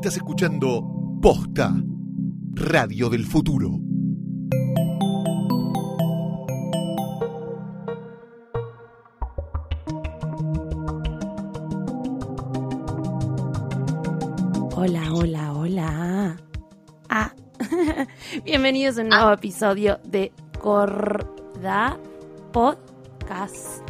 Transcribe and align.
Estás 0.00 0.16
escuchando 0.16 0.82
Posta, 1.20 1.74
Radio 2.54 3.10
del 3.10 3.26
Futuro. 3.26 3.68
Hola, 14.74 15.12
hola, 15.12 15.52
hola. 15.52 16.36
Ah, 17.10 17.34
bienvenidos 18.46 18.96
a 18.96 19.02
un 19.02 19.10
nuevo 19.10 19.32
episodio 19.32 20.00
de 20.04 20.32
Corda 20.58 21.98
Podcast. 22.54 23.82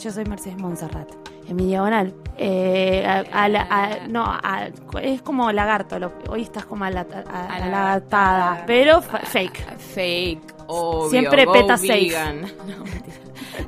Yo 0.00 0.12
soy 0.12 0.24
Mercedes 0.26 0.58
Monserrat. 0.58 1.17
En 1.48 1.56
mi 1.56 1.66
diagonal. 1.66 2.14
Eh, 2.36 3.04
a- 3.06 3.44
a 3.44 3.48
la- 3.48 3.66
a- 3.70 4.06
no, 4.06 4.24
a- 4.24 4.68
es 5.02 5.22
como 5.22 5.50
lagarto. 5.50 5.98
lo- 5.98 6.12
hoy 6.28 6.42
estás 6.42 6.64
como 6.66 6.84
a 6.84 6.90
la, 6.90 7.00
a- 7.30 7.46
a 7.46 7.58
la 7.58 7.68
lagatada, 7.68 8.64
pero 8.66 9.00
fa- 9.02 9.18
fake. 9.20 9.78
Fake, 9.78 10.54
obvio. 10.68 11.10
Siempre 11.10 11.44
go 11.46 11.52
peta 11.52 11.76
safe. 11.76 12.12
No. 12.66 12.84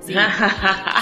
Sí, 0.07 0.15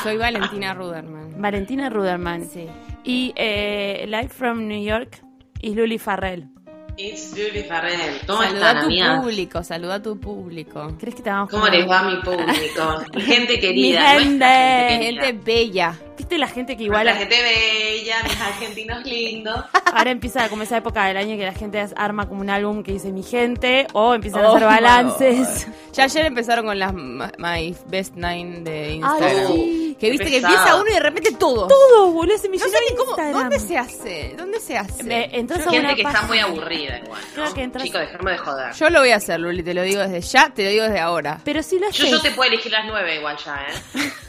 soy 0.03 0.17
Valentina 0.17 0.73
Ruderman. 0.73 1.41
Valentina 1.41 1.91
Ruderman. 1.91 2.49
Sí. 2.49 2.67
Y 3.05 3.33
eh, 3.37 4.05
Live 4.09 4.29
from 4.29 4.67
New 4.67 4.83
York 4.83 5.21
y 5.61 5.75
Luli 5.75 5.99
Farrell. 5.99 6.49
It's 6.97 7.33
Luli 7.37 7.63
Farrell. 7.65 7.99
¿Cómo 8.27 8.43
Saluda 8.43 8.57
están, 8.59 8.77
a 8.77 8.81
tu 8.81 8.87
amigas? 8.87 9.21
público, 9.21 9.63
saluda 9.63 9.95
a 9.97 10.03
tu 10.03 10.19
público. 10.19 10.97
¿Crees 10.99 11.15
que 11.15 11.23
te 11.23 11.31
vamos 11.31 11.51
¿Cómo 11.51 11.69
les 11.69 11.89
va 11.89 12.03
mi 12.03 12.17
público? 12.17 13.03
Mi 13.15 13.21
gente 13.23 13.61
querida. 13.61 14.15
Mi 14.15 14.21
gente. 14.25 14.47
Gente 14.47 15.21
querida. 15.21 15.43
bella. 15.45 15.95
¿Viste 16.19 16.37
la 16.37 16.49
gente 16.49 16.77
que 16.77 16.83
Igual 16.83 17.07
la 17.07 17.15
gente 17.15 17.37
bella, 17.41 18.23
mis 18.25 18.41
argentinos 18.41 19.05
lindos. 19.07 19.65
ahora 19.87 20.11
empieza 20.11 20.49
como 20.49 20.65
esa 20.65 20.77
época 20.77 21.07
del 21.07 21.17
año 21.17 21.37
que 21.39 21.45
la 21.45 21.53
gente 21.55 21.83
arma 21.97 22.29
como 22.29 22.41
un 22.41 22.51
álbum 22.51 22.83
que 22.83 22.93
dice 22.93 23.13
mi 23.13 23.23
gente 23.23 23.87
o 23.93 24.15
empiezan 24.15 24.45
a 24.45 24.51
Oh, 24.51 24.57
hacer 24.57 24.67
balances? 24.67 25.67
Ya 25.93 26.05
ayer 26.05 26.27
empezaron 26.27 26.67
con 26.67 26.79
las 26.79 26.93
ma- 26.93 27.33
My 27.39 27.75
Best 27.87 28.15
Nine 28.17 28.61
de 28.61 28.93
Instagram. 28.95 29.47
sí. 29.47 29.97
Que 29.99 30.11
viste 30.11 30.27
que 30.27 30.37
empieza 30.39 30.77
uno 30.77 30.89
y 30.91 30.93
de 30.95 31.01
repente 31.01 31.33
todo. 31.33 31.67
Todo, 31.67 32.11
boludo, 32.13 32.35
ese 32.35 32.47
No 32.49 32.53
millón 32.53 32.69
sé 32.71 32.77
de 32.77 32.91
ni 32.91 32.97
cómo. 32.97 33.11
Instagram. 33.11 33.33
¿Dónde 33.41 33.59
se 33.61 33.79
hace? 33.79 34.35
¿Dónde 34.37 34.61
se 34.61 34.77
hace? 34.79 35.03
Me- 35.05 35.29
entras 35.37 35.61
a 35.67 35.71
Gente 35.71 35.79
una 35.87 35.95
que 35.95 36.03
está 36.03 36.23
muy 36.23 36.39
aburrida 36.41 36.99
igual. 36.99 37.21
¿no? 37.37 37.43
Creo 37.43 37.55
que 37.55 37.63
entras- 37.63 37.85
Chicos, 37.85 38.01
dejame 38.01 38.33
de 38.33 38.39
joder. 38.39 38.75
Yo 38.75 38.91
lo 38.91 39.01
voy 39.01 39.11
a 39.11 39.17
hacer, 39.17 39.41
Luli, 39.41 39.63
te 39.63 39.75
lo 39.75 39.83
digo 39.83 40.01
desde 40.01 40.21
ya, 40.21 40.51
te 40.51 40.65
lo 40.65 40.71
digo 40.71 40.83
desde 40.85 40.99
ahora. 41.01 41.41
Pero 41.45 41.63
si 41.63 41.77
lo 41.79 41.83
Yo, 41.83 41.89
haces. 41.91 42.11
yo 42.11 42.21
te 42.21 42.31
puedo 42.33 42.51
elegir 42.51 42.73
las 42.73 42.87
nueve 42.87 43.17
igual 43.17 43.37
ya, 43.45 43.67
¿eh? 43.69 44.11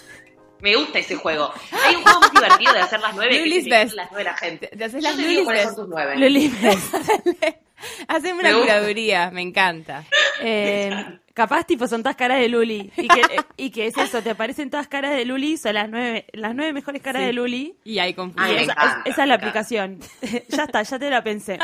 Me 0.62 0.76
gusta 0.76 1.00
ese 1.00 1.16
juego. 1.16 1.52
Hay 1.86 1.96
un 1.96 2.04
juego 2.04 2.20
muy 2.20 2.30
divertido 2.32 2.74
de 2.74 2.80
hacer 2.82 3.00
las 3.00 3.16
nueve 3.16 3.32
que 3.32 3.40
Lulis 3.40 3.70
Best. 3.70 3.94
las 3.96 4.12
nueve 4.12 4.24
la 4.26 4.36
gente. 4.38 4.68
Te- 4.68 4.84
haces 4.86 5.02
Yo 5.04 5.10
las 5.10 5.16
te 5.18 5.22
digo 5.22 5.32
Lulis 5.32 5.46
cuáles 5.46 5.64
son 5.66 5.76
tus 5.76 5.88
nueve. 5.88 6.18
Luli, 6.18 6.54
Haceme 8.10 8.44
Me 8.44 8.54
una 8.54 8.60
curaduría, 8.62 9.32
me 9.32 9.42
encanta. 9.42 10.04
eh, 10.42 10.92
capaz 11.34 11.64
tipo 11.64 11.88
son 11.88 12.04
todas 12.04 12.18
caras 12.18 12.40
de 12.40 12.50
Luli. 12.50 12.92
Y 12.98 13.08
que, 13.08 13.22
y 13.56 13.70
que 13.72 13.88
es 13.88 13.98
eso, 13.98 14.22
te 14.22 14.32
aparecen 14.32 14.70
todas 14.70 14.90
caras 14.90 15.12
de 15.16 15.24
Luli, 15.24 15.56
son 15.56 15.76
las 15.76 15.90
nueve, 15.90 16.26
las 16.34 16.54
nueve 16.54 16.74
mejores 16.74 17.02
caras 17.02 17.22
Sí. 17.22 17.28
de 17.28 17.34
Luli. 17.34 17.76
Y 17.86 18.00
hay 18.00 18.08
Ay, 18.10 18.14
confusión. 18.16 18.58
esa, 18.58 18.64
encanta, 18.74 19.02
es- 19.06 19.14
esa 19.14 19.22
es 19.24 19.28
la 19.30 19.36
aplicación. 19.36 20.00
ya 20.50 20.64
está, 20.66 20.84
ya 20.84 21.00
te 21.00 21.10
la 21.10 21.24
pensé. 21.24 21.58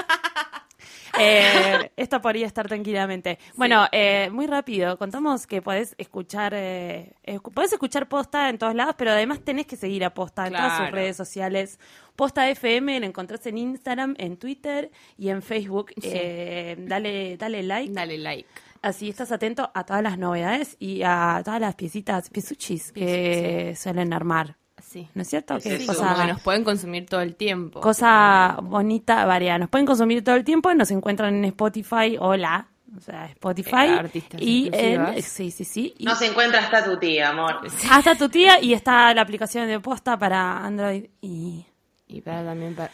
Eh, 1.19 1.91
esto 1.95 2.21
podría 2.21 2.45
estar 2.47 2.67
tranquilamente. 2.67 3.39
Bueno, 3.55 3.87
eh, 3.91 4.29
muy 4.31 4.47
rápido, 4.47 4.97
contamos 4.97 5.47
que 5.47 5.61
podés 5.61 5.95
escuchar, 5.97 6.53
eh, 6.55 7.13
escu- 7.25 7.53
podés 7.53 7.71
escuchar 7.73 8.07
Posta 8.07 8.49
en 8.49 8.57
todos 8.57 8.75
lados, 8.75 8.95
pero 8.97 9.11
además 9.11 9.39
tenés 9.43 9.65
que 9.65 9.75
seguir 9.75 10.03
a 10.03 10.13
Posta 10.13 10.47
en 10.47 10.53
todas 10.53 10.77
sus 10.77 10.91
redes 10.91 11.15
sociales. 11.17 11.79
Posta 12.15 12.49
FM, 12.49 12.99
lo 12.99 13.05
encontrás 13.05 13.45
en 13.47 13.57
Instagram, 13.57 14.15
en 14.17 14.37
Twitter 14.37 14.91
y 15.17 15.29
en 15.29 15.41
Facebook. 15.41 15.91
Sí. 16.01 16.09
Eh, 16.11 16.75
dale, 16.79 17.37
dale 17.37 17.63
like. 17.63 17.93
Dale 17.93 18.17
like. 18.17 18.47
Así 18.81 19.09
estás 19.09 19.31
atento 19.31 19.71
a 19.73 19.83
todas 19.83 20.03
las 20.03 20.17
novedades 20.17 20.75
y 20.79 21.01
a 21.03 21.41
todas 21.43 21.59
las 21.59 21.75
piecitas, 21.75 22.29
piesuchis 22.29 22.91
que 22.91 23.73
suelen 23.75 24.13
armar. 24.13 24.57
Sí. 24.95 25.09
¿No 25.13 25.23
es 25.23 25.27
cierto? 25.27 25.59
Sí, 25.59 25.67
Que 25.69 25.79
sí, 25.79 25.85
cosa- 25.87 26.07
Como 26.13 26.21
que 26.21 26.27
nos 26.31 26.41
pueden 26.41 26.63
consumir 26.63 27.05
todo 27.05 27.19
el 27.19 27.35
tiempo. 27.35 27.81
cosa 27.81 28.57
bonita, 28.63 29.25
variada. 29.25 29.57
Nos 29.59 29.69
pueden 29.69 29.85
consumir 29.85 30.23
todo 30.23 30.35
el 30.35 30.45
tiempo, 30.45 30.73
nos 30.73 30.89
encuentran 30.89 31.35
en 31.35 31.43
Spotify, 31.43 32.15
hola, 32.17 32.67
o 32.95 33.01
sea, 33.01 33.25
Spotify. 33.25 33.87
Eh, 33.87 33.99
artistas 33.99 34.41
y 34.41 34.69
en, 34.71 35.21
sí, 35.21 35.51
sí, 35.51 35.65
sí. 35.65 35.93
y 35.97 36.05
No 36.05 36.15
se 36.15 36.27
encuentra 36.27 36.61
hasta 36.61 36.85
tu 36.85 36.97
tía, 36.97 37.31
amor. 37.31 37.59
hasta 37.91 38.15
tu 38.15 38.29
tía 38.29 38.61
y 38.61 38.71
está 38.71 39.13
la 39.13 39.21
aplicación 39.21 39.67
de 39.67 39.81
posta 39.81 40.17
para 40.17 40.59
Android 40.65 41.07
y 41.19 41.65
Y 42.07 42.21
para 42.21 42.45
también 42.45 42.73
para... 42.73 42.89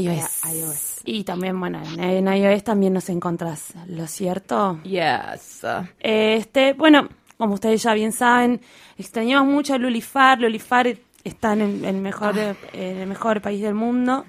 iOS. 0.00 0.40
Para 0.42 0.52
iOS. 0.54 1.00
Y 1.04 1.22
también, 1.22 1.60
bueno, 1.60 1.80
en, 1.80 2.26
en 2.26 2.26
iOS 2.26 2.64
también 2.64 2.92
nos 2.92 3.08
encontrás, 3.08 3.72
¿lo 3.86 4.08
cierto? 4.08 4.80
Yes. 4.82 5.64
Este, 6.00 6.72
bueno, 6.72 7.08
como 7.38 7.54
ustedes 7.54 7.82
ya 7.84 7.94
bien 7.94 8.10
saben, 8.12 8.60
extrañamos 8.98 9.52
mucho 9.52 9.74
a 9.74 9.78
Lulifar. 9.78 10.40
Lulifar 10.40 10.96
está 11.28 11.52
en 11.54 11.84
el, 11.84 11.96
mejor, 11.96 12.38
Ah. 12.38 12.54
en 12.72 12.98
el 12.98 13.06
mejor 13.06 13.40
país 13.42 13.62
del 13.62 13.74
mundo, 13.74 14.24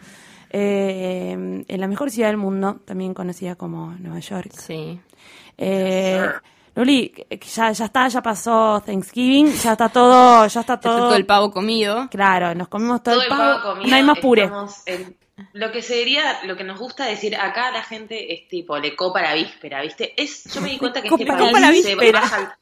eh, 0.50 1.32
en 1.68 1.80
la 1.82 1.88
mejor 1.88 2.10
ciudad 2.12 2.30
del 2.30 2.38
mundo, 2.38 2.80
también 2.86 3.14
conocida 3.14 3.56
como 3.56 3.92
Nueva 4.00 4.20
York. 4.20 4.52
Sí. 4.52 5.00
Eh, 5.58 6.26
ya, 7.56 7.72
ya 7.72 7.86
está, 7.86 8.08
ya 8.08 8.22
pasó 8.22 8.82
Thanksgiving, 8.86 9.52
ya 9.54 9.72
está 9.72 9.90
todo, 9.90 10.46
ya 10.48 10.60
está 10.62 10.80
todo. 10.80 11.16
el 11.16 11.26
pavo 11.26 11.52
comido. 11.52 12.08
Claro, 12.12 12.54
nos 12.54 12.68
comimos 12.68 13.02
todo, 13.02 13.16
todo 13.16 13.24
el 13.24 13.32
el 13.32 13.38
pavo, 13.38 13.62
pavo 13.62 13.74
comido. 13.76 13.90
no 13.90 13.96
hay 13.96 14.04
más 14.04 14.20
puré. 14.20 14.50
en- 14.86 15.18
lo 15.54 15.72
que 15.72 15.84
sería, 15.84 16.40
lo 16.46 16.56
que 16.58 16.64
nos 16.64 16.80
gusta 16.80 17.06
decir 17.06 17.36
acá 17.36 17.68
a 17.68 17.72
la 17.72 17.84
gente 17.84 18.34
es 18.34 18.48
tipo, 18.48 18.78
le 18.80 18.96
copa 18.96 19.22
la 19.22 19.36
víspera, 19.36 19.82
¿viste? 19.84 20.20
Es, 20.22 20.46
yo 20.52 20.62
me 20.62 20.70
di 20.70 20.78
cuenta 20.80 21.00
que 21.02 21.10
Copa 21.10 21.24
este 21.24 21.36
la 21.36 21.52
país 21.52 21.86
víspera. 21.86 22.00
se 22.06 22.12
va 22.12 22.20
a 22.20 22.30
sal- 22.30 22.56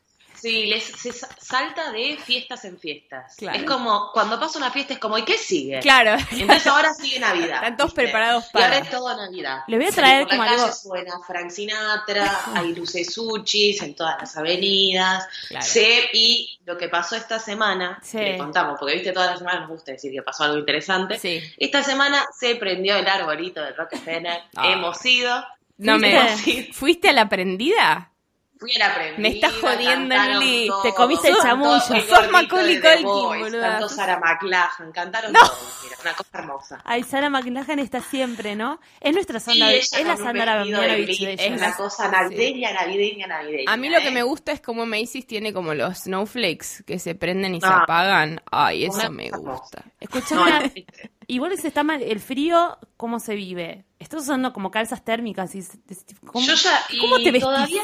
Sí, 0.45 0.66
les, 0.67 0.83
se 0.83 1.11
sa- 1.11 1.29
salta 1.41 1.91
de 1.91 2.17
fiestas 2.23 2.66
en 2.66 2.78
fiestas. 2.79 3.35
Claro. 3.35 3.57
Es 3.57 3.63
como, 3.66 4.11
cuando 4.13 4.39
pasa 4.39 4.59
una 4.59 4.69
fiesta 4.72 4.94
es 4.94 5.00
como, 5.00 5.17
¿y 5.17 5.23
qué 5.25 5.38
sigue? 5.38 5.79
Claro. 5.79 6.16
Entonces 6.31 6.67
ahora 6.67 6.94
sigue 6.94 7.19
Navidad. 7.19 7.56
Están 7.56 7.78
todos 7.78 7.94
preparados 7.94 8.45
Y 8.53 8.57
ahora 8.57 8.69
para. 8.69 8.78
es 8.85 8.89
todo 8.91 9.17
Navidad. 9.17 9.59
Le 9.67 9.78
voy 9.78 9.88
a 9.88 9.91
traer 9.91 10.23
Por 10.28 10.31
la 10.34 10.38
como 10.38 10.50
calle 10.50 10.61
algo- 10.61 10.73
suena 10.75 11.13
Frank 11.25 11.50
Sinatra, 11.50 12.39
hay 12.53 12.75
luces 12.75 13.13
sushis 13.13 13.81
en 13.81 13.95
todas 13.95 14.17
las 14.19 14.38
avenidas. 14.38 15.28
Claro. 15.47 15.66
Sé, 15.66 16.09
y 16.13 16.59
lo 16.66 16.78
que 16.78 16.89
pasó 16.89 17.16
esta 17.16 17.39
semana, 17.39 18.00
Sí. 18.03 18.17
que 18.17 18.23
le 18.34 18.38
contamos, 18.38 18.78
porque 18.79 18.95
viste 18.95 19.11
todas 19.11 19.29
las 19.31 19.39
semanas 19.39 19.61
nos 19.61 19.69
gusta 19.72 19.91
decir 19.94 20.11
que 20.11 20.22
pasó 20.22 20.44
algo 20.44 20.57
interesante. 20.59 21.17
Sí. 21.19 21.41
Esta 21.57 21.84
semana 21.84 22.25
se 22.38 22.55
prendió 22.55 22.95
el 22.97 23.07
arbolito 23.07 23.61
de 23.61 23.72
Rockefeller. 23.73 24.44
Ah. 24.55 24.72
Hemos 24.72 25.03
ido. 25.05 25.44
No 25.78 25.97
me... 25.97 26.19
¿Fuiste? 26.38 26.69
¿Fuiste 26.73 27.09
a 27.09 27.13
la 27.13 27.28
prendida? 27.28 28.11
Fui 28.57 28.73
a 28.75 28.79
la 28.79 28.95
prendida. 28.95 29.17
Me 29.19 29.27
estás 29.29 29.51
jodiendo, 29.53 30.16
todos, 30.16 30.83
Te 30.83 30.93
comiste 30.93 31.27
el 31.29 31.35
chamullo. 31.41 31.73
el 31.93 32.03
Sos 32.07 32.31
Macaulay 32.31 32.79
Culkin, 32.79 33.03
Boys, 33.03 33.41
boluda. 33.41 33.69
Cantó 33.71 33.89
Sarah 33.89 34.19
McLachlan, 34.19 34.91
cantaron 34.93 35.33
No. 35.33 35.39
todos. 35.39 35.79
Mira, 35.83 35.95
una 36.01 36.13
cosa 36.13 36.29
hermosa. 36.39 36.81
Ay, 36.85 37.03
Sara 37.03 37.29
McLachlan 37.29 37.79
está 37.79 37.99
siempre, 38.01 38.55
¿no? 38.55 38.79
Es 39.01 39.13
nuestra 39.13 39.39
Sí, 39.41 39.45
Sandra, 39.51 39.71
ella 39.71 39.79
es 39.81 40.05
la 40.07 40.16
Sandra 40.17 40.55
vestido 40.57 40.81
de 40.81 40.88
de. 40.88 41.33
Es 41.33 41.51
una 41.51 41.75
cosa 41.75 42.07
navideña, 42.09 42.71
navideña, 42.73 43.27
navideña. 43.27 43.71
A 43.73 43.75
mí 43.77 43.89
lo 43.89 43.99
que 43.99 44.07
¿eh? 44.07 44.11
me 44.11 44.23
gusta 44.23 44.53
es 44.53 44.61
como 44.61 44.85
Macy's 44.85 45.27
tiene 45.27 45.51
como 45.51 45.73
los 45.73 45.97
snowflakes 46.03 46.83
que 46.85 46.97
se 46.97 47.13
prenden 47.16 47.55
y 47.55 47.59
se 47.61 47.67
Ah. 47.67 47.81
apagan. 47.83 48.41
Ay, 48.51 48.85
eso 48.85 48.99
Una 48.99 49.09
me 49.09 49.29
gusta. 49.31 49.83
Escuchame, 49.99 50.85
igual 51.27 51.57
se 51.57 51.67
está 51.67 51.83
mal, 51.83 52.01
el 52.01 52.19
frío, 52.22 52.77
¿cómo 52.95 53.19
se 53.19 53.35
vive? 53.35 53.83
Estás 53.99 54.22
usando 54.23 54.53
como 54.53 54.72
calzas 54.72 55.03
térmicas 55.03 55.55
y 55.55 55.61
se- 55.61 55.77
¿cómo, 56.25 56.45
Yo 56.45 56.53
ya, 56.55 56.79
y 56.89 56.99
¿cómo 56.99 57.17
te 57.17 57.23
vestís? 57.31 57.41
todavía, 57.41 57.81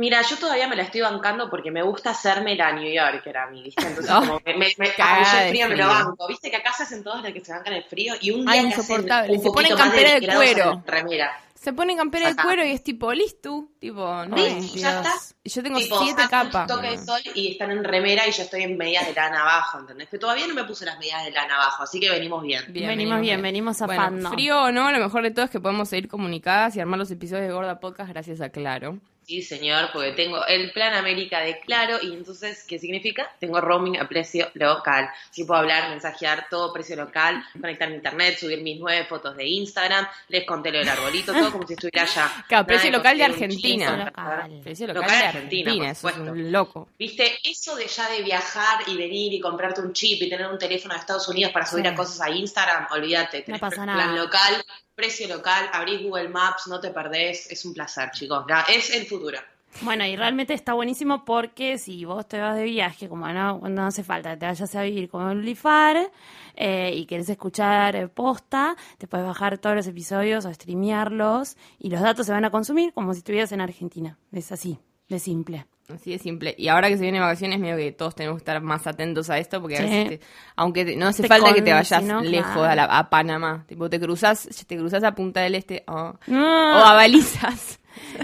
mira, 0.00 0.22
yo 0.22 0.36
todavía 0.36 0.66
me 0.66 0.74
la 0.74 0.82
estoy 0.82 1.02
bancando 1.02 1.48
porque 1.48 1.70
me 1.70 1.82
gusta 1.82 2.10
hacerme 2.10 2.56
la 2.56 2.72
New 2.72 2.92
Yorker 2.92 3.36
a 3.36 3.46
mí, 3.48 3.62
¿viste? 3.62 3.86
Entonces, 3.86 4.12
como 4.12 4.40
me, 4.44 4.54
me, 4.54 4.74
me 4.78 4.86
el 4.88 5.48
frío, 5.50 5.68
me 5.68 5.76
lo 5.76 5.86
banco. 5.86 6.26
¿Viste 6.26 6.50
que 6.50 6.56
acá 6.56 6.72
se 6.72 6.82
hacen 6.82 7.04
todos 7.04 7.22
los 7.22 7.32
que 7.32 7.40
se 7.44 7.52
bancan 7.52 7.74
el 7.74 7.84
frío? 7.84 8.14
Y 8.20 8.32
un 8.32 8.44
día 8.46 8.60
Ay, 8.60 8.66
insoportable. 8.66 9.36
un 9.36 9.42
Se 9.42 9.50
ponen 9.50 9.76
campera 9.76 10.14
de 10.14 10.20
10 10.20 10.22
grados 10.32 10.44
cuero. 10.44 10.82
remera. 10.86 11.30
Se 11.54 11.74
ponen 11.74 11.98
campera 11.98 12.28
de 12.32 12.42
cuero 12.42 12.64
y 12.64 12.70
es 12.70 12.82
tipo, 12.82 13.12
listo. 13.12 13.66
Tipo, 13.78 14.24
no. 14.24 14.34
Sí, 14.38 14.42
Ay, 14.44 14.68
ya 14.80 15.00
está. 15.02 15.12
Y 15.44 15.50
Yo 15.50 15.62
tengo 15.62 15.78
Tipo, 15.78 15.98
siete 16.02 16.22
capas. 16.30 16.66
toque 16.66 16.86
de 16.88 16.96
boludo. 16.96 17.04
sol 17.18 17.20
y 17.34 17.52
están 17.52 17.70
en 17.70 17.84
remera 17.84 18.26
y 18.26 18.32
yo 18.32 18.42
estoy 18.44 18.62
en 18.62 18.78
medias 18.78 19.06
de 19.06 19.12
lana 19.12 19.42
abajo, 19.42 19.78
¿entendés? 19.78 20.08
Que 20.08 20.16
todavía 20.18 20.46
no 20.46 20.54
me 20.54 20.64
puse 20.64 20.86
las 20.86 20.98
medias 20.98 21.22
de 21.22 21.30
lana 21.32 21.56
abajo, 21.56 21.82
así 21.82 22.00
que 22.00 22.08
venimos 22.08 22.42
bien. 22.42 22.64
Venimos 22.68 23.20
bien, 23.20 23.42
venimos 23.42 23.78
Bueno, 23.78 23.92
zafando. 23.94 24.30
frío 24.30 24.58
o 24.62 24.72
no, 24.72 24.90
lo 24.90 24.98
mejor 24.98 25.22
de 25.22 25.32
todo 25.32 25.44
es 25.44 25.50
que 25.50 25.60
podemos 25.60 25.90
seguir 25.90 26.08
comunicadas 26.08 26.76
y 26.76 26.80
armar 26.80 26.98
los 26.98 27.10
episodios 27.10 27.46
de 27.46 27.52
Gorda 27.52 27.78
Podcast 27.78 28.08
gracias 28.08 28.40
a 28.40 28.48
Claro. 28.48 28.96
Sí, 29.30 29.42
señor, 29.42 29.90
porque 29.92 30.10
tengo 30.10 30.44
el 30.44 30.72
plan 30.72 30.92
América 30.92 31.38
de 31.38 31.60
Claro 31.60 31.98
y 32.02 32.12
entonces, 32.12 32.64
¿qué 32.66 32.80
significa? 32.80 33.30
Tengo 33.38 33.60
roaming 33.60 33.96
a 34.00 34.08
precio 34.08 34.50
local. 34.54 35.08
Si 35.30 35.44
puedo 35.44 35.60
hablar, 35.60 35.88
mensajear, 35.88 36.48
todo 36.50 36.72
precio 36.72 36.96
local, 36.96 37.40
conectar 37.60 37.88
mi 37.88 37.94
internet, 37.94 38.36
subir 38.40 38.60
mis 38.60 38.80
nueve 38.80 39.06
fotos 39.08 39.36
de 39.36 39.46
Instagram, 39.46 40.04
les 40.30 40.44
conté 40.44 40.72
lo 40.72 40.78
del 40.80 40.88
arbolito, 40.88 41.32
todo 41.32 41.52
como 41.52 41.64
si 41.64 41.74
estuviera 41.74 42.02
allá. 42.02 42.28
Claro, 42.48 42.66
precio 42.66 42.90
local 42.90 43.16
de 43.18 43.24
Argentina. 43.24 44.04
Local. 44.06 44.60
Precio 44.64 44.86
local, 44.88 45.02
Local 45.02 45.18
de 45.20 45.24
Argentina, 45.26 45.70
Argentina, 45.70 45.94
por 46.02 46.10
eso 46.10 46.22
es 46.24 46.28
un 46.28 46.50
loco. 46.50 46.88
Viste, 46.98 47.38
eso 47.44 47.76
de 47.76 47.86
ya 47.86 48.08
de 48.10 48.22
viajar 48.22 48.80
y 48.88 48.96
venir 48.96 49.32
y 49.32 49.38
comprarte 49.38 49.80
un 49.80 49.92
chip 49.92 50.20
y 50.22 50.28
tener 50.28 50.48
un 50.48 50.58
teléfono 50.58 50.94
de 50.94 50.98
Estados 50.98 51.28
Unidos 51.28 51.52
para 51.52 51.66
subir 51.66 51.84
Sí. 51.86 51.92
a 51.92 51.94
cosas 51.94 52.20
a 52.20 52.30
Instagram, 52.30 52.88
olvídate. 52.90 53.44
No 53.46 53.60
pasa 53.60 53.84
plan 53.84 53.96
nada. 53.96 54.12
local, 54.12 54.64
precio 55.00 55.26
local, 55.28 55.70
abrís 55.72 56.02
Google 56.02 56.28
Maps, 56.28 56.66
no 56.66 56.78
te 56.78 56.90
perdés, 56.90 57.50
es 57.50 57.64
un 57.64 57.72
placer, 57.72 58.10
chicos. 58.10 58.44
Es 58.68 58.90
el 58.94 59.06
futuro. 59.06 59.38
Bueno, 59.80 60.04
y 60.04 60.14
realmente 60.14 60.52
está 60.52 60.74
buenísimo 60.74 61.24
porque 61.24 61.78
si 61.78 62.04
vos 62.04 62.28
te 62.28 62.38
vas 62.38 62.56
de 62.56 62.64
viaje, 62.64 63.08
como 63.08 63.26
no, 63.28 63.60
no 63.60 63.86
hace 63.86 64.02
falta 64.02 64.36
te 64.36 64.44
vayas 64.44 64.74
a 64.74 64.82
vivir 64.82 65.08
con 65.08 65.30
el 65.30 65.42
Lifar 65.42 66.10
eh, 66.54 66.92
y 66.94 67.06
querés 67.06 67.30
escuchar 67.30 67.96
eh, 67.96 68.08
posta, 68.08 68.76
te 68.98 69.06
puedes 69.06 69.26
bajar 69.26 69.56
todos 69.56 69.76
los 69.76 69.86
episodios 69.86 70.44
o 70.44 70.52
streamearlos 70.52 71.56
y 71.78 71.88
los 71.88 72.02
datos 72.02 72.26
se 72.26 72.32
van 72.32 72.44
a 72.44 72.50
consumir 72.50 72.92
como 72.92 73.14
si 73.14 73.18
estuvieras 73.18 73.52
en 73.52 73.62
Argentina. 73.62 74.18
Es 74.32 74.52
así, 74.52 74.78
de 75.08 75.18
simple. 75.18 75.66
Así 75.94 76.10
de 76.12 76.18
simple. 76.18 76.54
Y 76.58 76.68
ahora 76.68 76.88
que 76.88 76.96
se 76.96 77.02
vienen 77.02 77.20
vacaciones, 77.20 77.58
medio 77.60 77.76
que 77.76 77.92
todos 77.92 78.14
tenemos 78.14 78.36
que 78.38 78.42
estar 78.42 78.60
más 78.62 78.86
atentos 78.86 79.30
a 79.30 79.38
esto, 79.38 79.60
porque 79.60 79.78
a 79.78 79.82
veces, 79.82 80.08
te- 80.08 80.20
aunque 80.56 80.84
te- 80.84 80.96
no 80.96 81.06
hace 81.08 81.22
Te 81.22 81.28
falta 81.28 81.52
que 81.54 81.62
te 81.62 81.72
vayas 81.72 82.02
lejos 82.22 82.52
claro. 82.52 82.64
a, 82.64 82.74
la- 82.74 82.84
a 82.84 83.10
Panamá. 83.10 83.64
Tipo, 83.68 83.88
te 83.90 83.98
cruzas, 84.00 84.48
te 84.66 84.76
cruzas 84.76 85.02
a 85.04 85.14
Punta 85.14 85.40
del 85.40 85.54
Este 85.54 85.84
oh, 85.86 86.14
No. 86.26 86.42
o 86.80 86.84
a 86.84 86.94
Balizas. 86.94 87.78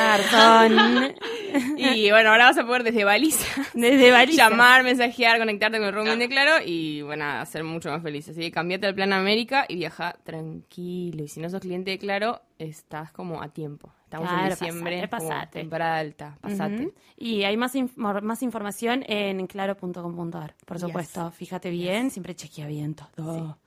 Y 1.77 2.09
bueno, 2.11 2.29
ahora 2.31 2.45
vas 2.45 2.57
a 2.57 2.65
poder 2.65 2.83
desde 2.83 3.03
Balizas 3.03 3.47
Desde 3.73 4.11
Baliza. 4.11 4.49
llamar, 4.49 4.83
mensajear, 4.83 5.37
conectarte 5.37 5.77
con 5.77 5.87
el 5.87 5.93
roaming 5.93 6.19
de 6.19 6.29
Claro 6.29 6.63
y 6.65 7.01
bueno, 7.01 7.45
ser 7.45 7.63
mucho 7.63 7.89
más 7.91 8.01
feliz. 8.01 8.27
Así 8.29 8.39
que 8.41 8.51
cambiate 8.51 8.87
al 8.87 8.95
plan 8.95 9.13
América 9.13 9.65
y 9.67 9.75
viaja 9.75 10.15
tranquilo. 10.23 11.23
Y 11.23 11.27
si 11.27 11.39
no 11.39 11.49
sos 11.49 11.61
cliente 11.61 11.91
de 11.91 11.97
Claro, 11.99 12.41
estás 12.59 13.11
como 13.11 13.41
a 13.41 13.49
tiempo. 13.49 13.91
Estamos 14.07 14.29
Claro, 14.29 14.43
en 14.45 14.49
diciembre, 14.51 15.07
pasate, 15.09 15.29
pasate. 15.29 15.59
temporada 15.59 15.97
alta, 15.97 16.37
pasate. 16.39 16.93
Y 17.17 17.43
hay 17.43 17.57
más, 17.57 17.75
inf- 17.75 18.21
más 18.21 18.41
información 18.41 19.03
en 19.05 19.45
claro.com.ar, 19.47 20.55
por 20.65 20.79
supuesto. 20.79 21.29
Fíjate 21.31 21.69
bien, 21.69 22.09
siempre 22.09 22.33
chequea 22.33 22.67
bien 22.67 22.95
todo. 22.95 23.57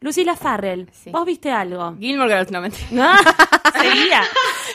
Lucila 0.00 0.34
Farrell, 0.36 0.88
Sí. 0.92 1.10
¿vos 1.10 1.24
viste 1.24 1.52
algo? 1.52 1.94
Gilmore 1.96 2.28
Girls, 2.28 2.50
no 2.50 2.60
mentira. 2.60 2.86
No, 2.90 3.12
seguía. 3.80 4.22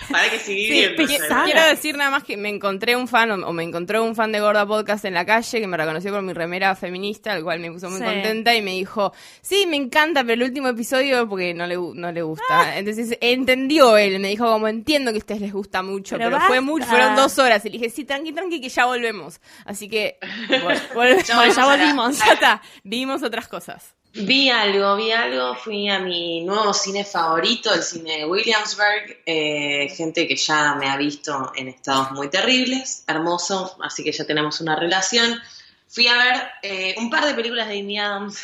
Para 0.09 0.29
que 0.29 0.39
seguir 0.39 0.95
Sí, 0.97 1.05
quiero 1.45 1.63
decir 1.65 1.95
nada 1.97 2.11
más 2.11 2.23
que 2.23 2.37
me 2.37 2.49
encontré 2.49 2.95
un 2.95 3.07
fan 3.07 3.31
o, 3.43 3.53
me 3.53 3.63
encontró 3.63 4.03
un 4.03 4.15
fan 4.15 4.31
de 4.31 4.39
Gorda 4.39 4.65
Podcast 4.65 5.05
en 5.05 5.13
la 5.13 5.25
calle 5.25 5.59
que 5.59 5.67
me 5.67 5.77
reconoció 5.77 6.11
por 6.11 6.21
mi 6.21 6.33
remera 6.33 6.75
feminista, 6.75 7.35
el 7.35 7.43
cual 7.43 7.59
me 7.59 7.71
puso 7.71 7.89
muy 7.89 7.99
Sí. 7.99 8.05
contenta 8.05 8.55
y 8.55 8.61
me 8.61 8.71
dijo, 8.71 9.13
sí, 9.41 9.65
me 9.67 9.77
encanta, 9.77 10.21
pero 10.23 10.33
el 10.33 10.43
último 10.43 10.67
episodio 10.69 11.27
porque 11.27 11.53
no 11.53 11.65
le, 11.67 11.75
no 11.75 12.11
le 12.11 12.19
Ah. 12.19 12.23
gusta. 12.23 12.77
Entonces 12.77 13.17
entendió 13.21 13.97
él, 13.97 14.19
me 14.19 14.29
dijo 14.29 14.45
como 14.45 14.67
entiendo 14.67 15.11
que 15.11 15.17
a 15.17 15.19
ustedes 15.19 15.41
les 15.41 15.53
gusta 15.53 15.81
mucho, 15.81 16.17
Pero 16.17 16.31
pero, 16.31 16.41
fue 16.47 16.61
mucho, 16.61 16.85
fueron 16.85 17.15
dos 17.15 17.37
horas. 17.39 17.63
Y 17.65 17.69
le 17.69 17.77
dije, 17.77 17.89
sí, 17.89 18.05
tranqui, 18.05 18.31
tranqui, 18.33 18.61
que 18.61 18.69
ya 18.69 18.85
volvemos. 18.85 19.39
Así 19.65 19.87
que 19.89 20.17
volvemos. 20.93 21.27
Ya 21.27 21.65
volvimos. 21.65 22.19
Ya 22.19 22.33
está, 22.33 22.61
vimos 22.83 23.23
otras 23.23 23.47
cosas. 23.47 23.93
Vi 24.15 24.47
algo, 24.51 24.95
vi 24.95 25.11
algo, 25.11 25.55
fui 25.55 25.89
a 25.89 25.97
mi 25.97 26.43
nuevo 26.45 26.71
cine 26.71 27.03
favorito, 27.03 27.73
el 27.73 27.81
cine 27.81 28.19
de 28.19 28.25
Williamsburg, 28.25 29.21
eh, 29.25 29.89
gente 29.93 30.27
que 30.27 30.35
ya 30.35 30.75
me 30.75 30.89
ha 30.89 30.97
visto 30.97 31.51
en 31.55 31.67
estados 31.69 32.11
muy 32.11 32.29
terribles, 32.29 33.03
hermoso, 33.07 33.77
así 33.81 34.03
que 34.03 34.11
ya 34.11 34.25
tenemos 34.25 34.59
una 34.61 34.75
relación. 34.75 35.39
Fui 35.87 36.07
a 36.07 36.17
ver 36.17 36.43
eh, 36.63 36.95
un 36.97 37.09
par 37.11 37.23
de 37.25 37.35
películas 37.35 37.67
de 37.67 37.79
Amy 37.79 37.99
Adams. 37.99 38.43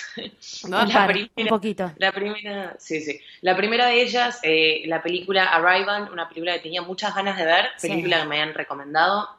No, 0.67 0.85
La 0.85 0.93
par, 0.93 1.07
primera- 1.07 1.31
un 1.35 1.47
poquito. 1.47 1.91
La 1.97 2.11
primera, 2.11 2.75
sí, 2.79 3.01
sí. 3.01 3.19
La 3.41 3.57
primera 3.57 3.87
de 3.87 4.01
ellas, 4.03 4.39
eh, 4.43 4.83
la 4.85 5.01
película 5.01 5.45
Arrival, 5.45 6.09
una 6.11 6.29
película 6.29 6.53
que 6.53 6.59
tenía 6.59 6.83
muchas 6.83 7.15
ganas 7.15 7.37
de 7.37 7.45
ver, 7.45 7.65
Sí. 7.77 7.87
película 7.89 8.21
que 8.21 8.27
me 8.27 8.41
han 8.41 8.53
recomendado 8.53 9.29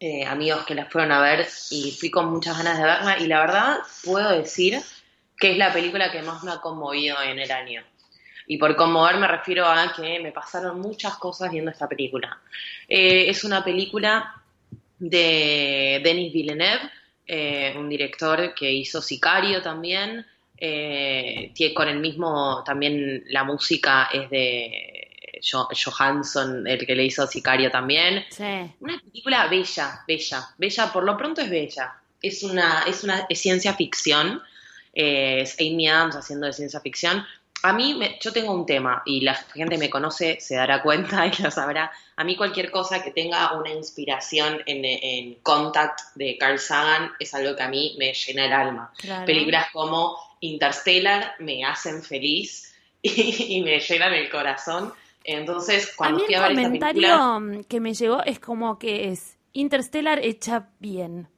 eh, 0.00 0.24
amigos 0.26 0.64
que 0.64 0.74
las 0.76 0.90
fueron 0.92 1.10
a 1.12 1.20
ver 1.20 1.48
y 1.70 1.90
fui 1.92 2.10
con 2.10 2.26
muchas 2.30 2.56
ganas 2.58 2.78
de 2.78 2.84
verla 2.84 3.18
y 3.18 3.26
la 3.26 3.40
verdad 3.40 3.76
puedo 4.04 4.30
decir 4.30 4.80
que 5.36 5.52
es 5.52 5.58
la 5.58 5.72
película 5.72 6.10
que 6.12 6.22
más 6.22 6.42
me 6.44 6.50
ha 6.52 6.60
conmovido 6.60 7.20
en 7.22 7.38
el 7.38 7.50
año. 7.52 7.82
Y 8.50 8.56
por 8.56 8.74
conmover 8.76 9.18
me 9.18 9.28
refiero 9.28 9.66
a 9.66 9.92
que 9.94 10.18
me 10.20 10.32
pasaron 10.32 10.80
muchas 10.80 11.16
cosas 11.18 11.50
viendo 11.52 11.70
esta 11.70 11.86
película. 11.86 12.40
Eh, 12.88 13.28
es 13.28 13.44
una 13.44 13.62
película 13.62 14.42
de 14.98 16.00
Denis 16.02 16.32
Villeneuve, 16.32 16.90
eh, 17.26 17.74
un 17.76 17.88
director 17.88 18.54
que 18.54 18.72
hizo 18.72 19.02
Sicario 19.02 19.62
también, 19.62 20.26
eh, 20.56 21.52
con 21.74 21.88
el 21.88 21.98
mismo, 22.00 22.62
también 22.64 23.22
la 23.28 23.44
música 23.44 24.08
es 24.12 24.28
de 24.30 25.08
Jo- 25.52 25.68
Johansson, 25.70 26.66
el 26.66 26.84
que 26.86 26.96
le 26.96 27.04
hizo 27.04 27.26
Sicario 27.26 27.70
también. 27.70 28.24
Sí. 28.30 28.44
Una 28.80 28.98
película 28.98 29.46
bella, 29.46 30.00
bella, 30.08 30.48
bella, 30.56 30.92
por 30.92 31.04
lo 31.04 31.16
pronto 31.16 31.42
es 31.42 31.50
bella. 31.50 31.94
Es 32.20 32.42
una, 32.42 32.82
es 32.88 33.04
una 33.04 33.26
es 33.28 33.40
ciencia 33.40 33.74
ficción, 33.74 34.42
eh, 34.94 35.40
es 35.42 35.54
Amy 35.60 35.86
Adams 35.86 36.16
haciendo 36.16 36.46
de 36.46 36.52
ciencia 36.54 36.80
ficción. 36.80 37.24
A 37.62 37.72
mí, 37.72 37.94
me- 37.94 38.18
yo 38.20 38.32
tengo 38.32 38.52
un 38.52 38.64
tema, 38.66 39.02
y 39.04 39.20
la 39.22 39.34
gente 39.34 39.78
me 39.78 39.90
conoce, 39.90 40.38
se 40.40 40.54
dará 40.56 40.80
cuenta 40.82 41.26
y 41.26 41.42
lo 41.42 41.50
sabrá. 41.50 41.90
A 42.16 42.24
mí 42.24 42.36
cualquier 42.36 42.70
cosa 42.70 43.02
que 43.02 43.10
tenga 43.10 43.52
una 43.58 43.70
inspiración 43.70 44.60
en, 44.66 44.84
en 44.84 45.34
Contact 45.42 46.00
de 46.14 46.36
Carl 46.38 46.58
Sagan 46.58 47.12
es 47.18 47.34
algo 47.34 47.56
que 47.56 47.62
a 47.62 47.68
mí 47.68 47.96
me 47.98 48.12
llena 48.12 48.46
el 48.46 48.52
alma. 48.52 48.92
Claro. 48.98 49.26
Películas 49.26 49.68
como 49.72 50.16
Interstellar 50.40 51.34
me 51.40 51.64
hacen 51.64 52.02
feliz 52.02 52.74
y, 53.02 53.56
y 53.58 53.62
me 53.62 53.80
llenan 53.80 54.12
el 54.14 54.30
corazón. 54.30 54.92
Entonces, 55.24 55.90
A 55.92 55.96
cuando 55.96 56.18
mí 56.20 56.24
fui 56.26 56.34
el 56.34 56.42
a 56.42 56.48
ver 56.48 56.58
esta 56.58 56.68
película... 56.70 57.18
comentario 57.18 57.64
que 57.68 57.80
me 57.80 57.92
llegó 57.94 58.22
es 58.24 58.38
como 58.40 58.78
que 58.78 59.08
es 59.08 59.36
Interstellar 59.52 60.20
hecha 60.24 60.68
bien. 60.78 61.28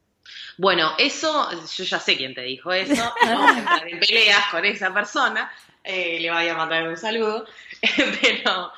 Bueno, 0.59 0.93
eso, 0.99 1.49
yo 1.75 1.85
ya 1.85 1.99
sé 1.99 2.17
quién 2.17 2.35
te 2.35 2.43
dijo 2.43 2.73
eso, 2.73 2.95
no 2.95 3.13
vamos 3.27 3.57
a 3.57 3.59
entrar 3.59 3.89
en 3.89 3.99
peleas 3.99 4.45
con 4.51 4.65
esa 4.65 4.93
persona, 4.93 5.51
eh, 5.85 6.19
le 6.21 6.31
voy 6.31 6.49
a 6.49 6.55
mandar 6.55 6.87
un 6.89 6.97
saludo, 6.97 7.47
pero 8.23 8.73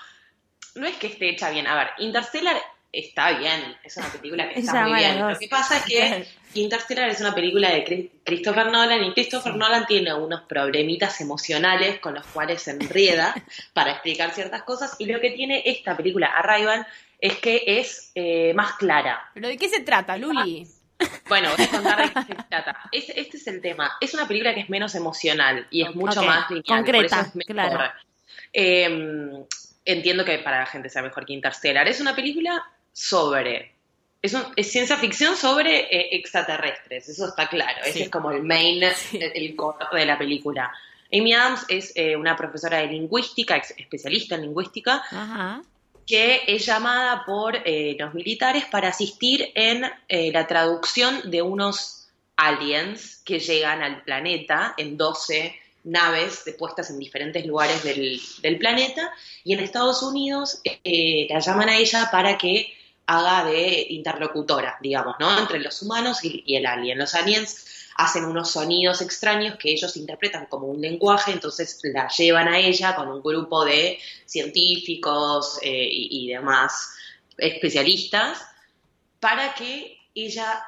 no 0.74 0.86
es 0.86 0.96
que 0.96 1.08
esté 1.08 1.30
hecha 1.30 1.50
bien. 1.50 1.66
A 1.66 1.74
ver, 1.76 1.88
Interstellar 1.98 2.56
está 2.92 3.32
bien, 3.38 3.74
es 3.84 3.96
una 3.96 4.10
película 4.10 4.48
que 4.50 4.60
está 4.60 4.82
muy 4.86 4.98
bien. 4.98 5.18
dos. 5.18 5.32
Lo 5.32 5.38
que 5.38 5.48
pasa 5.48 5.78
es 5.78 5.84
que 5.84 6.26
Interstellar 6.60 7.08
es 7.08 7.20
una 7.20 7.34
película 7.34 7.70
de 7.70 7.84
Chris- 7.84 8.10
Christopher 8.24 8.66
Nolan 8.66 9.02
y 9.04 9.12
Christopher 9.14 9.54
Nolan 9.56 9.86
tiene 9.86 10.12
unos 10.12 10.42
problemitas 10.42 11.20
emocionales 11.22 11.98
con 12.00 12.14
los 12.14 12.26
cuales 12.26 12.62
se 12.62 12.72
enrieda 12.72 13.34
para 13.72 13.92
explicar 13.92 14.30
ciertas 14.32 14.62
cosas 14.62 14.94
y 14.98 15.06
lo 15.06 15.20
que 15.20 15.30
tiene 15.30 15.62
esta 15.64 15.96
película 15.96 16.26
Arrival 16.26 16.86
es 17.18 17.36
que 17.38 17.62
es 17.66 18.10
eh, 18.14 18.52
más 18.54 18.74
clara. 18.74 19.30
¿Pero 19.32 19.48
de 19.48 19.56
qué 19.56 19.68
se 19.68 19.80
trata, 19.80 20.16
Luli? 20.18 20.66
Bueno, 21.28 21.48
voy 21.56 21.64
a 21.64 21.68
contar 21.70 22.02
de 22.02 22.12
qué 22.12 22.34
se 22.34 22.42
trata. 22.48 22.76
Es- 22.92 23.08
este 23.14 23.36
es 23.36 23.46
el 23.46 23.60
tema. 23.60 23.92
Es 24.00 24.12
una 24.14 24.26
película 24.28 24.54
que 24.54 24.60
es 24.60 24.68
menos 24.70 24.94
emocional 24.94 25.66
y 25.70 25.82
es 25.82 25.94
mucho 25.94 26.22
más 26.22 26.48
lineal. 26.50 26.64
concreta, 26.64 26.98
por 26.98 27.04
eso 27.04 27.20
es 27.28 27.34
mejor. 27.36 27.54
claro. 27.54 27.92
Eh, 28.52 29.44
entiendo 29.84 30.24
que 30.24 30.38
para 30.38 30.60
la 30.60 30.66
gente 30.66 30.88
sea 30.90 31.02
mejor 31.02 31.24
que 31.26 31.32
Interstellar. 31.32 31.88
Es 31.88 32.00
una 32.00 32.14
película 32.14 32.62
sobre. 32.92 33.72
Es, 34.20 34.34
un- 34.34 34.44
es 34.54 34.70
ciencia 34.70 34.96
ficción 34.96 35.36
sobre 35.36 35.80
eh, 35.94 36.08
extraterrestres, 36.16 37.08
eso 37.08 37.26
está 37.26 37.48
claro. 37.48 37.80
Ese 37.84 38.04
es 38.04 38.08
como 38.10 38.30
el 38.30 38.42
main, 38.44 38.82
Sí. 38.94 39.18
el, 39.20 39.32
el 39.34 39.56
core 39.56 39.84
de 39.92 40.06
la 40.06 40.16
película. 40.16 40.72
Amy 41.12 41.34
Adams 41.34 41.64
es 41.68 41.92
eh, 41.96 42.16
una 42.16 42.36
profesora 42.36 42.78
de 42.78 42.86
lingüística, 42.86 43.56
especialista 43.56 44.36
en 44.36 44.42
lingüística, 44.42 45.02
Ajá. 45.10 45.62
Que 46.12 46.42
es 46.46 46.66
llamada 46.66 47.24
por 47.24 47.56
eh, 47.64 47.96
los 47.98 48.12
militares 48.12 48.66
para 48.66 48.88
asistir 48.88 49.50
en 49.54 49.82
eh, 50.08 50.30
la 50.30 50.46
traducción 50.46 51.30
de 51.30 51.40
unos 51.40 52.10
aliens 52.36 53.22
que 53.24 53.40
llegan 53.40 53.82
al 53.82 54.02
planeta 54.02 54.74
en 54.76 54.98
12 54.98 55.54
naves 55.84 56.44
puestas 56.58 56.90
en 56.90 56.98
diferentes 56.98 57.46
lugares 57.46 57.82
del, 57.82 58.20
del 58.42 58.58
planeta 58.58 59.10
y 59.42 59.54
en 59.54 59.60
Estados 59.60 60.02
Unidos 60.02 60.60
eh, 60.84 61.26
la 61.30 61.38
llaman 61.38 61.70
a 61.70 61.78
ella 61.78 62.10
para 62.12 62.36
que 62.36 62.74
haga 63.06 63.50
de 63.50 63.86
interlocutora, 63.88 64.76
digamos, 64.82 65.16
¿no? 65.18 65.38
Entre 65.38 65.60
los 65.60 65.80
humanos 65.80 66.22
y, 66.24 66.42
y 66.44 66.56
el 66.56 66.66
alien. 66.66 66.98
Los 66.98 67.14
aliens 67.14 67.81
hacen 67.96 68.24
unos 68.24 68.50
sonidos 68.50 69.00
extraños 69.02 69.56
que 69.56 69.70
ellos 69.72 69.96
interpretan 69.96 70.46
como 70.46 70.66
un 70.66 70.80
lenguaje, 70.80 71.32
entonces 71.32 71.80
la 71.84 72.08
llevan 72.08 72.48
a 72.48 72.58
ella 72.58 72.94
con 72.94 73.08
un 73.08 73.22
grupo 73.22 73.64
de 73.64 73.98
científicos 74.26 75.58
eh, 75.62 75.88
y, 75.90 76.24
y 76.24 76.32
demás 76.32 76.94
especialistas 77.38 78.44
para 79.20 79.54
que 79.54 79.98
ella 80.14 80.64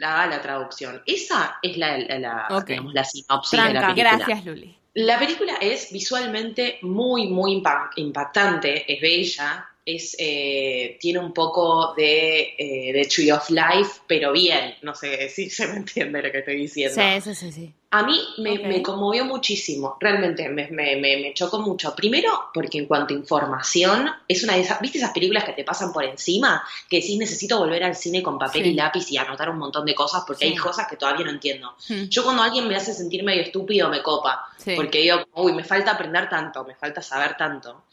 haga 0.00 0.26
la 0.26 0.40
traducción. 0.40 1.02
Esa 1.06 1.58
es 1.62 1.76
la, 1.76 1.98
la, 1.98 2.18
la, 2.18 2.46
Ok. 2.50 2.66
digamos, 2.66 2.94
la 2.94 3.04
sinopsis 3.04 3.62
de 3.62 3.72
la 3.72 3.86
película. 3.88 4.16
Gracias, 4.16 4.44
Luli. 4.44 4.78
La 4.94 5.18
película 5.18 5.54
es 5.60 5.92
visualmente 5.92 6.78
muy, 6.82 7.28
muy 7.28 7.60
impa- 7.60 7.90
impactante, 7.96 8.92
es 8.92 9.00
bella, 9.00 9.67
es, 9.96 10.14
eh, 10.18 10.96
tiene 11.00 11.18
un 11.18 11.32
poco 11.32 11.94
de, 11.96 12.54
eh, 12.58 12.92
de 12.92 13.04
Tree 13.06 13.30
of 13.32 13.48
Life, 13.50 14.00
pero 14.06 14.32
bien, 14.32 14.74
no 14.82 14.94
sé 14.94 15.28
si 15.28 15.48
se 15.50 15.66
me 15.66 15.76
entiende 15.76 16.22
lo 16.22 16.30
que 16.30 16.38
estoy 16.38 16.56
diciendo. 16.56 17.00
Sí, 17.00 17.20
sí, 17.22 17.34
sí, 17.34 17.52
sí. 17.52 17.72
A 17.90 18.02
mí 18.02 18.20
me, 18.36 18.58
Ok. 18.58 18.66
me 18.66 18.82
conmovió 18.82 19.24
muchísimo, 19.24 19.96
realmente 19.98 20.46
me, 20.50 20.68
me, 20.70 20.96
me, 20.96 21.32
chocó 21.32 21.58
mucho. 21.60 21.96
Primero, 21.96 22.50
porque 22.52 22.76
en 22.76 22.84
cuanto 22.86 23.14
a 23.14 23.16
información, 23.16 24.10
es 24.28 24.44
una 24.44 24.56
de 24.56 24.60
esas, 24.60 24.78
¿viste 24.82 24.98
esas 24.98 25.12
películas 25.12 25.44
que 25.44 25.54
te 25.54 25.64
pasan 25.64 25.90
por 25.90 26.04
encima? 26.04 26.62
Que 26.90 26.98
decís, 26.98 27.16
necesito 27.18 27.58
volver 27.58 27.82
al 27.84 27.96
cine 27.96 28.22
con 28.22 28.38
papel 28.38 28.64
Sí. 28.64 28.68
y 28.68 28.74
lápiz 28.74 29.10
y 29.10 29.16
anotar 29.16 29.48
un 29.48 29.56
montón 29.56 29.86
de 29.86 29.94
cosas 29.94 30.22
porque 30.26 30.44
Sí. 30.44 30.52
hay 30.52 30.56
cosas 30.58 30.86
que 30.86 30.96
todavía 30.96 31.24
no 31.24 31.30
entiendo. 31.30 31.74
Mm. 31.88 32.08
Yo 32.10 32.24
cuando 32.24 32.42
alguien 32.42 32.68
me 32.68 32.76
hace 32.76 32.92
sentir 32.92 33.22
medio 33.24 33.40
estúpido 33.40 33.88
me 33.88 34.02
copa, 34.02 34.44
Sí. 34.58 34.72
porque 34.76 34.98
digo, 35.00 35.24
uy, 35.36 35.54
me 35.54 35.64
falta 35.64 35.92
aprender 35.92 36.28
tanto, 36.28 36.64
me 36.64 36.74
falta 36.74 37.00
saber 37.00 37.38
tanto, 37.38 37.84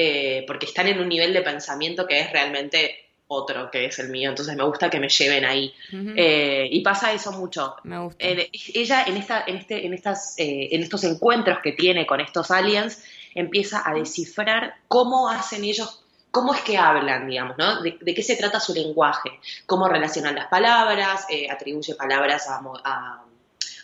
eh, 0.00 0.44
porque 0.46 0.66
están 0.66 0.86
en 0.86 1.00
un 1.00 1.08
nivel 1.08 1.32
de 1.32 1.42
pensamiento 1.42 2.06
que 2.06 2.20
es 2.20 2.30
realmente 2.30 3.08
otro 3.26 3.68
que 3.68 3.86
es 3.86 3.98
el 3.98 4.10
mío, 4.10 4.30
entonces 4.30 4.54
me 4.56 4.62
gusta 4.62 4.88
que 4.88 5.00
me 5.00 5.08
lleven 5.08 5.44
ahí. 5.44 5.74
Eh, 5.92 6.68
y 6.70 6.80
pasa 6.82 7.12
eso 7.12 7.32
mucho. 7.32 7.74
Me 7.82 7.98
gusta. 7.98 8.24
Eh, 8.24 8.48
ella 8.74 9.02
en, 9.08 9.16
esta, 9.16 9.42
en, 9.44 9.56
este, 9.56 9.84
en, 9.84 9.92
estas, 9.92 10.38
eh, 10.38 10.68
en 10.70 10.84
estos 10.84 11.02
encuentros 11.02 11.58
que 11.62 11.72
tiene 11.72 12.06
con 12.06 12.20
estos 12.20 12.52
aliens 12.52 13.02
empieza 13.34 13.82
a 13.84 13.92
descifrar 13.92 14.76
cómo 14.86 15.28
hacen 15.28 15.64
ellos, 15.64 16.04
cómo 16.30 16.54
es 16.54 16.60
que 16.60 16.78
hablan, 16.78 17.28
digamos, 17.28 17.58
¿no? 17.58 17.82
De, 17.82 17.98
de 18.00 18.14
qué 18.14 18.22
se 18.22 18.36
trata 18.36 18.60
su 18.60 18.72
lenguaje, 18.72 19.30
cómo 19.66 19.88
relacionan 19.88 20.36
las 20.36 20.46
palabras, 20.46 21.26
atribuye 21.50 21.96
palabras 21.96 22.48
a, 22.48 22.62
a 22.84 23.24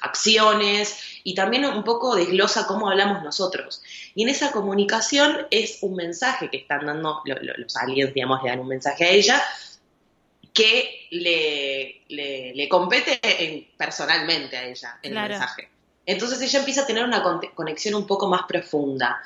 acciones 0.05 0.99
y 1.25 1.35
también 1.35 1.65
un 1.65 1.83
poco 1.85 2.15
desglosa 2.15 2.67
cómo 2.67 2.89
hablamos 2.91 3.23
nosotros. 3.23 3.83
Y 4.15 4.23
en 4.23 4.29
esa 4.29 4.53
comunicación 4.53 5.47
es 5.51 5.79
un 5.83 5.97
mensaje 5.97 6.51
que 6.51 6.59
están 6.59 6.87
dando 6.87 7.21
lo- 7.25 7.43
lo- 7.43 7.55
los 7.57 7.77
aliens, 7.77 8.13
digamos, 8.15 8.43
le 8.43 8.51
dan 8.51 8.61
un 8.61 8.69
mensaje 8.69 9.05
a 9.05 9.11
ella 9.11 9.43
que 10.53 11.07
le, 11.11 12.03
le, 12.09 12.55
le 12.55 12.69
compete 12.69 13.19
en- 13.23 13.67
personalmente 13.77 14.57
a 14.57 14.65
ella 14.67 14.99
el 15.03 15.13
Claro. 15.13 15.29
mensaje. 15.31 15.69
Entonces 16.07 16.41
ella 16.43 16.59
empieza 16.61 16.83
a 16.83 16.87
tener 16.87 17.05
una 17.05 17.23
con- 17.23 17.41
conexión 17.55 17.95
un 17.95 18.07
poco 18.07 18.29
más 18.29 18.43
profunda. 18.47 19.21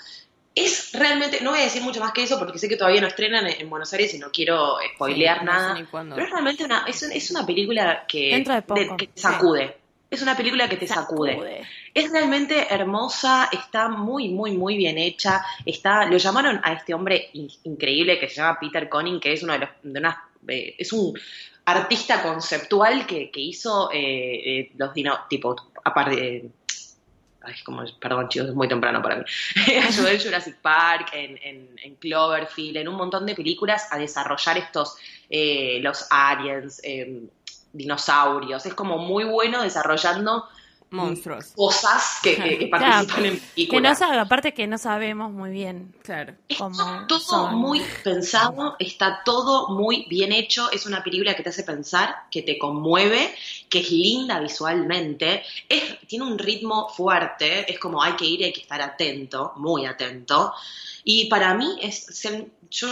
Es 0.54 0.90
realmente, 0.92 1.40
no 1.42 1.50
voy 1.50 1.60
a 1.60 1.64
decir 1.64 1.82
mucho 1.82 2.00
más 2.00 2.12
que 2.12 2.22
eso 2.22 2.38
porque 2.38 2.58
sé 2.58 2.68
que 2.68 2.76
todavía 2.76 3.00
no 3.00 3.06
estrenan 3.08 3.46
en, 3.46 3.60
en 3.60 3.70
Buenos 3.70 3.92
Aires 3.92 4.12
y 4.14 4.18
no 4.18 4.30
quiero 4.32 4.76
spoilear 4.94 5.40
Sí, 5.40 5.44
no 5.44 5.52
sé 5.52 5.58
nada. 5.58 5.74
Pero 6.14 6.24
es 6.26 6.30
realmente 6.32 6.64
una, 6.64 6.84
es, 6.88 7.02
es 7.02 7.30
una 7.30 7.44
película 7.46 8.04
que, 8.08 8.42
de 8.44 8.62
poco. 8.62 8.96
que 8.96 9.10
sacude. 9.14 9.76
Es 10.10 10.22
una 10.22 10.36
película 10.36 10.68
que 10.68 10.76
te 10.76 10.86
sacude. 10.86 11.32
Sacude. 11.32 11.62
Es 11.92 12.10
realmente 12.10 12.66
hermosa, 12.72 13.48
está 13.52 13.88
muy, 13.88 14.28
muy, 14.30 14.52
muy 14.52 14.76
bien 14.76 14.96
hecha. 14.96 15.44
Está, 15.66 16.06
lo 16.06 16.16
llamaron 16.16 16.60
a 16.64 16.72
este 16.72 16.94
hombre 16.94 17.28
in- 17.34 17.50
increíble 17.64 18.18
que 18.18 18.28
se 18.28 18.36
llama 18.36 18.58
Peter 18.58 18.88
Conning, 18.88 19.20
que 19.20 19.32
es 19.34 19.42
uno 19.42 19.52
de 19.52 19.58
los, 19.60 19.68
de 19.82 19.98
unas, 20.00 20.16
eh, 20.48 20.74
es 20.78 20.92
un 20.94 21.12
artista 21.66 22.22
conceptual 22.22 23.06
que, 23.06 23.30
que 23.30 23.40
hizo 23.40 23.90
eh, 23.92 24.60
eh, 24.60 24.72
los 24.78 24.94
dino, 24.94 25.14
tipo, 25.28 25.54
aparte, 25.84 26.48
ay, 27.42 27.54
como, 27.62 27.84
perdón 28.00 28.28
chicos, 28.30 28.48
es 28.48 28.54
muy 28.54 28.66
temprano 28.68 29.02
para 29.02 29.16
mí. 29.16 29.24
Ayudó 29.86 30.08
en 30.08 30.18
Jurassic 30.20 30.56
Park, 30.62 31.10
en, 31.12 31.38
en, 31.42 31.68
en 31.84 31.94
Cloverfield, 31.96 32.78
en 32.78 32.88
un 32.88 32.94
montón 32.94 33.26
de 33.26 33.34
películas 33.34 33.86
a 33.90 33.98
desarrollar 33.98 34.56
estos, 34.56 34.96
eh, 35.28 35.80
los 35.82 36.06
aliens, 36.10 36.80
eh, 36.82 37.24
dinosaurios. 37.78 38.66
Es 38.66 38.74
como 38.74 38.98
muy 38.98 39.24
bueno 39.24 39.62
desarrollando 39.62 40.44
Monstruos. 40.90 41.52
cosas 41.54 42.18
que, 42.22 42.36
que- 42.36 42.58
que 42.58 42.70
Claro, 42.70 43.06
participan 43.06 43.24
en 43.26 43.32
Que 43.36 43.40
no 43.40 43.54
películas. 43.54 43.98
sabe, 43.98 44.18
aparte 44.18 44.54
que 44.54 44.66
no 44.66 44.78
sabemos 44.78 45.30
muy 45.30 45.50
bien 45.50 45.94
Claro. 46.02 46.34
cómo 46.56 46.70
Está 46.80 47.06
todo 47.06 47.18
son. 47.20 47.54
muy 47.56 47.82
pensado, 48.02 48.74
está 48.78 49.20
todo 49.22 49.68
muy 49.68 50.06
bien 50.08 50.32
hecho, 50.32 50.70
es 50.70 50.86
una 50.86 51.02
película 51.04 51.34
que 51.34 51.42
te 51.42 51.50
hace 51.50 51.62
pensar, 51.62 52.14
que 52.30 52.40
te 52.40 52.58
conmueve, 52.58 53.34
que 53.68 53.80
es 53.80 53.90
linda 53.90 54.40
visualmente, 54.40 55.42
es, 55.68 55.98
tiene 56.06 56.24
un 56.24 56.38
ritmo 56.38 56.88
fuerte, 56.88 57.70
es 57.70 57.78
como 57.78 58.02
hay 58.02 58.14
que 58.14 58.24
ir 58.24 58.40
y 58.40 58.44
hay 58.44 58.52
que 58.54 58.62
estar 58.62 58.80
atento, 58.80 59.52
muy 59.56 59.84
atento. 59.84 60.54
Y 61.10 61.24
para 61.24 61.54
mí, 61.54 61.78
es, 61.80 62.06
yo 62.68 62.88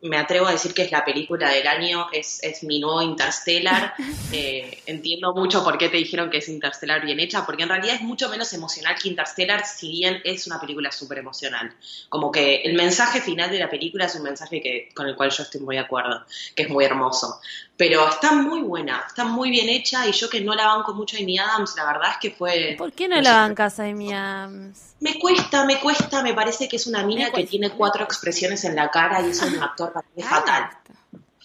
me 0.00 0.16
atrevo 0.16 0.46
a 0.46 0.52
decir 0.52 0.72
que 0.72 0.80
es 0.80 0.90
la 0.90 1.04
película 1.04 1.50
del 1.50 1.66
año, 1.66 2.06
es, 2.10 2.42
es 2.42 2.62
mi 2.62 2.80
nuevo 2.80 3.02
Interstellar. 3.02 3.94
Eh, 4.32 4.84
entiendo 4.86 5.34
mucho 5.34 5.64
por 5.64 5.76
qué 5.76 5.88
te 5.88 5.96
dijeron 5.96 6.30
que 6.30 6.38
es 6.38 6.48
Interstellar 6.48 7.04
bien 7.04 7.18
hecha, 7.18 7.44
porque 7.44 7.64
en 7.64 7.68
realidad 7.68 7.96
es 7.96 8.00
mucho 8.00 8.28
menos 8.28 8.52
emocional 8.52 8.94
que 8.94 9.08
Interstellar, 9.08 9.66
si 9.66 9.90
bien 9.90 10.20
es 10.22 10.46
una 10.46 10.60
película 10.60 10.92
súper 10.92 11.18
emocional. 11.18 11.74
Como 12.08 12.30
que 12.30 12.62
el 12.62 12.74
mensaje 12.74 13.20
final 13.20 13.50
de 13.50 13.58
la 13.58 13.68
película 13.68 14.04
es 14.04 14.14
un 14.14 14.22
mensaje 14.22 14.62
que, 14.62 14.88
con 14.94 15.08
el 15.08 15.16
cual 15.16 15.30
yo 15.30 15.42
estoy 15.42 15.60
muy 15.62 15.74
de 15.74 15.82
acuerdo, 15.82 16.24
que 16.54 16.62
es 16.62 16.70
muy 16.70 16.84
hermoso. 16.84 17.40
Pero 17.76 18.08
está 18.08 18.32
muy 18.32 18.60
buena, 18.60 19.02
está 19.04 19.24
muy 19.24 19.50
bien 19.50 19.68
hecha 19.68 20.06
y 20.06 20.12
yo 20.12 20.30
que 20.30 20.40
no 20.40 20.54
la 20.54 20.66
banco 20.66 20.94
mucho 20.94 21.16
a 21.16 21.20
Amy 21.20 21.38
Adams, 21.38 21.74
la 21.76 21.86
verdad 21.86 22.10
es 22.12 22.18
que 22.18 22.30
fue... 22.30 22.76
¿Por 22.78 22.92
qué 22.92 23.08
no 23.08 23.16
no 23.16 23.22
la 23.22 23.32
bancas 23.32 23.80
a 23.80 23.84
mi 23.86 24.12
Adams? 24.12 24.94
Me 25.00 25.18
cuesta, 25.18 25.64
me 25.64 25.80
cuesta, 25.80 26.22
me 26.22 26.34
parece 26.34 26.68
que 26.68 26.76
es 26.76 26.86
una 26.86 27.02
mina 27.02 27.32
que 27.32 27.46
tiene 27.50 27.70
cuatro 27.70 28.04
expresiones 28.04 28.64
en 28.64 28.76
la 28.76 28.90
cara 28.90 29.20
y 29.20 29.30
es 29.30 29.42
un 29.42 29.62
actor 29.62 29.92
para 29.92 30.06
mí 30.16 30.22
fatal. 30.22 30.70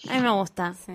A 0.08 0.14
mí 0.14 0.20
me 0.20 0.30
gusta. 0.30 0.72
Sí. 0.74 0.92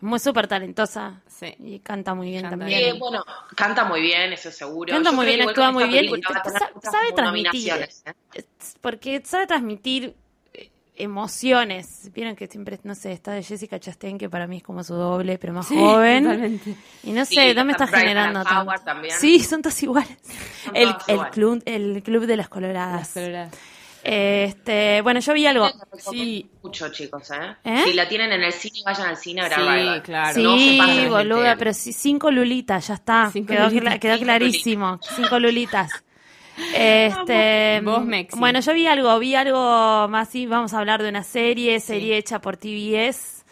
Muy 0.00 0.18
súper 0.20 0.46
talentosa. 0.46 1.20
Sí. 1.26 1.54
Y 1.58 1.80
canta 1.80 2.14
muy 2.14 2.28
bien 2.30 2.42
Canta 2.42 2.56
también. 2.58 2.80
Eh, 2.94 2.98
bueno, 2.98 3.24
canta 3.56 3.84
muy 3.84 4.00
bien, 4.00 4.32
eso 4.32 4.52
seguro. 4.52 4.92
Canta 4.92 5.10
Yo 5.10 5.16
muy 5.16 5.26
bien, 5.26 5.42
actúa 5.48 5.72
muy 5.72 5.88
bien 5.88 6.04
y 6.04 6.08
película 6.10 6.38
va 6.38 6.40
a 6.40 6.42
te- 6.44 6.48
tener 6.52 6.62
sa- 6.68 6.74
muchas 6.74 6.92
sabe 6.92 7.12
transmitir. 7.12 7.72
¿eh? 7.72 8.44
Porque 8.80 9.22
sabe 9.24 9.46
transmitir 9.48 10.14
eh, 10.54 10.70
emociones. 10.94 12.10
Vieron 12.12 12.36
que 12.36 12.46
siempre, 12.46 12.78
no 12.84 12.94
sé, 12.94 13.10
está 13.12 13.32
de 13.32 13.42
Jessica 13.42 13.80
Chastain, 13.80 14.18
que 14.18 14.30
para 14.30 14.46
mí 14.46 14.58
es 14.58 14.62
como 14.62 14.84
su 14.84 14.94
doble, 14.94 15.38
pero 15.38 15.52
más 15.54 15.66
Sí, 15.66 15.76
joven. 15.76 16.22
totalmente. 16.24 16.76
Y 17.02 17.10
no 17.12 17.24
sé, 17.24 17.54
no 17.54 17.64
me 17.64 17.72
está 17.72 17.88
generando 17.88 18.44
tanto. 18.44 18.72
también. 18.84 19.16
Sí, 19.18 19.40
son 19.40 19.62
todas 19.62 19.82
iguales. 19.82 20.16
Son 20.64 20.76
El, 20.76 20.90
todas 20.90 21.08
el 21.08 21.14
iguales. 21.14 21.34
club, 21.34 21.62
el 21.66 22.02
club 22.04 22.26
de 22.26 22.36
las 22.36 22.48
coloradas. 22.48 23.00
Las 23.00 23.12
coloradas. 23.14 23.54
Este, 24.04 25.00
bueno, 25.02 25.20
yo 25.20 25.32
vi 25.32 25.46
algo. 25.46 25.70
Sí. 26.10 26.50
Mucho, 26.62 26.88
chicos, 26.90 27.30
¿eh? 27.30 27.56
¿Eh? 27.64 27.82
Si 27.86 27.92
la 27.94 28.08
tienen 28.08 28.32
en 28.32 28.42
el 28.42 28.52
cine, 28.52 28.80
vayan 28.84 29.08
al 29.08 29.16
cine 29.16 29.42
a 29.42 29.48
ver 29.48 29.94
Sí, 29.96 30.00
claro. 30.02 30.42
No 30.42 30.58
se 30.58 30.64
Sí, 30.64 30.78
pasen 30.78 31.08
boluda, 31.10 31.56
pero 31.56 31.72
sí, 31.72 31.92
cinco 31.92 32.30
lulitas, 32.30 32.88
ya 32.88 32.94
está. 32.94 33.30
Cinco 33.32 33.52
quedó 33.52 33.64
lulitas. 33.68 33.94
cla- 33.94 33.98
quedó 34.00 34.14
Cinco 34.14 34.24
clarísimo. 34.24 35.00
Cinco 35.16 35.38
lulitas. 35.38 35.90
Este, 36.74 37.80
Vos, 37.82 38.04
Mexi. 38.04 38.38
bueno, 38.38 38.60
yo 38.60 38.74
vi 38.74 38.86
algo, 38.86 39.18
vi 39.18 39.34
algo 39.34 40.06
más, 40.08 40.28
sí, 40.28 40.44
vamos 40.46 40.74
a 40.74 40.78
hablar 40.80 41.02
de 41.02 41.08
una 41.08 41.22
serie, 41.24 41.80
serie 41.80 42.18
hecha 42.18 42.40
por 42.42 42.58
TBS. 42.58 43.42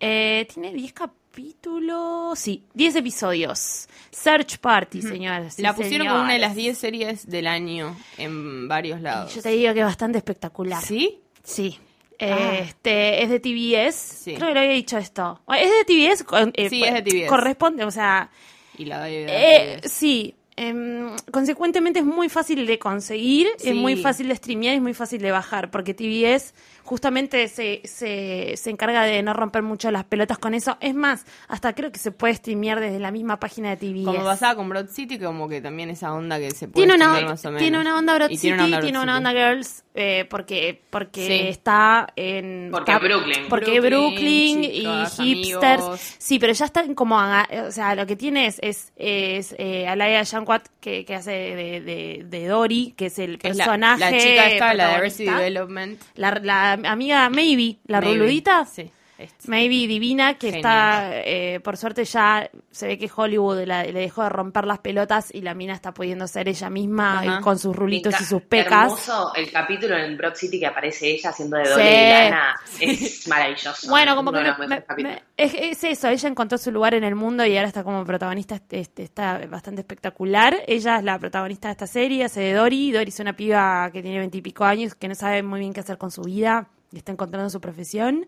Eh, 0.00 0.48
tiene 0.52 0.72
10 0.72 0.92
capítulos, 0.94 2.38
sí, 2.38 2.64
10 2.72 2.96
episodios. 2.96 3.88
Search 4.22 4.58
Party, 4.58 5.02
señoras. 5.02 5.54
sí, 5.54 5.62
La 5.62 5.74
pusieron 5.74 6.06
como 6.08 6.22
una 6.22 6.32
de 6.32 6.38
las 6.38 6.54
señores. 6.54 6.56
10 6.56 6.78
series 6.78 7.26
del 7.30 7.46
año 7.46 7.96
en 8.16 8.66
varios 8.66 9.00
lados. 9.00 9.34
Yo 9.34 9.42
te 9.42 9.50
digo 9.50 9.74
que 9.74 9.80
es 9.80 9.86
bastante 9.86 10.18
espectacular. 10.18 10.82
¿Sí? 10.82 11.20
Sí. 11.44 11.78
Ah. 12.20 12.56
Este, 12.60 13.22
es 13.22 13.28
de 13.28 13.40
TBS. 13.40 13.94
Sí. 13.94 14.34
Creo 14.34 14.48
que 14.48 14.54
lo 14.54 14.60
había 14.60 14.72
dicho 14.72 14.96
esto. 14.96 15.40
Es 15.54 15.68
de 15.70 15.84
TBS. 15.84 16.24
eh, 16.54 16.68
Sí, 16.70 16.82
es 16.82 16.94
de 16.94 17.02
TBS. 17.02 17.28
Corresponde, 17.28 17.84
o 17.84 17.90
sea, 17.90 18.30
Y 18.78 18.86
la 18.86 19.00
doy 19.00 19.12
eh, 19.14 19.80
sí. 19.84 20.34
em, 20.56 21.10
consecuentemente 21.30 21.98
es 21.98 22.04
muy 22.06 22.30
fácil 22.30 22.66
de 22.66 22.78
conseguir, 22.78 23.48
Sí. 23.58 23.68
es 23.68 23.74
muy 23.74 23.96
fácil 23.96 24.28
de 24.28 24.36
streamear 24.36 24.72
y 24.72 24.76
es 24.76 24.82
muy 24.82 24.94
fácil 24.94 25.20
de 25.20 25.30
bajar, 25.30 25.70
porque 25.70 25.92
TBS 25.92 26.54
justamente 26.86 27.48
se, 27.48 27.82
se, 27.84 28.54
se 28.56 28.70
encarga 28.70 29.02
de 29.02 29.22
no 29.22 29.34
romper 29.34 29.62
mucho 29.62 29.90
las 29.90 30.04
pelotas 30.04 30.38
con 30.38 30.54
eso. 30.54 30.78
Es 30.80 30.94
más, 30.94 31.26
hasta 31.48 31.74
creo 31.74 31.92
que 31.92 31.98
se 31.98 32.12
puede 32.12 32.34
streamear 32.34 32.80
desde 32.80 32.98
la 32.98 33.10
misma 33.10 33.38
página 33.38 33.74
de 33.74 33.76
TBS. 33.76 34.04
Como 34.06 34.24
pasaba 34.24 34.54
con 34.54 34.68
Broad 34.68 34.88
City, 34.88 35.18
como 35.18 35.48
que 35.48 35.60
también 35.60 35.90
esa 35.90 36.14
onda 36.14 36.38
que 36.38 36.50
se 36.52 36.68
puede 36.68 36.86
tiene 36.86 36.94
una, 37.04 37.20
más 37.20 37.44
o 37.44 37.48
menos. 37.48 37.60
tiene 37.60 37.78
una 37.78 37.98
onda 37.98 38.14
Broad 38.14 38.30
Y 38.30 38.36
City, 38.38 38.40
tiene 38.48 38.54
una 38.56 38.64
onda, 38.64 38.80
tiene 38.80 38.98
Broad 38.98 39.02
una 39.04 39.16
onda 39.18 39.30
City. 39.30 39.40
Girls, 39.42 39.84
eh, 39.98 40.26
porque, 40.30 40.82
porque 40.90 41.26
Sí. 41.26 41.48
está 41.48 42.06
en... 42.16 42.68
Porque 42.70 42.92
está- 42.92 43.04
Brooklyn. 43.04 43.46
Porque 43.48 43.80
Brooklyn, 43.80 44.60
Brooklyn, 44.60 44.62
chicas, 44.62 45.18
y 45.20 45.22
hipsters. 45.34 45.80
amigos. 45.82 46.00
Sí, 46.18 46.38
pero 46.38 46.52
ya 46.52 46.64
están 46.66 46.94
como... 46.94 47.16
O 47.16 47.70
sea, 47.72 47.94
lo 47.94 48.06
que 48.06 48.14
tiene 48.16 48.46
es, 48.46 48.58
es, 48.62 48.92
es 48.96 49.54
eh, 49.58 49.88
Alaya 49.88 50.22
Shankwat, 50.22 50.66
que, 50.80 51.04
que 51.04 51.14
hace 51.14 51.30
de, 51.30 51.80
de, 51.80 52.24
de 52.28 52.46
Dory, 52.46 52.94
que 52.96 53.06
es 53.06 53.18
el 53.18 53.38
Que 53.38 53.48
es 53.48 53.56
la, 53.56 53.64
personaje 53.64 54.00
la 54.00 54.10
chica 54.18 54.50
esta, 54.50 54.74
la 54.74 54.84
protagonista. 54.84 55.38
Development. 55.38 56.00
La, 56.14 56.40
la 56.42 56.75
amiga 56.84 57.28
Maybe, 57.30 57.78
la 57.86 58.00
Maybe. 58.00 58.18
ruludita. 58.18 58.64
Sí. 58.66 58.90
Es- 59.18 59.48
Maybe 59.48 59.86
divina, 59.86 60.34
que 60.34 60.50
Genial. 60.52 60.58
está, 60.58 61.10
eh, 61.24 61.60
por 61.60 61.76
suerte 61.76 62.04
ya 62.04 62.50
se 62.70 62.86
ve 62.86 62.98
que 62.98 63.10
Hollywood 63.14 63.64
la- 63.64 63.84
le 63.84 63.92
dejó 63.92 64.22
de 64.22 64.28
romper 64.28 64.66
las 64.66 64.78
pelotas 64.80 65.34
y 65.34 65.40
la 65.40 65.54
mina 65.54 65.72
está 65.74 65.92
pudiendo 65.94 66.26
ser 66.26 66.48
ella 66.48 66.68
misma 66.70 67.20
Ajá. 67.20 67.38
y 67.38 67.42
con 67.42 67.58
sus 67.58 67.74
rulitos 67.74 68.14
y 68.20 68.24
sus 68.24 68.42
pecas. 68.42 68.84
Hermoso 68.84 69.32
el 69.34 69.50
capítulo 69.50 69.96
en 69.96 70.16
Broad 70.16 70.34
City 70.34 70.60
que 70.60 70.66
aparece 70.66 71.08
ella 71.08 71.30
haciendo 71.30 71.56
de 71.56 71.64
Sí. 71.64 71.70
doble 71.70 71.84
de 71.84 72.10
lana. 72.30 72.54
Es 72.80 73.28
maravilloso. 73.28 73.88
Bueno, 73.88 74.16
como 74.16 74.30
Uno 74.30 74.38
que 74.38 74.44
de 74.44 74.44
me- 74.44 74.48
los 74.50 74.58
me- 74.58 74.66
mejores 74.66 74.84
capítulos. 74.88 75.16
me- 75.38 75.44
es, 75.44 75.54
es 75.54 75.84
eso, 75.84 76.08
ella 76.08 76.28
encontró 76.28 76.58
su 76.58 76.70
lugar 76.70 76.94
en 76.94 77.04
el 77.04 77.14
mundo 77.14 77.44
y 77.46 77.56
ahora 77.56 77.68
está 77.68 77.82
como 77.84 78.04
protagonista, 78.04 78.60
este, 78.70 79.02
está 79.02 79.38
bastante 79.48 79.80
espectacular. 79.80 80.56
Ella 80.66 80.98
es 80.98 81.04
la 81.04 81.18
protagonista 81.18 81.68
de 81.68 81.72
esta 81.72 81.86
serie, 81.86 82.24
hace 82.24 82.40
de 82.40 82.52
Dory. 82.52 82.92
Dory 82.92 83.08
es 83.08 83.20
una 83.20 83.34
piba 83.34 83.90
que 83.92 84.02
tiene 84.02 84.18
veintipico 84.18 84.64
años, 84.64 84.94
que 84.94 85.08
no 85.08 85.14
sabe 85.14 85.42
muy 85.42 85.60
bien 85.60 85.72
qué 85.72 85.80
hacer 85.80 85.98
con 85.98 86.10
su 86.10 86.22
vida. 86.22 86.68
y 86.92 86.98
está 86.98 87.10
encontrando 87.10 87.50
su 87.50 87.60
profesión, 87.60 88.26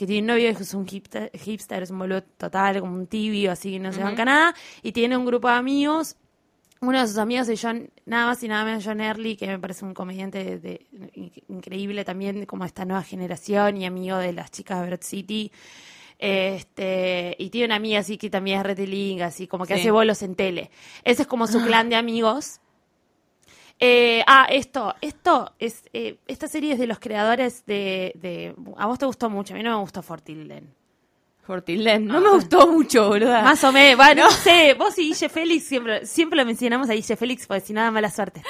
que 0.00 0.06
tiene 0.06 0.22
un 0.22 0.26
novio 0.38 0.56
que 0.56 0.62
es 0.62 0.74
un 0.74 0.86
hipster, 0.86 1.30
hipster 1.38 1.82
es 1.82 1.90
un 1.90 1.98
boludo 1.98 2.22
total, 2.22 2.80
como 2.80 2.94
un 2.96 3.06
tibio, 3.06 3.52
así 3.52 3.70
que 3.72 3.78
no 3.78 3.92
se 3.92 4.02
banca 4.02 4.24
nada, 4.24 4.54
y 4.82 4.92
tiene 4.92 5.16
un 5.16 5.24
grupo 5.26 5.48
de 5.48 5.54
amigos 5.54 6.16
uno 6.82 6.98
de 6.98 7.06
sus 7.06 7.18
amigos 7.18 7.46
es 7.50 7.60
John, 7.60 7.90
nada 8.06 8.24
más 8.28 8.42
y 8.42 8.48
nada 8.48 8.64
menos 8.64 8.82
John 8.86 9.02
Early, 9.02 9.36
que 9.36 9.46
me 9.46 9.58
parece 9.58 9.84
un 9.84 9.92
comediante 9.92 10.42
de, 10.42 10.58
de- 10.58 10.86
increíble 11.50 12.06
también, 12.06 12.46
como 12.46 12.64
esta 12.64 12.86
nueva 12.86 13.02
generación 13.02 13.76
y 13.76 13.84
amigo 13.84 14.16
de 14.16 14.32
las 14.32 14.50
chicas 14.50 14.80
de 14.80 14.86
Broad 14.86 15.02
City. 15.02 15.52
Este, 16.18 17.36
y 17.38 17.50
tiene 17.50 17.66
una 17.66 17.76
amiga 17.76 17.98
así 18.00 18.16
que 18.16 18.30
también 18.30 18.58
es 18.60 18.64
reteling, 18.64 19.20
así 19.20 19.46
como 19.46 19.66
que 19.66 19.74
Sí. 19.74 19.80
hace 19.80 19.90
bolos 19.90 20.22
en 20.22 20.34
tele. 20.34 20.70
Ese 21.04 21.22
es 21.22 21.28
como 21.28 21.46
su 21.46 21.60
clan 21.66 21.90
de 21.90 21.96
amigos. 21.96 22.60
Eh, 23.80 24.22
ah, 24.26 24.46
esto, 24.50 24.94
esto 25.00 25.52
es, 25.58 25.84
eh, 25.94 26.16
esta 26.26 26.46
serie 26.48 26.74
es 26.74 26.78
de 26.78 26.86
los 26.86 26.98
creadores 26.98 27.64
de, 27.64 28.12
de, 28.16 28.54
a 28.76 28.86
vos 28.86 28.98
te 28.98 29.06
gustó 29.06 29.30
mucho, 29.30 29.54
a 29.54 29.56
mí 29.56 29.62
no 29.62 29.70
me 29.70 29.80
gustó 29.80 30.02
Fortilden. 30.02 30.74
Fortiland. 31.42 32.06
No 32.06 32.20
me 32.20 32.28
gustó 32.30 32.68
mucho, 32.68 33.08
boluda. 33.08 33.42
Más 33.42 33.64
o 33.64 33.72
menos, 33.72 33.96
bueno, 33.96 34.24
no 34.24 34.30
sé, 34.30 34.74
vos 34.74 34.96
y 34.98 35.08
Guille 35.08 35.28
Félix 35.28 35.64
siempre, 35.64 36.06
siempre 36.06 36.36
lo 36.36 36.44
mencionamos 36.46 36.88
a 36.88 36.92
Guille 36.92 37.16
Félix 37.16 37.46
porque 37.46 37.62
si 37.66 37.72
nada 37.72 37.90
mala 37.90 38.08
suerte 38.10 38.42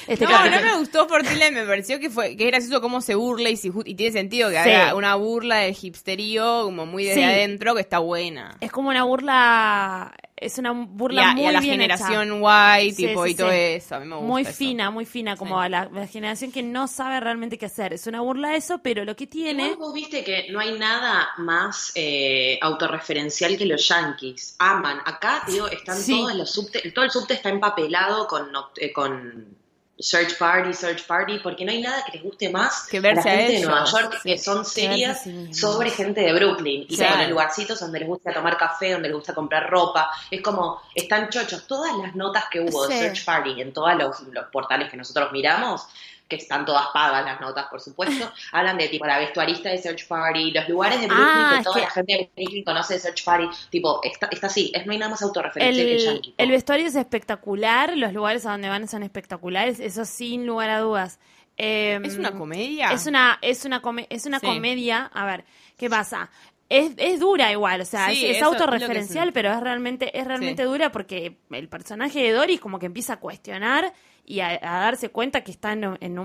este, 0.00 0.12
este 0.14 0.24
No, 0.26 0.32
capítulo. 0.32 0.60
no 0.60 0.66
me 0.72 0.78
gustó 0.78 1.08
Fortiland, 1.08 1.56
me 1.56 1.64
pareció 1.64 1.98
que 1.98 2.10
fue 2.10 2.36
que 2.36 2.44
es 2.44 2.50
gracioso 2.50 2.82
cómo 2.82 3.00
se 3.00 3.14
burla 3.14 3.48
y, 3.48 3.56
si 3.56 3.70
y 3.86 3.94
tiene 3.94 4.12
sentido 4.12 4.50
que 4.50 4.62
Sí. 4.62 4.70
haga 4.70 4.94
una 4.96 5.14
burla 5.14 5.58
del 5.58 5.76
hipsterío 5.80 6.64
como 6.64 6.84
muy 6.84 7.04
desde 7.04 7.20
Sí. 7.20 7.22
adentro 7.22 7.74
que 7.74 7.80
está 7.80 8.00
buena. 8.00 8.56
Es 8.60 8.70
como 8.72 8.90
una 8.90 9.04
burla, 9.04 10.12
es 10.44 10.58
una 10.58 10.72
Y 10.72 10.86
burla 10.88 11.30
a, 11.30 11.32
muy 11.34 11.42
y 11.42 11.46
a 11.46 11.52
la 11.52 11.60
bien 11.60 11.72
generación 11.74 12.28
hecha. 12.38 12.76
white 12.80 12.94
Sí, 12.96 13.06
tipo 13.06 13.24
sí, 13.24 13.30
y 13.30 13.34
todo 13.34 13.50
sí. 13.50 13.56
eso, 13.56 13.94
a 13.94 14.00
mí 14.00 14.06
me 14.06 14.14
gusta 14.16 14.28
Muy 14.28 14.42
eso. 14.42 14.52
fina, 14.52 14.90
muy 14.90 15.04
fina, 15.06 15.36
como 15.36 15.58
Sí. 15.60 15.64
a 15.66 15.68
la, 15.68 15.88
la 15.92 16.06
generación 16.06 16.52
que 16.52 16.62
no 16.62 16.86
sabe 16.88 17.20
realmente 17.20 17.58
qué 17.58 17.66
hacer. 17.66 17.92
Es 17.92 18.06
una 18.06 18.20
burla 18.20 18.48
de 18.50 18.56
eso, 18.56 18.80
pero 18.82 19.04
lo 19.04 19.14
que 19.16 19.26
tiene... 19.26 19.62
Igual 19.64 19.78
vos 19.78 19.94
viste 19.94 20.22
que 20.24 20.46
no 20.50 20.60
hay 20.60 20.78
nada 20.78 21.28
más 21.38 21.92
eh, 21.94 22.58
autorreferencial 22.60 23.56
que 23.56 23.66
los 23.66 23.86
yankees. 23.88 24.56
Aman. 24.58 24.98
Acá, 25.04 25.42
digo, 25.46 25.68
están 25.68 25.96
Sí. 25.96 26.12
todos 26.18 26.34
los 26.34 26.50
subte, 26.50 26.90
todo 26.92 27.04
el 27.04 27.10
subte 27.10 27.34
está 27.34 27.48
empapelado 27.48 28.26
con, 28.26 28.50
eh, 28.76 28.92
con 28.92 29.56
Search 30.02 30.36
Party, 30.36 30.72
Search 30.74 31.06
Party, 31.06 31.38
porque 31.38 31.64
no 31.64 31.70
hay 31.72 31.80
nada 31.80 32.04
que 32.04 32.12
les 32.12 32.22
guste 32.22 32.50
más 32.50 32.86
Que 32.90 33.00
verse 33.00 33.28
la 33.28 33.34
a 33.34 33.36
gente 33.38 33.52
de 33.52 33.60
Nueva 33.60 33.84
York, 33.84 34.18
sí. 34.22 34.28
que 34.30 34.38
son 34.38 34.64
series 34.64 35.20
sí 35.22 35.54
sobre 35.54 35.90
gente 35.90 36.20
de 36.20 36.32
Brooklyn 36.32 36.84
y 36.88 36.96
Claro. 36.96 37.18
con 37.18 37.30
lugarcitos 37.30 37.80
donde 37.80 38.00
les 38.00 38.08
gusta 38.08 38.32
tomar 38.32 38.56
café, 38.56 38.92
donde 38.92 39.08
les 39.08 39.16
gusta 39.16 39.34
comprar 39.34 39.70
ropa. 39.70 40.10
Es 40.30 40.40
como, 40.42 40.80
están 40.94 41.28
chochos. 41.30 41.66
Todas 41.66 41.96
las 41.98 42.14
notas 42.14 42.44
que 42.50 42.60
hubo 42.60 42.86
de. 42.88 42.98
Search 42.98 43.24
Party 43.24 43.60
en 43.60 43.72
todos 43.72 43.94
los, 43.94 44.20
los 44.32 44.44
portales 44.46 44.90
que 44.90 44.96
nosotros 44.96 45.30
miramos, 45.32 45.86
que 46.28 46.36
están 46.36 46.64
todas 46.64 46.86
pagas 46.94 47.24
las 47.24 47.40
notas, 47.40 47.66
por 47.66 47.80
supuesto, 47.80 48.30
hablan 48.52 48.78
de 48.78 48.88
tipo 48.88 49.04
la 49.06 49.18
vestuarista 49.18 49.68
de 49.68 49.78
Search 49.78 50.06
Party, 50.08 50.50
los 50.50 50.68
lugares 50.68 51.00
de 51.00 51.06
Brooklyn 51.06 51.28
Ah, 51.28 51.54
que 51.58 51.64
toda 51.64 51.74
que- 51.76 51.82
la 51.82 51.90
gente 51.90 52.12
de 52.12 52.30
Brooklyn 52.42 52.64
conoce 52.64 52.94
de 52.94 53.00
Search 53.00 53.24
Party, 53.24 53.48
tipo, 53.70 54.00
está, 54.02 54.28
está 54.32 54.46
así, 54.46 54.72
es, 54.74 54.86
no 54.86 54.92
hay 54.92 54.98
nada 54.98 55.10
más 55.10 55.22
autorreferencial 55.22 55.86
que 55.86 55.92
El, 55.94 55.98
Yankee. 56.04 56.34
el 56.38 56.50
vestuario 56.50 56.86
es 56.86 56.94
espectacular, 56.94 57.96
los 57.96 58.12
lugares 58.12 58.46
a 58.46 58.52
donde 58.52 58.68
van 58.68 58.88
son 58.88 59.02
espectaculares, 59.02 59.80
eso 59.80 60.04
sin 60.04 60.46
lugar 60.46 60.70
a 60.70 60.80
dudas. 60.80 61.18
Eh, 61.58 62.00
¿Es 62.02 62.16
una 62.16 62.32
comedia? 62.32 62.92
Es 62.92 63.06
una, 63.06 63.38
es 63.42 63.64
una, 63.66 63.82
come- 63.82 64.06
es 64.08 64.24
una 64.24 64.38
Sí. 64.40 64.46
comedia. 64.46 65.10
A 65.12 65.26
ver, 65.26 65.44
¿qué 65.76 65.90
pasa? 65.90 66.30
Es, 66.70 66.92
es 66.96 67.20
dura 67.20 67.52
igual, 67.52 67.82
o 67.82 67.84
sea, 67.84 68.08
Sí, 68.08 68.24
es, 68.24 68.38
es 68.38 68.42
autorreferencial, 68.42 69.34
pero 69.34 69.52
es 69.52 69.60
realmente, 69.60 70.18
es 70.18 70.26
realmente 70.26 70.62
Sí. 70.62 70.68
dura 70.68 70.90
porque 70.90 71.36
el 71.50 71.68
personaje 71.68 72.22
de 72.22 72.32
Doris 72.32 72.58
como 72.58 72.78
que 72.78 72.86
empieza 72.86 73.12
a 73.14 73.20
cuestionar 73.20 73.92
y 74.24 74.40
a, 74.40 74.50
a 74.50 74.80
darse 74.84 75.08
cuenta 75.10 75.42
que 75.42 75.50
está 75.50 75.72
en, 75.72 75.84
un- 75.86 75.98
en 76.00 76.18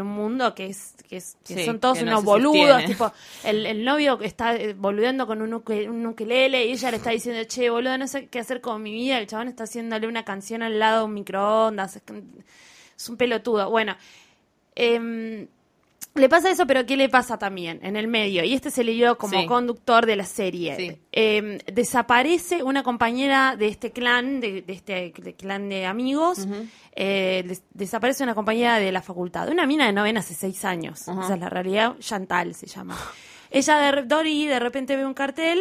un, 0.00 0.06
mundo 0.06 0.54
que 0.54 0.66
es, 0.66 0.94
que, 1.08 1.16
es, 1.16 1.36
que 1.44 1.54
Sí, 1.54 1.64
son 1.64 1.80
todos 1.80 1.98
que 1.98 2.04
no 2.04 2.12
unos 2.12 2.24
boludos, 2.24 2.84
tipo, 2.84 3.12
el, 3.44 3.66
el 3.66 3.84
novio 3.84 4.16
que 4.18 4.26
está 4.26 4.54
eh, 4.54 4.74
boludeando 4.74 5.26
con 5.26 5.42
un, 5.42 5.52
uke- 5.52 5.88
un 5.90 6.06
ukelele 6.06 6.66
y 6.66 6.72
ella 6.72 6.90
le 6.90 6.98
está 6.98 7.10
diciendo, 7.10 7.42
che, 7.44 7.68
boludo, 7.68 7.98
no 7.98 8.06
sé 8.06 8.28
qué 8.28 8.38
hacer 8.38 8.60
con 8.60 8.82
mi 8.82 8.92
vida, 8.92 9.18
el 9.18 9.26
chabón 9.26 9.48
está 9.48 9.64
haciéndole 9.64 10.06
una 10.06 10.24
canción 10.24 10.62
al 10.62 10.78
lado 10.78 11.00
de 11.00 11.04
un 11.06 11.14
microondas, 11.14 11.96
es, 11.96 13.08
un 13.08 13.16
pelotudo. 13.16 13.68
Bueno, 13.70 13.96
em, 14.74 15.48
le 16.14 16.28
pasa 16.28 16.50
eso, 16.50 16.66
pero 16.66 16.84
¿qué 16.84 16.96
le 16.96 17.08
pasa 17.08 17.38
también 17.38 17.80
en 17.82 17.96
el 17.96 18.06
medio? 18.08 18.44
Y 18.44 18.52
este 18.52 18.70
se 18.70 18.84
leyó 18.84 19.16
como 19.16 19.40
Sí. 19.40 19.46
conductor 19.46 20.04
de 20.06 20.16
la 20.16 20.24
serie. 20.24 20.76
Sí. 20.76 20.98
Em, 21.12 21.58
desaparece 21.72 22.62
una 22.62 22.82
compañera 22.82 23.56
de 23.56 23.68
este 23.68 23.92
clan, 23.92 24.40
de, 24.40 24.62
de 24.62 24.72
este 24.72 25.12
de 25.16 25.34
clan 25.34 25.68
de 25.68 25.86
amigos. 25.86 26.46
eh, 26.94 27.42
des- 27.46 27.62
desaparece 27.72 28.22
una 28.22 28.34
compañera 28.34 28.78
de 28.78 28.92
la 28.92 29.00
facultad. 29.00 29.48
Una 29.48 29.66
mina 29.66 29.86
de 29.86 29.92
novena 29.94 30.20
hace 30.20 30.34
seis 30.34 30.64
años. 30.66 31.00
Esa 31.02 31.34
es 31.34 31.40
la 31.40 31.48
realidad. 31.48 31.96
Chantal 32.00 32.54
se 32.54 32.66
llama. 32.66 32.98
Ella, 33.50 33.78
de, 33.78 34.02
Dory, 34.02 34.46
de 34.46 34.58
repente 34.58 34.96
ve 34.96 35.06
un 35.06 35.14
cartel 35.14 35.58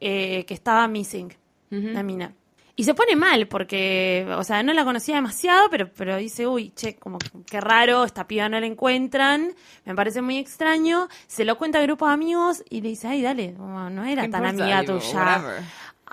eh, 0.00 0.44
que 0.46 0.52
estaba 0.54 0.86
missing. 0.88 1.32
La 1.70 2.02
mina. 2.02 2.32
Y 2.78 2.84
se 2.84 2.92
pone 2.92 3.16
mal 3.16 3.48
porque, 3.48 4.26
o 4.36 4.44
sea, 4.44 4.62
no 4.62 4.74
la 4.74 4.84
conocía 4.84 5.14
demasiado, 5.14 5.68
pero, 5.70 5.90
pero 5.96 6.16
dice, 6.18 6.46
uy, 6.46 6.72
che, 6.76 6.96
como 6.96 7.16
qué 7.50 7.58
raro, 7.58 8.04
esta 8.04 8.26
piba 8.26 8.50
no 8.50 8.60
la 8.60 8.66
encuentran, 8.66 9.54
me 9.86 9.94
parece 9.94 10.20
muy 10.20 10.36
extraño. 10.36 11.08
Se 11.26 11.46
lo 11.46 11.56
cuenta 11.56 11.78
al 11.78 11.86
grupo 11.86 12.06
de 12.06 12.12
amigos 12.12 12.62
y 12.68 12.82
le 12.82 12.90
dice, 12.90 13.08
ay, 13.08 13.22
dale, 13.22 13.52
no 13.52 14.04
era 14.04 14.24
¿Qué 14.24 14.28
tan 14.28 14.44
importa? 14.44 14.48
amiga 14.64 14.80
Digo, 14.82 14.98
tuya. 14.98 15.18
whatever. 15.18 15.62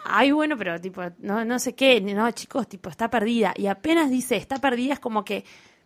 Ay, 0.05 0.31
bueno, 0.31 0.57
pero 0.57 0.79
tipo, 0.79 1.01
no, 1.19 1.43
no 1.43 1.59
sé 1.59 1.75
qué, 1.75 1.99
no, 1.99 2.31
chicos, 2.31 2.67
tipo, 2.69 2.89
está 2.89 3.09
perdida. 3.09 3.53
Y 3.57 3.67
apenas 3.67 4.09
dice, 4.09 4.37
está 4.37 4.59
perdida, 4.59 4.93
es 4.93 4.99
como 5.01 5.25
que, 5.25 5.43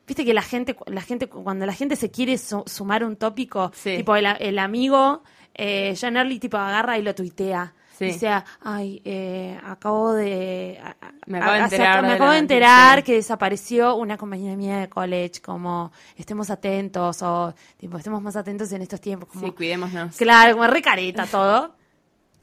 viste 0.08 0.24
que 0.26 0.34
la 0.36 0.42
gente, 0.44 0.76
la 0.86 1.02
gente, 1.02 1.28
cuando 1.28 1.66
la 1.66 1.74
gente 1.74 1.96
se 1.96 2.12
quiere 2.12 2.38
su- 2.38 2.64
sumar 2.68 3.04
un 3.04 3.16
tópico, 3.16 3.72
Sí. 3.74 3.98
tipo, 3.98 4.16
el, 4.16 4.28
el 4.40 4.60
amigo, 4.60 5.24
eh, 5.56 5.96
John 6.00 6.18
Early, 6.18 6.38
tipo, 6.40 6.58
agarra 6.58 7.00
y 7.00 7.02
lo 7.02 7.16
tuitea. 7.16 7.74
Sí. 7.98 8.06
Dice, 8.06 8.30
ay, 8.62 9.02
eh, 9.06 9.60
acabo 9.64 10.14
de... 10.14 10.80
a- 10.84 10.96
Me 11.26 11.40
acabo 11.40 11.54
de 11.54 11.60
enterar 11.64 12.02
me 12.04 12.08
de 12.10 12.14
acabo 12.14 12.32
de 12.32 12.38
enterar 12.38 12.90
noticia". 12.98 13.04
que 13.06 13.14
desapareció 13.14 13.96
una 13.96 14.18
compañera 14.18 14.56
mía 14.56 14.78
de 14.78 14.88
college, 14.90 15.42
como, 15.42 15.92
estemos 16.16 16.50
atentos, 16.52 17.22
o, 17.24 17.54
tipo, 17.78 17.98
estemos 17.98 18.22
más 18.22 18.36
atentos 18.36 18.72
en 18.72 18.82
estos 18.84 19.02
tiempos, 19.02 19.30
como, 19.30 19.46
Sí, 19.48 19.52
cuidémonos. 19.52 20.16
Claro, 20.16 20.54
como 20.58 20.68
re 20.68 20.82
careta 20.82 21.26
todo. 21.32 21.76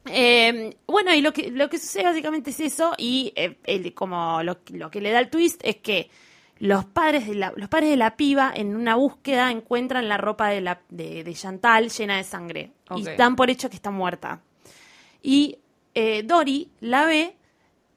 Eh, 0.07 0.77
bueno, 0.87 1.15
y 1.15 1.21
lo 1.23 1.33
que, 1.33 1.51
lo 1.51 1.71
que 1.71 1.79
sucede 1.79 2.05
básicamente 2.05 2.51
es 2.51 2.61
eso, 2.61 2.93
y 2.99 3.33
eh, 3.37 3.59
el- 3.65 3.95
como 3.95 4.43
lo, 4.43 4.59
lo 4.73 4.91
que 4.91 5.01
le 5.01 5.13
da 5.13 5.19
el 5.21 5.31
twist 5.31 5.61
es 5.65 5.77
que 5.77 6.11
los 6.59 6.85
padres 6.85 7.27
de 7.27 7.35
la, 7.37 7.53
los 7.57 7.69
padres 7.69 7.91
de 7.91 7.97
la 7.97 8.17
piba 8.17 8.53
en 8.55 8.77
una 8.77 8.97
búsqueda 8.97 9.51
encuentran 9.51 10.09
la 10.09 10.17
ropa 10.19 10.49
de, 10.49 10.61
la, 10.61 10.81
de, 10.89 11.25
de 11.25 11.35
Chantal 11.35 11.91
llena 11.91 12.17
de 12.17 12.25
sangre. 12.25 12.73
Y 12.97 13.03
dan 13.17 13.35
por 13.35 13.51
hecho 13.51 13.69
que 13.71 13.77
está 13.77 13.91
muerta. 13.91 14.41
Y 15.27 15.59
eh, 15.95 16.23
Dory 16.23 16.71
la 16.81 17.07
ve 17.07 17.35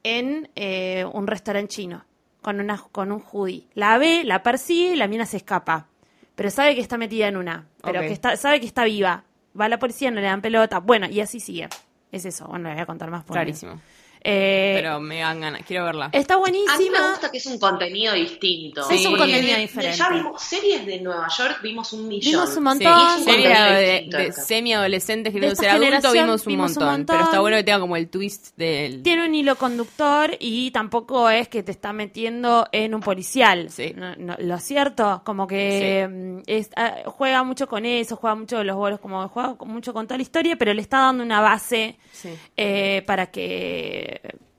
en 0.02 0.48
eh, 0.56 1.04
un 1.12 1.26
restaurante 1.26 1.68
chino 1.74 2.04
con, 2.40 2.58
una, 2.58 2.78
con 2.90 3.12
un 3.12 3.22
hoodie. 3.30 3.66
La 3.74 3.98
ve, 3.98 4.24
la 4.24 4.42
persigue 4.42 4.94
y 4.94 4.96
la 4.96 5.06
mina 5.08 5.26
se 5.26 5.36
escapa. 5.36 5.86
Pero 6.34 6.50
sabe 6.50 6.74
que 6.74 6.80
está 6.80 6.96
metida 6.96 7.28
en 7.28 7.36
una. 7.36 7.66
Pero 7.82 8.00
que 8.00 8.12
está, 8.12 8.36
sabe 8.38 8.60
que 8.60 8.66
está 8.66 8.84
viva. 8.84 9.24
Va 9.60 9.66
a 9.66 9.68
la 9.68 9.78
policía, 9.78 10.10
no 10.10 10.16
le 10.20 10.26
dan 10.26 10.40
pelota. 10.40 10.78
Bueno, 10.80 11.06
y 11.10 11.20
así 11.20 11.38
sigue. 11.40 11.68
Es 12.12 12.24
eso. 12.24 12.46
Bueno, 12.46 12.68
le 12.68 12.74
voy 12.76 12.82
a 12.82 12.86
contar 12.86 13.10
más. 13.10 13.24
porque- 13.24 13.34
Clarísimo. 13.40 13.80
Eh, 14.22 14.72
Pero 14.80 15.00
me 15.00 15.20
dan 15.20 15.40
ganas, 15.40 15.62
quiero 15.66 15.84
verla. 15.84 16.10
está 16.12 16.34
A 16.34 16.36
mí 16.38 16.42
me 16.50 16.50
buenísima. 16.66 17.10
gusta 17.10 17.30
que 17.30 17.38
es 17.38 17.46
un 17.46 17.58
contenido 17.58 18.14
distinto. 18.14 18.82
Sí, 18.84 18.94
es 18.96 19.06
un 19.06 19.16
contenido 19.16 19.54
de- 19.54 19.60
diferente. 19.60 19.96
Ya 19.96 20.08
vimos 20.10 20.42
series 20.42 20.86
de 20.86 21.00
Nueva 21.00 21.28
York, 21.36 21.58
vimos 21.62 21.92
un 21.92 22.08
millón. 22.08 22.32
Vimos 22.32 22.48
un 22.50 22.54
Sí, 22.54 22.60
montón. 22.60 23.24
serie 23.24 23.52
contenido 23.54 24.18
de, 24.18 24.24
de 24.26 24.32
semi-adolescentes 24.32 25.32
De 25.32 25.40
queriendo 25.40 25.52
esta 25.52 25.62
ser 25.62 25.70
adultos 25.70 25.88
generación 26.12 26.24
vimos 26.26 26.46
un, 26.46 26.52
vimos 26.52 26.76
un 26.76 26.84
montón, 26.84 27.06
Pero 27.06 27.24
está 27.24 27.40
bueno 27.40 27.56
que 27.56 27.64
tenga 27.64 27.80
como 27.80 27.96
el 27.96 28.08
twist 28.08 28.56
del... 28.56 29.02
Tiene 29.02 29.26
un 29.26 29.34
hilo 29.34 29.56
conductor 29.56 30.36
y 30.40 30.70
tampoco 30.70 31.30
es 31.30 31.48
que 31.48 31.62
te 31.62 31.72
está 31.72 31.92
metiendo 31.92 32.66
en 32.72 32.94
un 32.94 33.00
policial. 33.00 33.70
Sí. 33.70 33.92
No- 33.96 34.16
no- 34.16 34.36
lo 34.38 34.58
cierto, 34.58 35.22
como 35.24 35.46
que 35.46 36.08
mm, 36.10 36.38
es- 36.46 36.70
ah, 36.76 36.94
juega 37.06 37.42
mucho 37.44 37.68
con 37.68 37.84
eso, 37.86 38.16
juega 38.16 38.34
mucho 38.34 38.58
de 38.58 38.64
los 38.64 38.76
bolos, 38.76 39.00
como 39.00 39.28
juega 39.28 39.56
con- 39.56 39.68
mucho 39.68 39.92
con 39.92 40.06
toda 40.06 40.16
la 40.18 40.22
historia, 40.22 40.56
pero 40.56 40.74
le 40.74 40.82
está 40.82 40.98
dando 40.98 41.22
una 41.22 41.40
base 41.40 41.96
Sí. 42.12 42.30
eh, 42.56 43.02
para 43.06 43.30
que 43.30 44.07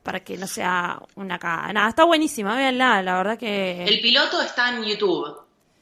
para 0.03 0.21
que 0.21 0.37
no 0.37 0.47
sea 0.47 1.01
una 1.15 1.37
cagada. 1.39 1.73
Nada, 1.73 1.89
está 1.89 2.03
buenísima, 2.05 2.55
véanla, 2.55 3.01
la 3.03 3.17
verdad 3.17 3.37
que... 3.37 3.83
El 3.83 3.99
piloto 4.01 4.41
está 4.41 4.69
en 4.75 4.83
YouTube. 4.83 5.37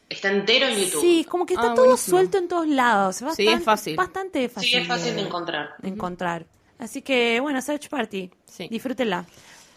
Está 0.10 0.30
entero 0.32 0.68
en 0.68 0.76
YouTube. 0.78 1.02
Sí, 1.02 1.26
como 1.30 1.46
que 1.46 1.54
está 1.54 1.72
Ah, 1.72 1.76
todo 1.76 1.86
buenísimo. 1.86 2.18
suelto 2.18 2.38
en 2.38 2.48
todos 2.48 2.68
lados. 2.68 3.22
Bastante, 3.22 3.44
Sí, 3.44 3.48
es 3.50 3.64
fácil. 3.64 3.96
Bastante 3.96 4.50
fácil. 4.50 4.70
Sí, 4.70 4.78
es 4.78 4.88
fácil 4.88 5.16
de 5.16 5.22
encontrar. 5.22 5.76
de 5.80 5.90
encontrar. 5.90 6.46
Así 6.80 7.02
que, 7.02 7.40
bueno, 7.42 7.62
Search 7.62 7.90
Party. 7.90 8.30
Sí. 8.46 8.68
Disfrútenla. 8.70 9.26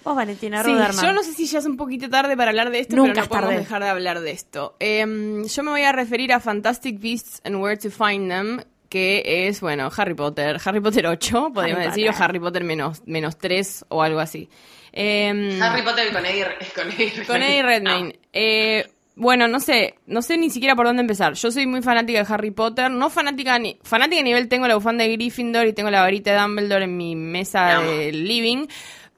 Vos, 0.04 0.16
Valentina 0.16 0.62
Sí, 0.64 0.70
yo 1.02 1.12
no 1.12 1.22
sé 1.22 1.32
si 1.34 1.46
ya 1.46 1.58
es 1.58 1.66
un 1.66 1.76
poquito 1.76 2.08
tarde 2.08 2.34
para 2.36 2.50
hablar 2.50 2.70
de 2.70 2.80
esto, 2.80 2.96
Nunca 2.96 3.12
pero 3.12 3.22
no 3.24 3.28
podemos 3.28 3.48
tarde. 3.50 3.58
dejar 3.60 3.82
de 3.82 3.88
hablar 3.90 4.20
de 4.20 4.30
esto. 4.30 4.76
Em, 4.78 5.44
yo 5.44 5.62
me 5.62 5.70
voy 5.72 5.82
a 5.82 5.92
referir 5.92 6.32
a 6.32 6.40
Fantastic 6.40 6.98
Beasts 7.00 7.40
and 7.44 7.56
Where 7.56 7.76
to 7.76 7.90
Find 7.90 8.30
Them, 8.30 8.62
que 8.90 9.46
es, 9.46 9.60
bueno, 9.60 9.88
Harry 9.96 10.14
Potter, 10.14 10.60
Harry 10.62 10.80
Potter 10.80 11.06
8, 11.06 11.52
podríamos 11.54 11.86
Harry 11.86 12.02
decir, 12.02 12.10
o. 12.10 12.22
Harry 12.22 12.40
Potter 12.40 12.64
menos, 12.64 13.02
menos 13.06 13.38
3 13.38 13.86
o 13.88 14.02
algo 14.02 14.20
así. 14.20 14.50
Em, 14.92 15.62
Harry 15.62 15.82
Potter 15.82 16.12
con 16.12 16.26
Eddie, 16.26 16.46
con 16.74 16.90
Eddie 16.90 17.24
con 17.24 17.42
Eddie 17.42 17.62
Redmayne. 17.62 18.18
Eh, 18.32 18.84
bueno, 19.14 19.46
no 19.48 19.60
sé, 19.60 19.94
no 20.06 20.22
sé 20.22 20.38
ni 20.38 20.50
siquiera 20.50 20.74
por 20.74 20.86
dónde 20.86 21.02
empezar. 21.02 21.34
Yo 21.34 21.52
soy 21.52 21.66
muy 21.66 21.82
fanática 21.82 22.24
de 22.24 22.34
Harry 22.34 22.50
Potter, 22.50 22.90
no 22.90 23.10
fanática 23.10 23.58
ni 23.58 23.78
fanática 23.82 24.20
a 24.20 24.24
nivel 24.24 24.48
tengo 24.48 24.66
la 24.66 24.74
bufanda 24.74 25.04
de 25.04 25.12
Gryffindor 25.12 25.66
y 25.66 25.72
tengo 25.72 25.90
la 25.90 26.02
varita 26.02 26.32
de 26.32 26.40
Dumbledore 26.40 26.84
en 26.84 26.96
mi 26.96 27.14
mesa 27.14 27.80
de 27.80 28.12
living, 28.12 28.66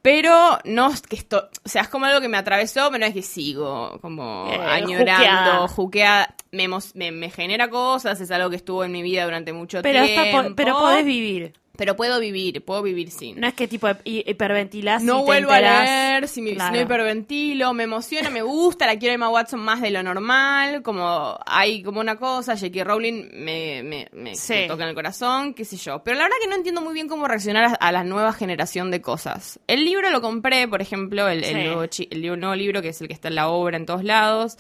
pero 0.03 0.59
no 0.65 0.91
es 0.91 1.01
que 1.03 1.17
esto, 1.17 1.49
o 1.65 1.69
sea, 1.69 1.83
es 1.83 1.89
como 1.89 2.07
algo 2.07 2.21
que 2.21 2.29
me 2.29 2.37
atravesó, 2.37 2.89
pero 2.91 2.99
no 3.01 3.07
es 3.07 3.15
que 3.15 3.23
sigo 3.23 3.99
como 4.01 4.47
Eh, 4.51 4.57
añorando, 4.61 5.69
juqueada. 5.69 6.35
me, 6.51 6.69
me, 6.95 7.13
me 7.13 7.31
genera 7.31 7.71
cosas, 7.71 8.21
es 8.21 8.31
algo 8.33 8.51
que 8.51 8.57
estuvo 8.57 8.85
en 8.85 8.93
mi 8.93 9.01
vida 9.03 9.25
durante 9.25 9.53
mucho 9.53 9.81
Pero, 9.83 10.05
tiempo. 10.05 10.49
po- 10.49 10.55
pero 10.57 10.79
podés 10.79 11.05
vivir. 11.05 11.55
Pero 11.83 11.97
puedo 11.97 12.21
vivir, 12.21 12.65
puedo 12.65 12.81
vivir 12.81 13.11
sin. 13.11 13.41
No 13.41 13.49
es 13.49 13.55
que 13.55 13.67
tipo 13.67 13.89
hi- 14.05 14.23
hiperventilás 14.25 15.03
No 15.03 15.17
y 15.17 15.21
te 15.23 15.27
vuelvo 15.27 15.51
a 15.51 15.61
leer, 15.61 16.29
si, 16.29 16.41
me, 16.41 16.51
si 16.51 16.57
no 16.57 16.81
hiperventilo, 16.81 17.75
me 17.75 17.83
emociona, 17.83 18.31
me 18.31 18.41
gusta, 18.43 18.87
la 18.87 18.97
quiero 19.01 19.17
Emma 19.17 19.29
Watson 19.29 19.59
más 19.59 19.81
de 19.81 19.91
lo 19.91 20.01
normal, 20.05 20.83
como 20.83 21.37
hay 21.45 21.83
como 21.83 21.99
una 21.99 22.15
cosa, 22.19 22.55
J.K. 22.57 22.85
Rowling 22.85 23.31
me, 23.35 23.83
me, 23.83 24.09
me- 24.13 24.37
Sí. 24.37 24.53
me 24.53 24.69
toca 24.69 24.85
en 24.85 24.91
el 24.91 24.95
corazón, 24.95 25.55
qué 25.55 25.65
sé 25.65 25.77
yo. 25.77 26.05
Pero 26.05 26.19
la 26.19 26.23
verdad 26.23 26.37
que 26.41 26.47
no 26.49 26.55
entiendo 26.55 26.81
muy 26.83 26.95
bien 26.95 27.09
cómo 27.09 27.27
reaccionar 27.27 27.65
a, 27.65 27.75
a 27.75 27.91
la 27.91 28.05
nueva 28.05 28.33
generación 28.33 28.93
de 28.93 29.01
cosas. 29.03 29.59
El 29.67 29.85
libro 29.85 30.09
lo 30.11 30.21
compré, 30.21 30.69
por 30.69 30.81
ejemplo, 30.83 31.27
el, 31.29 31.43
el 31.43 31.55
Sí. 31.57 31.65
nuevo, 31.65 31.87
chi- 31.87 32.07
el 32.13 32.23
libro- 32.23 32.37
nuevo 32.37 32.55
libro, 32.55 32.81
que 32.81 32.91
es 32.91 33.01
el 33.01 33.09
que 33.09 33.15
está 33.15 33.27
en 33.27 33.35
la 33.35 33.49
obra 33.49 33.77
en 33.77 33.87
todos 33.87 34.05
lados. 34.05 34.57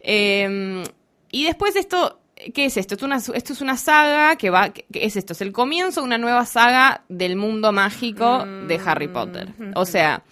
Eh, 0.00 0.82
y 1.30 1.44
después 1.44 1.76
esto, 1.76 2.20
¿qué 2.54 2.64
es 2.66 2.76
esto? 2.76 2.94
Esto 2.94 3.06
es 3.06 3.10
una, 3.28 3.36
esto 3.36 3.52
es 3.52 3.60
una 3.60 3.76
saga 3.76 4.36
que 4.36 4.50
va, 4.50 4.70
que 4.70 4.84
es 4.92 5.16
esto, 5.16 5.32
es 5.32 5.40
el 5.40 5.52
comienzo 5.52 6.00
de 6.00 6.06
una 6.06 6.18
nueva 6.18 6.46
saga 6.46 7.04
del 7.08 7.36
mundo 7.36 7.72
mágico 7.72 8.44
de 8.44 8.80
Harry 8.84 9.08
Potter. 9.08 9.48
O 9.74 9.84
sea, 9.84 10.22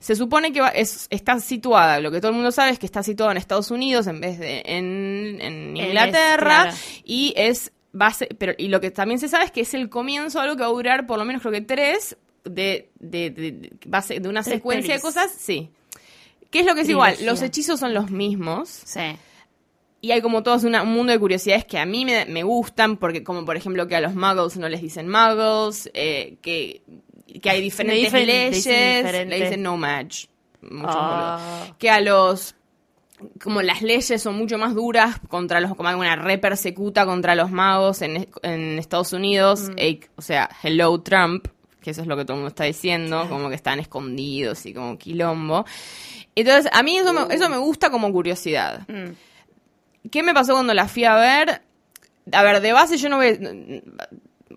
se 0.00 0.14
supone 0.14 0.52
que 0.52 0.60
va- 0.60 0.68
es, 0.68 1.06
está 1.10 1.40
situada, 1.40 2.00
lo 2.00 2.10
que 2.10 2.20
todo 2.20 2.30
el 2.30 2.36
mundo 2.36 2.52
sabe 2.52 2.70
es 2.70 2.78
que 2.78 2.86
está 2.86 3.02
situada 3.02 3.32
en 3.32 3.38
Estados 3.38 3.70
Unidos 3.70 4.06
en 4.06 4.20
vez 4.20 4.38
de 4.38 4.62
en, 4.66 5.38
en 5.40 5.76
es, 5.76 5.86
Inglaterra 5.88 6.62
claro. 6.64 6.76
y 7.04 7.32
es 7.36 7.72
base, 7.92 8.28
pero 8.38 8.52
y 8.58 8.68
lo 8.68 8.80
que 8.80 8.90
también 8.90 9.18
se 9.18 9.28
sabe 9.28 9.46
es 9.46 9.50
que 9.50 9.62
es 9.62 9.72
el 9.74 9.88
comienzo 9.88 10.38
de 10.38 10.44
algo 10.44 10.56
que 10.56 10.62
va 10.62 10.68
a 10.68 10.72
durar 10.72 11.06
por 11.06 11.18
lo 11.18 11.24
menos 11.24 11.40
creo 11.42 11.52
que 11.52 11.62
tres 11.62 12.16
de, 12.44 12.90
de, 13.00 13.30
de, 13.30 13.70
base- 13.86 14.20
de 14.20 14.28
una 14.28 14.42
Tres 14.42 14.56
secuencia 14.56 14.94
de 14.94 15.00
cosas, 15.00 15.32
sí. 15.36 15.70
¿Qué 16.50 16.60
es 16.60 16.66
lo 16.66 16.74
que 16.76 16.82
es 16.82 16.88
igual? 16.88 17.16
Los 17.22 17.42
hechizos 17.42 17.80
son 17.80 17.92
los 17.92 18.10
mismos. 18.10 18.68
Sí. 18.68 19.00
Y 20.06 20.12
hay 20.12 20.20
como 20.20 20.44
todo 20.44 20.54
un 20.64 20.88
mundo 20.92 21.12
de 21.12 21.18
curiosidades 21.18 21.64
que 21.64 21.80
a 21.80 21.84
mí 21.84 22.04
me, 22.04 22.26
me 22.26 22.44
gustan, 22.44 22.96
porque 22.96 23.24
como 23.24 23.44
por 23.44 23.56
ejemplo 23.56 23.88
que 23.88 23.96
a 23.96 24.00
los 24.00 24.14
muggles 24.14 24.56
no 24.56 24.68
les 24.68 24.80
dicen 24.80 25.08
muggles, 25.08 25.90
eh, 25.94 26.36
que, 26.42 26.82
que 27.42 27.50
hay 27.50 27.60
diferentes 27.60 28.12
leyes, 28.12 28.54
dicen 28.54 28.98
diferente. 28.98 29.36
le 29.36 29.44
dicen 29.44 29.62
no 29.64 29.76
match. 29.76 30.26
Boludos. 30.62 31.42
Que 31.78 31.90
a 31.90 32.00
los 32.00 32.54
como 33.42 33.62
las 33.62 33.82
leyes 33.82 34.22
son 34.22 34.36
mucho 34.36 34.58
más 34.58 34.76
duras 34.76 35.18
contra 35.28 35.58
los, 35.58 35.74
como 35.74 35.88
hay 35.88 35.96
una 35.96 36.14
repersecuta 36.14 37.04
contra 37.04 37.34
los 37.34 37.50
magos 37.50 38.00
en, 38.02 38.28
en 38.44 38.78
Estados 38.78 39.12
Unidos, 39.12 39.72
eh, 39.76 39.98
o 40.14 40.22
sea, 40.22 40.48
hello 40.62 41.00
Trump, 41.00 41.48
que 41.80 41.90
eso 41.90 42.02
es 42.02 42.06
lo 42.06 42.16
que 42.16 42.24
todo 42.24 42.34
el 42.34 42.42
mundo 42.42 42.50
está 42.50 42.62
diciendo, 42.62 43.26
como 43.28 43.48
que 43.48 43.56
están 43.56 43.80
escondidos 43.80 44.66
y 44.66 44.72
como 44.72 44.98
quilombo. 44.98 45.64
Entonces, 46.36 46.70
a 46.72 46.84
mí 46.84 46.96
eso 46.96 47.12
me, 47.12 47.34
eso 47.34 47.48
me 47.48 47.56
gusta 47.56 47.90
como 47.90 48.12
curiosidad. 48.12 48.86
Mm. 48.86 49.14
¿Qué 50.10 50.22
me 50.22 50.34
pasó 50.34 50.52
cuando 50.54 50.74
la 50.74 50.88
fui 50.88 51.04
a 51.04 51.14
ver? 51.16 51.62
A 52.32 52.42
ver, 52.42 52.60
de 52.60 52.72
base 52.72 52.96
yo 52.96 53.08
no 53.08 53.16
voy... 53.16 53.82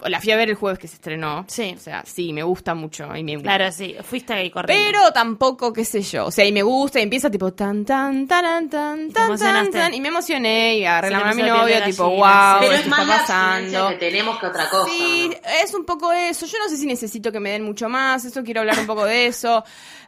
La 0.03 0.21
fui 0.21 0.31
a 0.31 0.37
ver 0.37 0.47
el 0.49 0.55
jueves 0.55 0.79
que 0.79 0.87
se 0.87 0.95
estrenó. 0.95 1.43
Sí. 1.49 1.73
O 1.75 1.79
sea, 1.79 2.03
sí, 2.05 2.31
me 2.31 2.41
gusta 2.41 2.73
mucho. 2.73 3.13
Y 3.17 3.23
me 3.23 3.41
Claro, 3.41 3.69
sí. 3.69 3.97
Fuiste 4.01 4.31
ahí 4.31 4.49
corriendo. 4.49 4.85
pero 4.85 5.11
tampoco, 5.11 5.73
qué 5.73 5.83
sé 5.83 6.01
yo. 6.01 6.27
O 6.27 6.31
sea, 6.31 6.45
y 6.45 6.53
me 6.53 6.61
gusta, 6.63 6.99
y 6.99 7.03
empieza 7.03 7.29
tipo 7.29 7.51
tan, 7.51 7.83
tan, 7.83 8.25
tan, 8.25 8.69
tan, 8.69 8.69
tan, 8.69 9.11
tan, 9.11 9.25
emocionaste. 9.25 9.71
tan. 9.77 9.93
Y 9.93 9.99
me 9.99 10.07
emocioné 10.07 10.77
y 10.77 10.85
agarré 10.85 11.09
la 11.09 11.19
mano 11.19 11.31
a 11.31 11.33
mi 11.35 11.41
novio, 11.43 11.83
tipo, 11.83 12.09
wow, 12.09 12.59
Pero 12.61 12.73
esto 12.75 12.83
es 12.83 12.87
más 12.87 12.99
está 13.01 13.11
la 13.11 13.17
pasando. 13.17 13.89
que 13.89 13.95
tenemos 13.95 14.39
que 14.39 14.45
otra 14.45 14.69
cosa. 14.69 14.89
Sí, 14.89 15.29
¿no? 15.33 15.49
es 15.65 15.73
un 15.73 15.83
poco 15.83 16.13
eso. 16.13 16.45
Yo 16.45 16.59
no 16.59 16.69
sé 16.69 16.77
si 16.77 16.85
necesito 16.85 17.29
que 17.33 17.41
me 17.41 17.49
den 17.49 17.63
mucho 17.63 17.89
más. 17.89 18.23
Eso 18.23 18.41
quiero 18.41 18.61
hablar 18.61 18.79
un 18.79 18.87
poco 18.87 19.03
de 19.03 19.25
eso. 19.25 19.65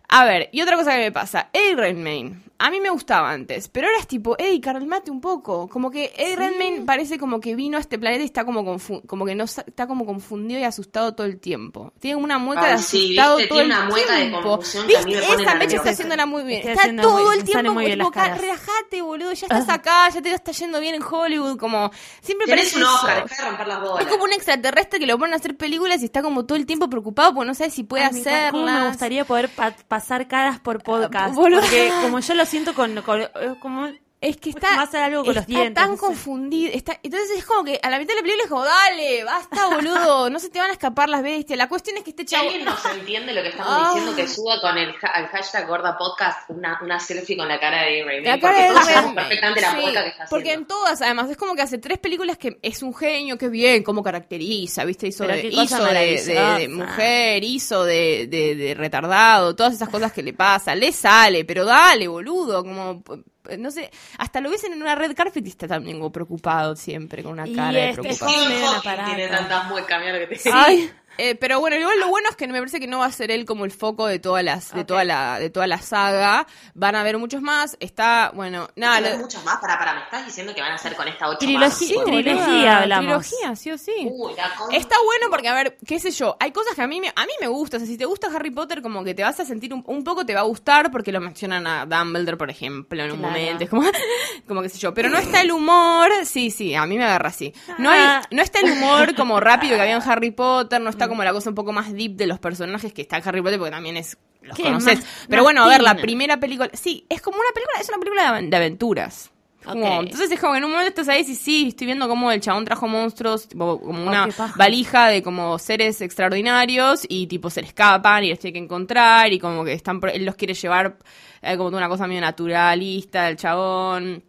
A 0.07 0.23
ver, 0.25 0.47
y 0.53 0.61
otra 0.61 0.77
cosa 0.77 0.91
que 0.91 0.99
me 0.99 1.11
pasa. 1.11 1.49
Eddie 1.51 1.75
Redmayne. 1.75 2.39
A 2.65 2.69
mí 2.71 2.79
me 2.79 2.89
gustaba 2.89 3.31
antes, 3.31 3.67
pero 3.69 3.87
ahora 3.87 3.99
es 3.99 4.07
tipo, 4.07 4.35
Eddie, 4.37 4.61
calmate 4.61 5.09
un 5.11 5.19
poco. 5.21 5.67
Como 5.67 5.89
que 5.91 6.13
Eddie 6.15 6.35
Redmayne 6.35 6.81
parece 6.85 7.17
como 7.17 7.39
que 7.39 7.55
vino 7.55 7.77
a 7.77 7.81
este 7.81 7.97
planeta 7.99 8.21
y 8.23 8.25
está 8.25 8.45
como 8.45 8.63
confu- 8.63 9.05
como 9.07 9.25
que 9.25 9.35
no 9.35 9.45
está 9.45 9.87
como 9.87 10.05
confundido 10.05 10.59
y 10.59 10.63
asustado 10.63 11.13
todo 11.15 11.27
el 11.27 11.39
tiempo. 11.39 11.93
Tiene 11.99 12.15
una 12.17 12.37
mueca 12.37 12.67
de 12.67 12.77
sí, 12.77 13.17
asustado 13.17 13.37
viste, 13.37 13.49
todo 13.49 13.59
tiene 13.59 13.73
el 13.73 13.79
una 13.79 13.89
mueca 13.89 14.13
de 14.13 14.21
tiempo. 14.29 14.59
que 14.59 14.77
me 14.79 14.85
¿Viste? 14.85 15.17
Esa 15.41 15.55
mecha 15.55 15.77
está 15.77 15.89
haciéndola 15.89 16.25
muy 16.25 16.43
bien. 16.43 16.67
Está 16.69 16.95
todo 17.01 17.23
muy- 17.25 17.37
el 17.37 17.43
tiempo 17.43 17.73
muy 17.73 17.85
bien 17.85 17.99
como, 17.99 18.11
caras. 18.11 18.39
relájate, 18.41 19.01
boludo, 19.01 19.33
ya 19.33 19.47
estás 19.47 19.69
acá, 19.69 20.09
ya 20.09 20.21
te 20.21 20.31
está 20.31 20.51
yendo 20.51 20.79
bien 20.79 20.95
en 20.95 21.03
Hollywood, 21.03 21.57
como 21.57 21.91
siempre 22.21 22.47
Tenés 22.47 22.73
parece 22.73 22.77
un 22.77 22.83
eso. 22.83 22.93
Oscar, 22.93 23.23
deja 23.27 23.43
de 23.43 23.49
romper 23.49 23.67
las 23.67 23.81
bolas. 23.81 24.05
Es 24.05 24.11
como 24.11 24.23
un 24.23 24.33
extraterrestre 24.33 24.99
que 24.99 25.05
lo 25.07 25.17
ponen 25.17 25.33
a 25.33 25.37
hacer 25.37 25.57
películas 25.57 26.01
y 26.01 26.05
está 26.05 26.21
como 26.21 26.45
todo 26.45 26.57
el 26.57 26.65
tiempo 26.65 26.89
preocupado 26.89 27.33
porque 27.33 27.47
no 27.47 27.55
sabe 27.55 27.69
si 27.71 27.83
puede 27.83 28.03
hacerlas. 28.03 28.51
¿Cómo 28.51 28.65
me 28.65 28.87
gustaría 28.87 29.25
poder 29.25 29.49
pa- 29.49 29.75
pasar 29.87 30.27
caras 30.27 30.59
por 30.59 30.83
podcast. 30.83 31.35
boludo. 31.35 31.61
Porque 31.61 31.91
como 32.01 32.19
yo 32.19 32.33
lo 32.33 32.45
siento 32.51 32.73
con... 32.75 33.01
con- 33.01 33.21
eh, 33.21 33.55
como 33.61 33.87
Es 34.21 34.37
que 34.37 34.51
Es 34.51 34.55
está, 34.55 34.83
algo 35.03 35.23
con 35.25 35.33
los 35.33 35.41
está 35.41 35.51
dientes, 35.51 35.73
tan 35.73 35.89
no 35.89 35.95
sé. 35.95 35.99
confundido. 36.01 36.71
Está, 36.71 36.99
entonces 37.01 37.39
es 37.39 37.43
como 37.43 37.63
que 37.63 37.79
a 37.81 37.89
la 37.89 37.97
mitad 37.97 38.09
de 38.13 38.17
la 38.17 38.21
película 38.21 38.43
es 38.43 38.49
como, 38.51 38.63
dale, 38.63 39.23
basta, 39.23 39.65
boludo, 39.69 40.29
no 40.29 40.37
se 40.37 40.49
te 40.51 40.59
van 40.59 40.69
a 40.69 40.73
escapar 40.73 41.09
las 41.09 41.23
bestias. 41.23 41.57
La 41.57 41.67
cuestión 41.67 41.97
es 41.97 42.03
que 42.03 42.11
este 42.11 42.21
Si 42.21 42.27
chavo... 42.27 42.43
alguien 42.47 42.63
nos 42.65 42.85
entiende 42.85 43.33
lo 43.33 43.41
que 43.41 43.49
estamos 43.49 43.73
Ah. 43.75 43.89
diciendo, 43.95 44.15
que 44.15 44.27
suba 44.27 44.61
con 44.61 44.77
el, 44.77 44.93
ha- 45.01 45.27
hashtag 45.27 45.67
gorda 45.67 45.97
podcast 45.97 46.47
una, 46.51 46.79
una 46.83 46.99
selfie 46.99 47.35
con 47.35 47.47
la 47.47 47.59
cara 47.59 47.81
de 47.81 48.03
Ray 48.03 48.23
La 48.23 48.39
cara 48.39 48.53
porque 48.53 48.61
de 48.61 48.67
todos 48.67 48.85
Ray- 48.85 48.93
sabemos 48.93 49.15
perfectamente 49.15 49.61
la 49.61 49.69
sí, 49.71 49.75
que 49.77 49.87
está 49.87 49.99
haciendo. 50.01 50.29
Porque 50.29 50.53
en 50.53 50.65
todas, 50.67 51.01
además, 51.01 51.29
es 51.31 51.37
como 51.37 51.55
que 51.55 51.61
hace 51.63 51.77
tres 51.79 51.97
películas 51.97 52.37
que 52.37 52.59
es 52.61 52.83
un 52.83 52.93
genio, 52.93 53.39
que 53.39 53.49
bien, 53.49 53.81
cómo 53.81 54.03
caracteriza, 54.03 54.85
¿viste? 54.85 55.07
Hizo, 55.07 55.25
de, 55.25 55.47
hizo 55.47 55.83
de, 55.83 56.23
de- 56.59 56.67
mujer, 56.69 57.43
hizo 57.43 57.83
de, 57.85 58.27
de- 58.29 58.53
de 58.55 58.73
retardado, 58.75 59.55
todas 59.55 59.73
esas 59.73 59.89
cosas 59.89 60.11
que 60.13 60.21
le 60.21 60.33
pasa. 60.33 60.75
Le 60.75 60.91
sale, 60.91 61.43
pero 61.43 61.65
dale, 61.65 62.07
boludo, 62.07 62.63
como... 62.63 63.03
eh, 63.49 63.57
No 63.57 63.71
sé, 63.71 63.89
hasta 64.17 64.39
lo 64.41 64.49
ves 64.49 64.63
en 64.65 64.73
una 64.81 64.95
red 64.95 65.15
carpet 65.15 65.45
y 65.45 65.49
está 65.49 65.67
también 65.67 65.97
como 65.97 66.11
preocupado 66.11 66.75
siempre, 66.75 67.23
con 67.23 67.33
una 67.33 67.47
Y 67.47 67.55
cara 67.55 67.71
de 67.71 67.89
este 67.89 68.01
preocupación. 68.01 69.05
tiene 69.05 69.27
tantas 69.27 69.67
muecas, 69.69 69.99
mira 69.99 70.13
lo 70.13 70.19
que 70.19 70.27
te 70.27 70.37
Sí. 70.37 70.49
Ay. 70.53 70.91
Eh, 71.23 71.35
pero 71.35 71.59
bueno, 71.59 71.75
igual 71.77 71.99
lo 71.99 72.07
bueno 72.07 72.29
es 72.29 72.35
que 72.35 72.47
me 72.47 72.57
parece 72.57 72.79
que 72.79 72.87
no 72.87 72.97
va 72.99 73.05
a 73.05 73.11
ser 73.11 73.29
él 73.29 73.45
como 73.45 73.63
el 73.65 73.71
foco 73.71 74.07
de 74.07 74.17
todas 74.17 74.43
las, 74.43 74.73
de 74.73 74.83
toda 74.85 75.03
la, 75.03 75.37
de 75.39 75.51
toda 75.51 75.67
la 75.67 75.77
saga. 75.79 76.47
Van 76.73 76.95
a 76.95 77.01
haber 77.01 77.19
muchos 77.19 77.43
más. 77.43 77.77
Está, 77.79 78.31
bueno, 78.33 78.69
nada. 78.75 79.01
Lo- 79.01 79.17
muchos 79.19 79.43
más, 79.45 79.57
para, 79.57 79.77
para, 79.77 79.93
me 79.93 80.01
estás 80.01 80.25
diciendo 80.25 80.55
que 80.55 80.61
van 80.61 80.71
a 80.71 80.75
hacer 80.75 80.95
con 80.95 81.07
esta 81.07 81.29
ocho 81.29 81.37
Trilogía- 81.39 81.59
más. 81.59 81.77
Sí, 81.77 81.95
trilogía 82.03 82.77
hablamos. 82.79 83.27
Trilogía, 83.27 83.55
sí 83.55 83.69
o 83.71 83.77
sí. 83.77 83.91
Uy, 84.09 84.33
Está 84.71 84.95
bueno 85.05 85.27
porque, 85.29 85.47
a 85.49 85.53
ver, 85.53 85.77
qué 85.85 85.99
sé 85.99 86.09
yo, 86.09 86.35
hay 86.39 86.51
cosas 86.51 86.73
que 86.73 86.81
a 86.81 86.87
mí 86.87 86.99
me, 86.99 87.09
a 87.15 87.25
mí 87.27 87.31
me 87.39 87.47
gustan. 87.47 87.81
O 87.81 87.85
sea, 87.85 87.87
si 87.93 87.99
te 87.99 88.05
gusta 88.05 88.27
Harry 88.35 88.49
Potter, 88.49 88.81
como 88.81 89.03
que 89.03 89.13
te 89.13 89.21
vas 89.21 89.39
a 89.39 89.45
sentir 89.45 89.73
un, 89.75 89.83
un 89.85 90.03
poco, 90.03 90.25
te 90.25 90.33
va 90.33 90.39
a 90.39 90.45
gustar 90.45 90.89
porque 90.91 91.11
lo 91.11 91.21
mencionan 91.21 91.67
a 91.67 91.85
Dumbledore, 91.85 92.37
por 92.37 92.49
ejemplo, 92.49 93.03
en 93.03 93.11
un 93.11 93.17
Claro. 93.19 93.31
momento. 93.33 93.63
Es 93.63 93.69
como, 93.69 93.83
como 94.47 94.61
qué 94.63 94.69
sé 94.69 94.79
yo. 94.79 94.91
Pero 94.95 95.09
no 95.09 95.19
está 95.19 95.41
el 95.41 95.51
humor, 95.51 96.09
sí, 96.25 96.49
sí, 96.49 96.73
a 96.73 96.87
mí 96.87 96.97
me 96.97 97.03
agarra 97.05 97.29
así. 97.29 97.53
No, 97.77 97.91
hay, 97.91 97.99
Ah. 98.01 98.21
no 98.31 98.41
está 98.41 98.59
el 98.61 98.71
humor 98.71 99.13
como 99.13 99.39
rápido 99.39 99.75
que 99.75 99.81
había 99.83 99.95
en 99.95 100.01
Harry 100.09 100.31
Potter, 100.31 100.81
no 100.81 100.89
está 100.89 101.07
como 101.11 101.23
la 101.23 101.31
cosa 101.33 101.49
un 101.49 101.55
poco 101.55 101.71
más 101.71 101.93
deep 101.93 102.13
de 102.15 102.27
los 102.27 102.39
personajes 102.39 102.91
que 102.93 103.01
está 103.03 103.17
Harry 103.17 103.41
Potter 103.41 103.59
porque 103.59 103.71
también 103.71 103.97
es... 103.97 104.17
Los 104.41 104.57
conoces. 104.57 105.05
Pero 105.29 105.43
bueno, 105.43 105.63
a 105.63 105.67
ver, 105.67 105.83
la 105.83 105.95
primera 105.95 106.39
película. 106.39 106.71
Sí, 106.73 107.05
es 107.09 107.21
como 107.21 107.37
una 107.37 107.53
película, 107.53 107.79
es 107.79 107.89
una 107.89 107.97
película 107.99 108.41
de, 108.41 108.47
de 108.47 108.57
aventuras. 108.57 109.29
Como- 109.63 109.85
Ok. 109.99 110.03
entonces 110.05 110.31
es 110.31 110.39
como 110.39 110.53
que 110.53 110.57
en 110.57 110.63
un 110.65 110.71
momento 110.71 110.89
estás 110.89 111.07
ahí 111.07 111.21
y 111.21 111.35
sí, 111.35 111.67
estoy 111.67 111.85
viendo 111.85 112.09
cómo 112.09 112.31
el 112.31 112.41
chabón 112.41 112.65
trajo 112.65 112.87
monstruos, 112.87 113.47
tipo, 113.47 113.79
como 113.79 114.07
una 114.07 114.25
Oh, 114.25 114.47
valija 114.55 115.05
de 115.09 115.21
como 115.21 115.59
seres 115.59 116.01
extraordinarios 116.01 117.05
y 117.07 117.27
tipo 117.27 117.51
se 117.51 117.61
le 117.61 117.67
escapan 117.67 118.23
y 118.23 118.31
los 118.31 118.39
tiene 118.39 118.53
que 118.53 118.63
encontrar 118.63 119.31
y 119.31 119.37
como 119.37 119.63
que 119.63 119.73
están 119.73 119.99
él 120.11 120.25
los 120.25 120.33
quiere 120.35 120.55
llevar 120.55 120.97
eh, 121.43 121.55
como 121.57 121.69
una 121.77 121.87
cosa 121.89 122.07
medio 122.07 122.21
naturalista 122.21 123.25
del 123.25 123.35
chabón. 123.37 124.23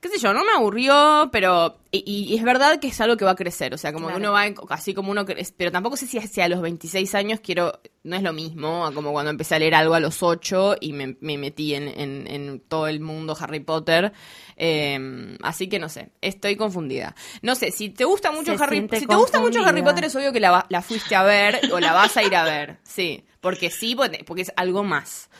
Qué 0.00 0.08
sé 0.08 0.18
yo, 0.18 0.32
no 0.32 0.44
me 0.44 0.52
aburrió, 0.52 1.28
pero. 1.32 1.78
Y, 1.90 2.04
y 2.30 2.36
es 2.36 2.44
verdad 2.44 2.78
que 2.78 2.88
es 2.88 3.00
algo 3.00 3.16
que 3.16 3.24
va 3.24 3.32
a 3.32 3.36
crecer. 3.36 3.74
O 3.74 3.78
sea, 3.78 3.92
como 3.92 4.06
Claro. 4.06 4.20
que 4.20 4.22
uno 4.26 4.32
va 4.32 4.46
en- 4.46 4.54
así 4.68 4.94
como 4.94 5.10
uno 5.10 5.24
crece. 5.24 5.52
Pero 5.56 5.72
tampoco 5.72 5.96
sé 5.96 6.06
si 6.06 6.18
hacia 6.18 6.48
los 6.48 6.60
26 6.60 7.14
años 7.16 7.40
quiero. 7.40 7.80
No 8.04 8.14
es 8.16 8.22
lo 8.22 8.32
mismo 8.32 8.86
a 8.86 8.92
como 8.94 9.10
cuando 9.12 9.30
empecé 9.30 9.56
a 9.56 9.58
leer 9.58 9.74
algo 9.74 9.94
a 9.94 10.00
los 10.00 10.22
8 10.22 10.76
y 10.80 10.92
me, 10.92 11.16
me 11.20 11.36
metí 11.36 11.74
en, 11.74 11.88
en- 11.88 12.26
en 12.28 12.60
todo 12.60 12.86
el 12.86 13.00
mundo 13.00 13.36
Harry 13.40 13.60
Potter. 13.60 14.12
Eh, 14.56 15.36
así 15.42 15.68
que 15.68 15.78
no 15.78 15.88
sé, 15.88 16.10
estoy 16.20 16.56
confundida. 16.56 17.14
No 17.42 17.54
sé, 17.54 17.70
si 17.70 17.90
te 17.90 18.04
gusta 18.04 18.30
mucho 18.32 18.56
Se 18.56 18.62
Harry 18.62 18.76
siente 18.76 19.00
Si 19.00 19.06
te 19.06 19.14
gusta 19.14 19.40
mucho 19.40 19.64
Harry. 19.64 19.82
Potter, 19.82 20.04
es 20.04 20.16
obvio 20.16 20.32
que 20.32 20.40
la, 20.40 20.66
fuiste 20.82 21.14
a 21.14 21.22
ver 21.22 21.60
o 21.72 21.80
la 21.80 21.92
vas 21.92 22.16
a 22.16 22.22
ir 22.22 22.34
a 22.34 22.44
ver. 22.44 22.78
Sí, 22.82 23.24
porque 23.40 23.70
sí, 23.70 23.94
porque 23.94 24.24
porque 24.24 24.42
es 24.42 24.52
algo 24.56 24.84
más. 24.84 25.30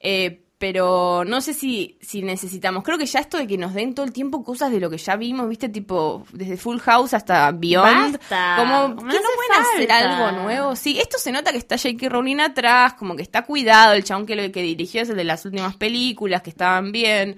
Eh, 0.00 0.42
pero 0.58 1.24
no 1.24 1.40
sé 1.40 1.54
si, 1.54 1.96
si 2.00 2.22
necesitamos. 2.22 2.82
Creo 2.82 2.98
que 2.98 3.06
ya 3.06 3.20
esto 3.20 3.38
de 3.38 3.46
que 3.46 3.56
nos 3.56 3.74
den 3.74 3.94
todo 3.94 4.04
el 4.04 4.12
tiempo 4.12 4.42
cosas 4.42 4.72
de 4.72 4.80
lo 4.80 4.90
que 4.90 4.98
ya 4.98 5.14
vimos, 5.14 5.48
viste, 5.48 5.68
tipo, 5.68 6.26
desde 6.32 6.56
Full 6.56 6.78
House 6.80 7.14
hasta 7.14 7.52
Beyond. 7.52 8.18
Basta. 8.18 8.56
Como, 8.58 8.96
que 8.96 9.04
no 9.04 9.28
pueden 9.36 9.62
hacer 9.62 9.92
algo 9.92 10.42
nuevo. 10.42 10.74
Sí, 10.74 10.98
esto 10.98 11.16
se 11.18 11.30
nota 11.30 11.52
que 11.52 11.58
está 11.58 11.78
J.K. 11.78 12.08
Rowling 12.08 12.40
atrás, 12.40 12.94
como 12.94 13.14
que 13.14 13.22
está 13.22 13.44
cuidado. 13.44 13.92
El 13.92 14.02
chabón 14.02 14.26
que 14.26 14.34
lo 14.34 14.50
que 14.50 14.62
dirigió 14.62 15.02
es 15.02 15.10
el 15.10 15.16
de 15.16 15.24
las 15.24 15.44
últimas 15.44 15.76
películas, 15.76 16.42
que 16.42 16.50
estaban 16.50 16.90
bien. 16.90 17.36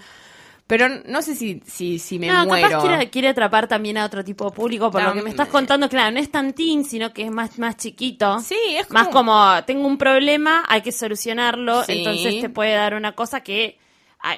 Pero 0.71 0.89
no 1.07 1.21
sé 1.21 1.35
si, 1.35 1.61
si, 1.67 1.99
si 1.99 2.19
me 2.19 2.29
no, 2.29 2.47
muero. 2.47 2.69
capaz 2.69 2.83
quiere, 2.87 3.11
quiere 3.11 3.29
atrapar 3.29 3.67
también 3.69 3.99
a 3.99 4.05
otro 4.07 4.25
tipo 4.25 4.47
de 4.47 4.53
público, 4.53 4.91
por 4.91 5.03
lo 5.03 5.13
que 5.13 5.21
me 5.21 5.29
estás 5.31 5.49
contando, 5.49 5.89
claro, 5.89 6.13
no 6.13 6.21
es 6.21 6.31
tan 6.31 6.53
teen, 6.55 6.85
sino 6.85 7.13
que 7.13 7.25
es 7.25 7.31
más, 7.31 7.59
más 7.59 7.77
chiquito. 7.77 8.39
Sí, 8.41 8.57
es 8.79 8.89
Más 8.91 9.09
como- 9.09 9.33
como, 9.33 9.65
tengo 9.67 9.87
un 9.87 9.99
problema, 9.99 10.65
hay 10.69 10.81
que 10.81 10.93
solucionarlo, 10.93 11.83
Sí. 11.85 11.99
entonces 11.99 12.41
te 12.41 12.49
puede 12.49 12.73
dar 12.73 12.95
una 12.95 13.13
cosa 13.13 13.41
que 13.43 13.79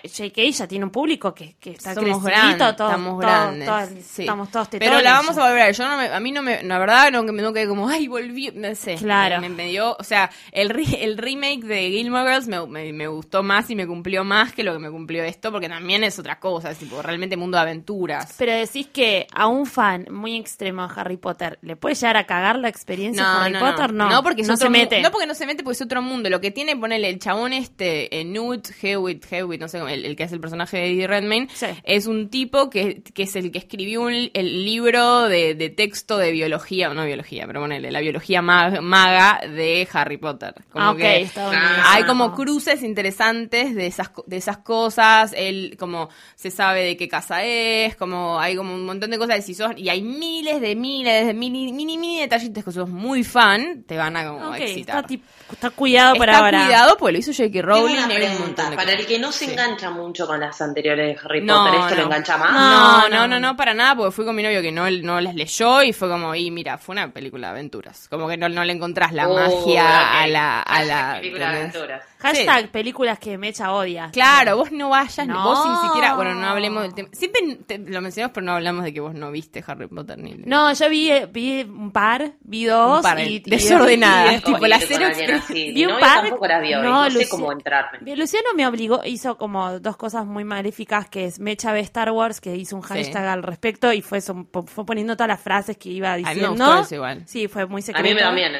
JK 0.05 0.51
ya 0.53 0.67
tiene 0.69 0.85
un 0.85 0.91
público 0.91 1.35
que, 1.35 1.55
que 1.61 1.71
está 1.71 1.95
Somos 1.95 2.23
crecidito, 2.23 2.27
grandes, 2.29 2.77
todo- 2.77 2.89
estamos 2.89 3.11
todo- 3.11 3.19
grandes. 3.19 4.05
sí. 4.07 4.23
estamos 4.23 4.51
todos 4.51 4.69
Pero 4.71 5.01
la 5.01 5.13
vamos 5.15 5.37
a 5.39 5.43
volver 5.47 5.63
a 5.63 5.65
ver. 5.67 5.75
Yo 5.75 5.89
no 5.89 5.97
me, 5.97 6.07
a 6.09 6.21
mí 6.21 6.31
no 6.33 6.43
me, 6.43 6.63
la 6.63 6.79
verdad, 6.79 7.11
no, 7.11 7.25
que 7.25 7.33
me 7.33 7.43
no 7.43 7.53
quedé 7.53 7.67
como, 7.67 7.89
ay, 7.89 8.07
volví, 8.09 8.51
no 8.55 8.75
sé. 8.75 8.95
Claro. 8.97 9.41
Me, 9.41 9.49
me 9.49 9.67
dio, 9.69 9.97
o 9.99 10.05
sea, 10.05 10.31
el, 10.53 10.69
re- 10.71 11.03
el 11.05 11.19
remake 11.19 11.65
de 11.65 11.91
Gilmore 11.91 12.31
Girls 12.31 12.47
me, 12.49 12.65
me, 12.67 12.93
me 12.93 13.07
gustó 13.09 13.43
más 13.43 13.69
y 13.71 13.75
me 13.77 13.87
cumplió 13.87 14.25
más 14.25 14.53
que 14.53 14.63
lo 14.63 14.73
que 14.73 14.79
me 14.79 14.91
cumplió 14.91 15.25
esto, 15.25 15.51
porque 15.51 15.69
también 15.69 16.05
es 16.05 16.19
otra 16.19 16.39
cosa, 16.39 16.71
es 16.71 16.79
tipo, 16.79 17.03
realmente 17.03 17.37
mundo 17.37 17.57
de 17.57 17.63
aventuras. 17.63 18.35
Pero 18.39 18.53
decís 18.53 18.87
que 18.93 19.27
a 19.35 19.47
un 19.49 19.67
fan 19.67 20.07
muy 20.11 20.37
extremo 20.37 20.87
de 20.87 20.95
Harry 21.01 21.17
Potter 21.17 21.59
le 21.63 21.77
puede 21.77 21.95
llegar 21.97 22.17
a 22.17 22.25
cagar 22.27 22.59
la 22.59 22.69
experiencia 22.69 23.23
de 23.25 23.29
Harry 23.47 23.59
Potter, 23.59 23.93
no. 23.93 24.09
No, 24.09 24.23
porque 24.23 24.43
no 24.43 24.57
se 24.57 24.69
mete. 24.71 25.01
No 25.03 25.11
porque 25.11 25.27
no 25.27 25.35
se 25.35 25.47
mete, 25.47 25.63
porque 25.65 25.75
es 25.75 25.83
otro 25.83 26.03
mundo. 26.03 26.31
Lo 26.31 26.41
que 26.41 26.51
tiene, 26.51 26.77
ponele, 26.77 27.09
el 27.09 27.19
chabón 27.19 27.53
este, 27.53 28.21
eh, 28.21 28.25
Newt 28.25 28.69
Hewitt, 28.83 29.25
Hewitt, 29.31 29.61
no 29.61 29.69
el, 29.75 30.05
el 30.05 30.17
que 30.17 30.25
es 30.25 30.33
el 30.33 30.41
personaje 30.41 30.77
de 30.79 30.91
Eddie 30.91 31.07
Redmayne, 31.07 31.49
Sí. 31.53 31.67
es 31.85 32.07
un 32.07 32.29
tipo 32.31 32.71
que, 32.71 33.03
que 33.03 33.25
es 33.25 33.37
el 33.37 33.51
que 33.51 33.59
escribió 33.59 34.03
un- 34.03 34.31
el 34.33 34.65
libro 34.65 35.29
de, 35.29 35.55
de 35.55 35.71
texto 35.71 36.19
de 36.19 36.33
biología, 36.33 36.91
o 36.91 36.95
no 36.95 37.05
biología, 37.05 37.47
pero 37.47 37.61
ponele, 37.61 37.91
la 37.91 38.01
biología 38.01 38.43
ma- 38.43 38.81
maga 38.81 39.41
de 39.49 39.87
Harry 39.93 40.17
Potter. 40.19 40.55
Como 40.71 40.91
Ah, 40.91 40.97
que 40.97 41.23
está. 41.23 41.51
Hay 41.93 42.03
Ah. 42.03 42.07
como 42.07 42.35
cruces 42.35 42.83
interesantes 42.83 43.75
de 43.75 43.87
esas, 43.87 44.11
de 44.27 44.37
esas 44.37 44.59
cosas, 44.59 45.35
él 45.37 45.77
como 45.79 46.09
se 46.35 46.51
sabe 46.51 46.85
de 46.85 46.97
qué 46.97 47.09
casa 47.09 47.45
es, 47.45 47.97
como 47.97 48.39
hay 48.39 48.57
como 48.57 48.75
un 48.75 48.85
montón 48.85 49.11
de 49.11 49.19
cosas, 49.19 49.39
y 49.39 49.43
si 49.43 49.55
sos, 49.55 49.73
y 49.77 49.89
hay 49.89 50.03
miles 50.03 50.61
de 50.61 50.75
miles 50.77 51.27
de 51.27 51.35
mini, 51.35 51.73
mini, 51.73 51.97
mini 51.99 52.21
detallitos 52.21 52.65
que 52.65 52.73
sos 52.73 52.89
muy 52.89 53.25
fan, 53.25 53.85
te 53.87 53.97
van 53.97 54.17
a 54.17 54.27
como 54.29 54.49
Ok, 54.51 54.57
excitar. 54.61 55.05
está, 55.11 55.23
está 55.55 55.71
cuidado 55.71 56.15
por 56.17 56.29
Está 56.29 56.45
ahora. 56.45 56.65
cuidado 56.65 56.97
porque 56.99 57.13
lo 57.13 57.19
hizo 57.19 57.33
J.K. 57.33 57.51
Tengo 57.53 57.67
Rowling 57.67 57.97
una 57.97 58.09
pregunta. 58.09 58.63
Para 58.65 58.77
cosas. 58.77 58.95
el 59.01 59.07
que 59.07 59.19
no 59.19 59.33
se 59.33 59.45
Sí. 59.47 59.51
engancha 59.53 59.91
mucho 59.91 60.27
con 60.27 60.41
las 60.41 60.61
anteriores 60.61 61.15
de 61.17 61.21
Harry 61.27 61.41
No, 61.43 61.65
Potter, 61.65 61.81
¿esto 61.81 61.91
no. 61.95 61.97
lo 62.01 62.07
engancha 62.07 62.37
más? 62.37 62.53
No, 62.53 62.61
No, 62.61 63.09
no, 63.09 63.09
no, 63.09 63.27
no. 63.29 63.41
no, 63.41 63.57
para 63.57 63.75
nada, 63.75 63.95
porque 63.97 64.13
fui 64.13 64.25
con 64.25 64.35
mi 64.37 64.43
novio 64.43 64.63
que 64.63 64.73
no, 64.73 64.91
no 64.91 65.21
las 65.21 65.35
leyó 65.35 65.83
y 65.83 65.93
fue 65.93 66.09
como, 66.09 66.35
y 66.35 66.51
mira, 66.51 66.79
fue 66.79 66.93
una 66.95 67.13
película 67.13 67.49
de 67.49 67.53
aventuras. 67.53 68.09
Como 68.09 68.29
que 68.29 68.37
no, 68.37 68.49
no 68.49 68.65
le 68.65 68.73
encontrás 68.73 69.13
la 69.13 69.29
Oh, 69.29 69.35
magia 69.35 70.21
a 70.23 70.27
la... 70.27 70.61
A 70.63 70.65
Hashtag 70.65 70.87
la 70.87 71.15
película 71.21 71.51
de 71.53 71.57
aventuras. 71.59 72.03
Hashtag 72.21 72.69
películas 72.71 73.19
que 73.19 73.37
Mecha 73.37 73.73
odia. 73.73 74.11
Claro, 74.13 74.57
vos 74.57 74.71
no 74.71 74.91
vayas, 74.91 75.27
No. 75.27 75.43
vos 75.43 75.69
ni 75.69 75.89
siquiera, 75.89 76.15
bueno, 76.15 76.35
no 76.35 76.47
hablemos 76.47 76.83
del 76.85 76.95
tema. 76.95 77.09
Siempre 77.13 77.57
te- 77.67 77.79
lo 77.79 78.01
mencionamos, 78.01 78.33
pero 78.33 78.47
no 78.47 78.53
hablamos 78.53 78.85
de 78.85 78.93
que 78.95 79.01
vos 79.01 79.13
no 79.13 79.33
viste 79.33 79.65
Harry 79.67 79.89
Potter 79.89 80.19
ni. 80.19 80.35
No, 80.35 80.73
yo 80.73 80.89
vi, 80.89 81.11
vi 81.33 81.63
un 81.63 81.91
par, 81.91 82.35
vi 82.43 82.65
dos. 82.67 82.99
Un 82.99 83.03
par, 83.03 83.19
y, 83.19 83.37
y- 83.37 83.41
desordenadas, 83.41 84.37
y- 84.37 84.41
tipo, 84.45 84.67
la 84.69 84.79
cero 84.79 85.07
así. 85.45 85.73
Vi 85.73 85.87
un 85.87 85.99
par- 86.01 86.23
tampoco 86.23 86.47
y 86.47 86.73
no, 86.83 87.05
no, 87.05 87.11
sé 87.11 87.29
cómo 87.29 87.53
entrarme. 87.53 88.17
Luciano 88.17 88.49
me 88.55 88.67
obligó, 88.67 89.01
hizo 89.05 89.37
como 89.39 89.79
dos 89.81 89.97
cosas 89.97 90.25
muy 90.27 90.45
maléficas, 90.45 91.09
que 91.09 91.27
es 91.27 91.39
Mecha 91.39 91.73
ve 91.73 91.81
Star 91.81 92.11
Wars, 92.11 92.41
que 92.41 92.57
hizo 92.57 92.77
un 92.77 92.83
Sí. 92.83 92.89
hashtag 92.89 93.27
al 93.27 93.43
respecto 93.43 93.93
y 93.93 94.03
fue, 94.03 94.21
son- 94.21 94.49
fue 94.67 94.85
poniendo 94.87 95.15
todas 95.17 95.29
las 95.29 95.41
frases 95.41 95.77
que 95.77 95.89
iba 95.91 96.15
mí 96.17 96.23
me 96.23 96.29
diciendo. 96.31 96.51
gustó 96.65 96.81
eso 96.83 96.95
igual. 96.97 97.23
Sí, 97.27 97.49
fue 97.49 97.67
muy 97.67 97.83
A 97.95 98.03
mí 98.03 98.15
me 98.15 98.21
también. 98.21 98.53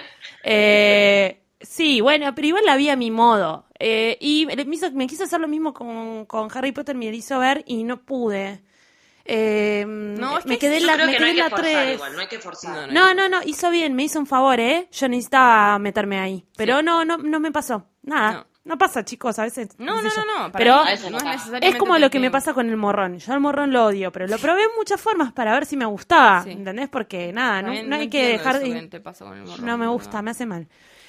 Eh, 0.45 1.43
sí, 1.61 2.01
bueno, 2.01 2.35
pero 2.35 2.47
igual 2.49 2.65
la 2.67 2.77
vi 2.77 2.89
a 2.89 2.97
mi 2.97 3.11
modo. 3.11 3.65
Eh, 3.79 4.17
y 4.21 4.47
me, 4.47 4.55
hizo- 4.77 4.93
me 4.93 5.07
quiso 5.07 5.25
hacer 5.25 5.41
lo 5.41 5.49
mismo 5.49 5.73
con, 5.75 6.27
con 6.27 6.49
Harry 6.55 6.73
Potter, 6.73 6.95
me 6.97 7.07
la 7.11 7.17
hizo 7.17 7.39
ver 7.39 7.63
y 7.67 7.85
no 7.85 7.99
pude. 8.03 8.63
Eh, 9.25 9.85
No, 9.87 10.39
es 10.39 10.47
me 10.47 10.55
que 10.59 10.67
quedé 10.69 10.79
en 10.79 10.87
la, 10.87 10.95
creo 10.95 11.07
me 11.07 11.13
que 11.13 11.19
quedé 11.19 11.21
no 11.21 11.27
hay 11.27 11.31
en 11.31 11.37
que 11.37 11.43
la 11.43 11.51
forzar 11.51 11.73
3. 11.85 11.95
igual, 11.95 12.13
no 12.15 12.21
hay 12.21 12.27
que 12.27 12.39
forzar. 12.39 12.93
No, 12.93 13.15
no, 13.15 13.29
no, 13.29 13.41
hizo 13.45 13.71
bien, 13.71 13.95
me 13.95 14.03
hizo 14.05 14.19
un 14.19 14.27
favor, 14.27 14.59
¿eh? 14.61 14.89
Yo 14.93 15.09
necesitaba 15.09 15.79
meterme 15.79 16.19
ahí. 16.19 16.45
Pero 16.57 16.83
no, 16.83 17.05
no, 17.05 17.19
no 17.19 17.41
me 17.41 17.53
pasó. 17.53 17.87
Nada. 18.03 18.33
No. 18.33 18.47
No, 18.65 18.79
pasa, 18.79 19.05
chicos, 19.05 19.41
a 19.41 19.43
veces. 19.43 19.71
No, 19.79 20.01
no, 20.01 20.09
sé 20.09 20.21
no, 20.21 20.45
no. 20.47 20.53
para 20.53 20.65
Pero 20.65 20.75
mí 20.85 20.89
A 20.89 20.91
veces 20.93 21.11
no 21.11 21.19
es 21.61 21.77
como 21.77 21.99
lo 21.99 22.11
que 22.11 22.21
me 22.21 22.31
pasa 22.31 22.55
con 22.55 22.71
el 22.71 22.77
morrón. 22.77 23.19
Yo 23.19 23.33
al 23.33 23.41
morrón 23.41 23.73
lo 23.73 23.87
odio, 23.87 24.13
pero 24.13 24.29
lo 24.29 24.39
probé 24.39 24.63
en 24.63 24.69
muchas 24.77 25.01
formas 25.01 25.33
para 25.33 25.53
ver 25.53 25.67
si 25.67 25.77
me 25.77 25.85
gustaba. 25.85 26.45
Sí. 26.45 26.53
¿Entendés? 26.53 26.89
Porque 26.89 27.33
nada, 27.33 27.61
no, 27.63 27.67
También 27.69 27.89
no 27.91 27.97
hay 27.97 28.09
que 28.09 28.29
dejar 28.29 28.57
eso 28.63 28.67
de. 28.73 28.81
que 28.83 28.87
te 28.87 29.01
pasa 29.01 29.25
con 29.25 29.37
el 29.37 29.45
morrón, 29.47 29.67
No 29.67 29.79
me 29.79 29.87
¿no? 29.87 29.93
gusta, 29.95 30.23
me 30.23 30.31
hace 30.31 30.47
mal. 30.47 30.69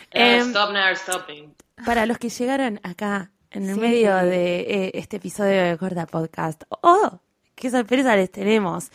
Eh, 0.09 0.37
Em, 0.37 0.47
stop, 0.47 0.71
never 0.71 0.97
stopping. 0.97 1.53
para 1.85 2.07
los 2.07 2.17
que 2.17 2.29
llegaron 2.29 2.79
acá 2.81 3.29
en 3.51 3.69
el 3.69 3.75
Sí. 3.75 3.81
medio 3.81 4.15
de 4.15 4.59
eh, 4.61 4.91
este 4.95 5.17
episodio 5.17 5.61
de 5.63 5.77
Corta 5.77 6.07
Podcast, 6.07 6.63
¡oh! 6.81 7.19
¡Qué 7.63 7.71
sorpresa 7.71 8.13
les 8.17 8.29
tenemos! 8.29 8.91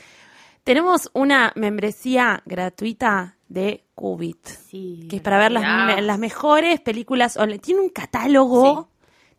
Tenemos 0.62 1.08
una 1.14 1.52
membresía 1.56 2.42
gratuita 2.44 3.38
de 3.48 3.86
Qubit, 3.94 4.46
Sí. 4.46 5.06
que 5.08 5.16
es 5.16 5.22
para 5.22 5.38
ver 5.38 5.52
las, 5.52 6.18
mejores 6.18 6.78
películas. 6.78 7.38
Tiene 7.62 7.80
un 7.80 7.88
catálogo, 7.88 8.90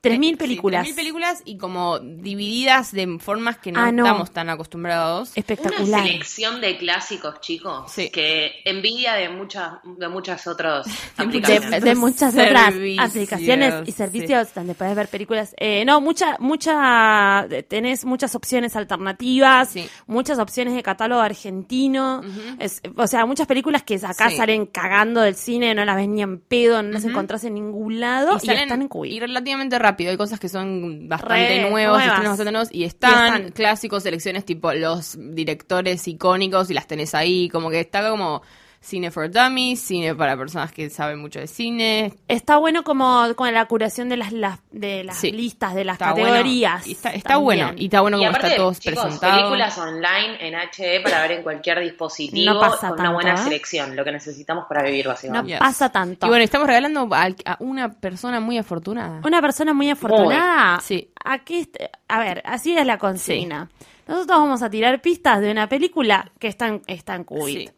3.000 0.01 0.29
Sí, 0.31 0.35
películas. 0.37 0.87
3.000 0.87 0.95
películas 0.95 1.41
y 1.43 1.57
como 1.57 1.99
divididas 1.99 2.91
de 2.93 3.17
formas 3.19 3.57
que 3.57 3.71
no, 3.73 3.81
Ah, 3.81 3.91
no. 3.91 4.05
estamos 4.05 4.31
tan 4.31 4.49
acostumbrados. 4.49 5.31
Espectacular. 5.35 5.81
Una 5.87 6.03
selección 6.03 6.61
de 6.61 6.77
clásicos, 6.77 7.41
chicos, 7.41 7.91
Sí. 7.91 8.09
que 8.09 8.51
envidia 8.63 9.13
de 9.15 9.27
muchas 9.29 9.73
de 9.83 10.07
muchas 10.07 10.47
otras 10.47 10.85
De- 10.85 10.91
de, 10.91 11.23
aplicaciones. 11.23 11.83
de 11.83 11.95
muchas 11.95 12.33
otras 12.33 12.73
aplicaciones 12.97 13.73
y 13.83 13.91
sí. 13.91 13.97
servicios 13.97 14.53
donde 14.53 14.73
podés 14.73 14.95
ver 14.95 15.07
películas. 15.09 15.53
Eh, 15.57 15.83
no, 15.85 15.99
mucha, 15.99 16.37
mucha, 16.39 17.45
tenés 17.67 18.05
muchas 18.05 18.35
opciones 18.35 18.75
alternativas, 18.77 19.69
Sí. 19.71 19.89
muchas 20.07 20.39
opciones 20.39 20.75
de 20.75 20.83
catálogo 20.83 21.21
argentino. 21.21 22.21
Es- 22.59 22.81
o 22.95 23.07
sea, 23.07 23.25
muchas 23.25 23.47
películas 23.47 23.83
que 23.83 23.95
acá 23.95 24.29
Sí. 24.29 24.37
salen 24.37 24.65
cagando 24.65 25.21
del 25.21 25.35
cine, 25.35 25.75
no 25.75 25.83
las 25.83 25.95
ves 25.95 26.07
ni 26.07 26.21
en 26.21 26.39
pedo, 26.39 26.81
no 26.83 26.91
las 26.91 27.03
encontrás 27.03 27.43
en 27.43 27.55
ningún 27.55 27.99
lado 27.99 28.37
y, 28.41 28.45
salen- 28.45 28.63
están 28.63 28.81
en 28.81 28.87
Qubit. 28.87 29.11
y 29.13 29.19
relativamente 29.19 29.77
rápido. 29.77 29.88
Hay 29.97 30.17
cosas 30.17 30.39
que 30.39 30.49
son 30.49 31.07
bastante 31.07 31.63
Re 31.63 31.69
nuevos, 31.69 31.99
estrenos 31.99 32.29
bastante 32.29 32.51
nuevos, 32.51 32.69
y 32.71 32.83
están, 32.83 33.35
están. 33.35 33.51
clásicos, 33.51 34.03
selecciones 34.03 34.45
tipo 34.45 34.73
los 34.73 35.17
directores 35.19 36.07
icónicos 36.07 36.69
y 36.69 36.73
las 36.73 36.87
tenés 36.87 37.15
ahí. 37.15 37.49
Como 37.49 37.69
que 37.69 37.79
está 37.79 38.09
como 38.09 38.41
cine 38.81 39.11
for 39.11 39.29
dummies, 39.29 39.81
cine 39.81 40.15
para 40.15 40.37
personas 40.37 40.71
que 40.71 40.89
saben 40.89 41.19
mucho 41.19 41.39
de 41.39 41.47
cine. 41.47 42.13
Está 42.27 42.57
bueno 42.57 42.83
como 42.83 43.25
con 43.35 43.53
la 43.53 43.65
curación 43.65 44.07
de 44.09 44.17
las, 44.17 44.31
las- 44.31 44.59
de 44.71 45.03
las 45.03 45.17
Sí. 45.17 45.31
listas, 45.31 45.75
de 45.75 45.83
las 45.83 45.95
Está 45.95 46.13
bueno. 46.13 46.27
categorías. 46.29 46.87
Y 46.87 46.93
está, 46.93 47.09
está 47.09 47.37
bueno. 47.37 47.71
Y 47.75 47.85
está 47.85 48.01
bueno 48.01 48.17
Y 48.17 48.21
como 48.21 48.29
aparte, 48.29 48.47
está 48.47 48.57
todo 48.57 48.73
chicos, 48.73 49.03
presentado. 49.03 49.37
películas 49.37 49.77
online 49.77 50.47
en 50.47 50.55
HD 50.55 51.01
para 51.03 51.21
ver 51.21 51.31
en 51.33 51.43
cualquier 51.43 51.79
dispositivo 51.81 52.53
No 52.53 52.59
pasa 52.59 52.89
con 52.89 52.99
una 52.99 53.03
tanto, 53.03 53.13
buena 53.13 53.33
¿eh? 53.33 53.37
selección, 53.37 53.95
lo 53.95 54.03
que 54.05 54.11
necesitamos 54.13 54.65
para 54.69 54.83
vivir 54.83 55.05
No 55.05 55.11
básicamente. 55.11 55.49
Yes. 55.51 55.59
pasa 55.59 55.89
tanto. 55.91 56.25
Y 56.25 56.29
bueno, 56.29 56.43
estamos 56.43 56.67
regalando 56.67 57.07
a, 57.11 57.27
a 57.45 57.57
una 57.59 57.91
persona 57.91 58.39
muy 58.39 58.57
afortunada. 58.57 59.21
Una 59.25 59.41
persona 59.41 59.73
muy 59.73 59.89
afortunada. 59.89 60.79
Sí. 60.81 61.11
Aquí, 61.23 61.69
a 62.07 62.19
ver, 62.19 62.41
así 62.45 62.75
es 62.77 62.85
la 62.85 62.97
consigna. 62.97 63.69
Nosotros 64.07 64.39
vamos 64.39 64.63
a 64.63 64.69
tirar 64.69 65.01
pistas 65.01 65.39
de 65.41 65.51
una 65.51 65.69
película 65.69 66.31
que 66.39 66.47
está 66.47 66.67
en, 66.67 66.81
está 66.87 67.13
en. 67.15 67.25
Sí. 67.45 67.69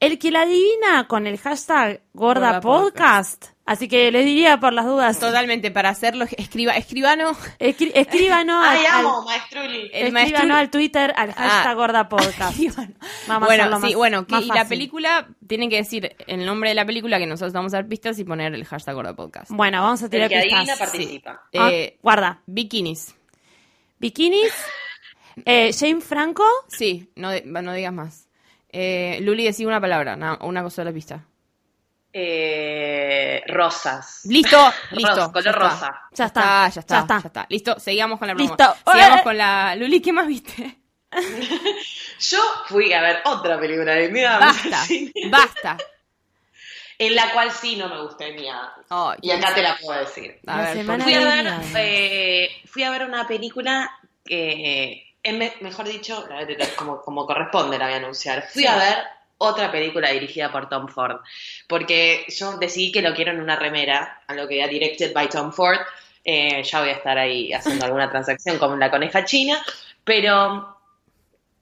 El 0.00 0.18
que 0.18 0.30
la 0.30 0.42
adivina 0.42 1.06
con 1.08 1.26
el 1.26 1.38
hashtag 1.38 2.00
Gorda, 2.14 2.58
Gorda 2.58 2.60
Podcast. 2.62 3.46
Así 3.66 3.86
que 3.86 4.10
les 4.10 4.24
diría 4.24 4.58
por 4.58 4.72
las 4.72 4.86
dudas. 4.86 5.20
Totalmente, 5.20 5.70
para 5.70 5.90
hacerlo, 5.90 6.24
escriba, 6.38 6.72
escribano. 6.72 7.32
escri- 7.60 7.92
Ay, 7.94 8.86
al, 8.86 9.00
amo, 9.04 9.22
maestruli. 9.22 9.90
El 9.92 10.16
al 10.50 10.70
Twitter 10.70 11.12
al 11.16 11.32
hashtag 11.34 11.66
Ah. 11.68 11.74
Gorda 11.74 12.08
Podcast. 12.08 12.58
Vamos 13.28 13.42
a 13.42 13.46
bueno, 13.46 13.62
hacerlo 13.64 13.76
sí, 13.76 13.82
más- 13.82 13.94
bueno, 13.94 14.26
que- 14.26 14.34
más 14.36 14.42
y 14.44 14.48
la 14.48 14.66
película 14.66 15.28
tienen 15.46 15.68
que 15.68 15.76
decir 15.76 16.16
el 16.26 16.46
nombre 16.46 16.70
de 16.70 16.74
la 16.74 16.86
película 16.86 17.18
que 17.18 17.26
nosotros 17.26 17.52
vamos 17.52 17.74
a 17.74 17.76
dar 17.76 17.86
pistas 17.86 18.18
y 18.18 18.24
poner 18.24 18.54
el 18.54 18.64
hashtag 18.64 18.94
Gorda 18.94 19.14
Podcast. 19.14 19.50
Bueno, 19.50 19.82
vamos 19.82 20.00
a 20.02 20.06
El 20.06 20.10
tirar 20.10 20.28
que 20.30 20.38
adivina 20.38 20.60
pistas. 20.62 20.78
participa. 20.78 21.42
Ah, 21.56 21.68
Eh, 21.70 21.98
guarda. 22.02 22.40
bikinis. 22.46 23.14
Bikinis. 23.98 24.50
Eh, 25.46 25.70
Jane 25.78 26.00
Franco. 26.00 26.44
Sí, 26.68 27.12
no, 27.14 27.30
de- 27.30 27.42
no 27.46 27.72
digas 27.72 27.92
más. 27.92 28.28
Eh, 28.72 29.18
Luli, 29.22 29.44
decía 29.44 29.66
una 29.66 29.80
palabra, 29.80 30.16
na- 30.16 30.38
una 30.42 30.62
cosa 30.62 30.82
de 30.82 30.90
la 30.90 30.94
pista. 30.94 31.24
Eh, 32.12 33.42
rosas. 33.46 34.22
Listo, 34.24 34.56
listo. 34.92 35.14
Rosa, 35.14 35.32
color 35.32 35.44
ya 35.44 35.50
está. 35.50 35.58
rosa. 35.60 36.00
Ya 36.12 36.24
está, 36.26 36.40
está, 36.40 36.68
ya 36.68 36.80
está, 36.80 36.94
ya 36.94 37.00
está. 37.00 37.20
ya 37.20 37.26
está. 37.28 37.46
Listo, 37.48 37.78
seguimos 37.80 38.18
con 38.18 38.28
la 38.28 38.34
promo. 38.34 38.48
Listo. 38.48 38.76
Sigamos 38.92 39.22
con 39.22 39.38
la... 39.38 39.76
Luli, 39.76 40.00
¿qué 40.00 40.12
más 40.12 40.26
viste? 40.26 40.76
Yo 42.20 42.38
fui 42.66 42.92
a 42.92 43.00
ver 43.02 43.20
otra 43.24 43.58
película 43.58 43.92
de 43.94 44.08
mi 44.08 44.14
vida 44.20 44.38
Basta, 44.38 44.84
basta. 45.30 45.76
en 46.98 47.14
la 47.16 47.32
cual 47.32 47.50
sí 47.50 47.76
no 47.76 47.88
me 47.88 48.30
mi 48.32 48.36
vida. 48.42 48.72
Ay, 48.88 49.18
Y 49.22 49.30
acá 49.32 49.54
te 49.54 49.62
la 49.62 49.76
puedo 49.76 49.98
decir. 49.98 50.38
A 50.46 50.56
La 50.56 50.62
ver, 50.62 50.76
semana 50.76 51.04
¿por 51.04 51.12
Fui 51.12 51.14
a 51.14 51.24
ver, 51.42 51.54
eh, 51.76 52.50
fui 52.66 52.82
a 52.84 52.90
ver 52.90 53.04
una 53.04 53.26
película 53.26 53.90
que, 54.24 55.09
me- 55.24 55.54
mejor 55.60 55.86
dicho, 55.88 56.26
como, 56.76 57.00
como 57.02 57.26
corresponde 57.26 57.78
la 57.78 57.86
voy 57.86 57.94
a 57.94 57.98
anunciar. 57.98 58.48
Fui 58.52 58.62
Sí. 58.62 58.68
a 58.68 58.76
ver 58.76 58.98
otra 59.38 59.70
película 59.72 60.10
dirigida 60.10 60.52
por 60.52 60.68
Tom 60.68 60.86
Ford, 60.88 61.16
porque 61.66 62.26
yo 62.28 62.58
decidí 62.58 62.92
que 62.92 63.00
lo 63.02 63.14
quiero 63.14 63.32
en 63.32 63.40
una 63.40 63.56
remera, 63.56 64.22
a 64.26 64.34
lo 64.34 64.46
que 64.46 64.58
era 64.58 64.68
directed 64.68 65.12
by 65.12 65.28
Tom 65.28 65.52
Ford, 65.52 65.78
Eh, 66.22 66.62
ya 66.62 66.80
voy 66.80 66.90
a 66.90 66.92
estar 66.92 67.16
ahí 67.16 67.50
haciendo 67.50 67.86
alguna 67.86 68.10
transacción 68.10 68.58
con 68.58 68.78
la 68.78 68.90
coneja 68.90 69.24
china, 69.24 69.56
pero 70.04 70.76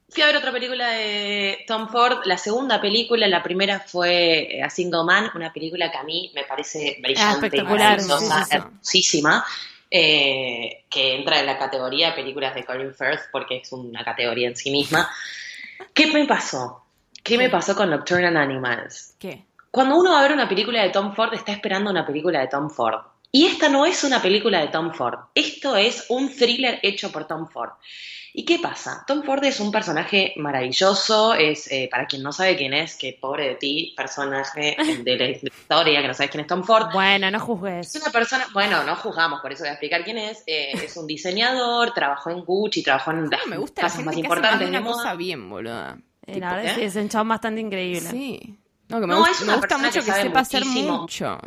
fui 0.09 0.21
a 0.21 0.27
ver 0.27 0.37
otra 0.37 0.51
película 0.51 0.89
de 0.91 1.65
Tom 1.69 1.89
Ford, 1.89 2.23
la 2.25 2.37
segunda 2.37 2.81
película, 2.81 3.29
la 3.29 3.41
primera 3.41 3.79
fue 3.79 4.57
eh, 4.59 4.63
A 4.65 4.69
Single 4.69 5.05
Man, 5.05 5.31
una 5.37 5.53
película 5.53 5.93
que 5.93 5.99
a 5.99 6.03
mí 6.03 6.33
me 6.35 6.43
parece 6.43 6.97
brillante, 7.01 7.47
espectacular, 7.47 7.99
maravillosa, 8.03 8.19
sí, 8.19 8.27
sí, 8.43 8.51
sí. 8.51 8.57
hermosísima, 8.57 9.47
eh, 9.91 10.85
que 10.91 11.17
entra 11.17 11.41
en 11.41 11.47
la 11.47 11.59
categoría 11.59 12.15
películas 12.15 12.55
de 12.55 12.65
Colin 12.65 12.95
Firth 12.95 13.31
porque 13.33 13.59
es 13.59 13.73
una 13.73 14.05
categoría 14.05 14.49
en 14.49 14.57
sí 14.57 14.71
misma. 14.71 15.11
¿Qué 15.95 16.07
me 16.09 16.27
pasó? 16.27 16.85
¿Qué 17.23 17.37
me 17.39 17.51
pasó 17.51 17.75
con 17.75 17.91
Nocturnal 17.91 18.37
Animals? 18.37 19.15
¿Qué? 19.19 19.45
Cuando 19.71 19.99
uno 19.99 20.13
va 20.13 20.21
a 20.21 20.23
ver 20.23 20.33
una 20.33 20.49
película 20.49 20.83
de 20.83 20.91
Tom 20.91 21.15
Ford, 21.15 21.35
está 21.35 21.53
esperando 21.53 21.91
una 21.91 22.07
película 22.07 22.41
de 22.41 22.49
Tom 22.49 22.71
Ford. 22.71 23.01
Y 23.31 23.47
esta 23.47 23.69
no 23.69 23.85
es 23.85 24.05
una 24.05 24.23
película 24.23 24.61
de 24.61 24.69
Tom 24.69 24.95
Ford. 24.95 25.19
Esto 25.35 25.77
es 25.77 26.07
un 26.09 26.35
thriller 26.35 26.79
hecho 26.83 27.13
por 27.13 27.27
Tom 27.27 27.49
Ford. 27.49 27.73
¿Y 28.39 28.45
qué 28.45 28.61
pasa? 28.61 29.03
Tom 29.05 29.25
Ford 29.25 29.43
es 29.43 29.59
un 29.59 29.73
personaje 29.73 30.33
maravilloso, 30.37 31.35
es, 31.35 31.69
eh, 31.73 31.89
para 31.91 32.07
quien 32.07 32.23
no 32.23 32.31
sabe 32.31 32.57
quién 32.57 32.73
es, 32.73 32.95
que 32.95 33.19
pobre 33.21 33.49
de 33.49 33.55
ti, 33.57 33.95
personaje 33.97 34.77
de 35.03 35.17
la 35.17 35.29
historia, 35.31 36.01
que 36.01 36.07
no 36.07 36.15
sabes 36.15 36.31
quién 36.31 36.43
es 36.43 36.47
Tom 36.47 36.63
Ford. 36.63 36.87
Bueno, 36.93 37.33
no 37.33 37.39
Es 37.39 37.43
juzgues. 37.43 37.97
una 37.97 38.13
persona, 38.13 38.47
bueno, 38.53 38.85
no 38.85 38.95
juzgamos, 38.95 39.41
por 39.41 39.53
eso 39.53 39.65
voy 39.65 39.71
a 39.71 39.73
explicar 39.73 40.05
quién 40.05 40.19
es. 40.19 40.45
Eh, 40.47 40.71
es 40.85 40.97
un 40.97 41.09
diseñador, 41.09 41.93
trabajó 41.93 42.31
en 42.31 42.45
Gucci, 42.45 42.85
trabajó 42.85 43.11
en 43.11 43.29
las 43.29 43.41
No, 43.41 43.47
me 43.49 43.59
gusta 43.59 43.83
la 43.83 43.89
casas 43.89 44.05
más 44.05 44.15
que 44.15 44.21
importantes 44.21 44.69
una 44.69 44.85
cosa 44.85 45.15
bien, 45.17 45.51
boluda. 45.51 45.99
Eh, 46.25 46.39
la 46.39 46.55
verdad 46.55 46.71
¿eh? 46.71 46.75
sí, 46.77 46.83
es 46.83 46.95
un 46.95 47.09
chabón 47.09 47.31
bastante 47.31 47.61
increíble. 47.61 48.09
Sí. 48.09 48.57
No, 48.87 49.01
que 49.01 49.07
me, 49.09 49.15
No, 49.15 49.19
gusta, 49.19 49.33
es 49.33 49.47
me 49.47 49.57
gusta 49.57 49.79
mucho 49.79 49.99
que 49.99 50.07
que, 50.07 50.13
sepa 50.13 50.41
hacer 50.41 50.65
mucho. 50.65 51.41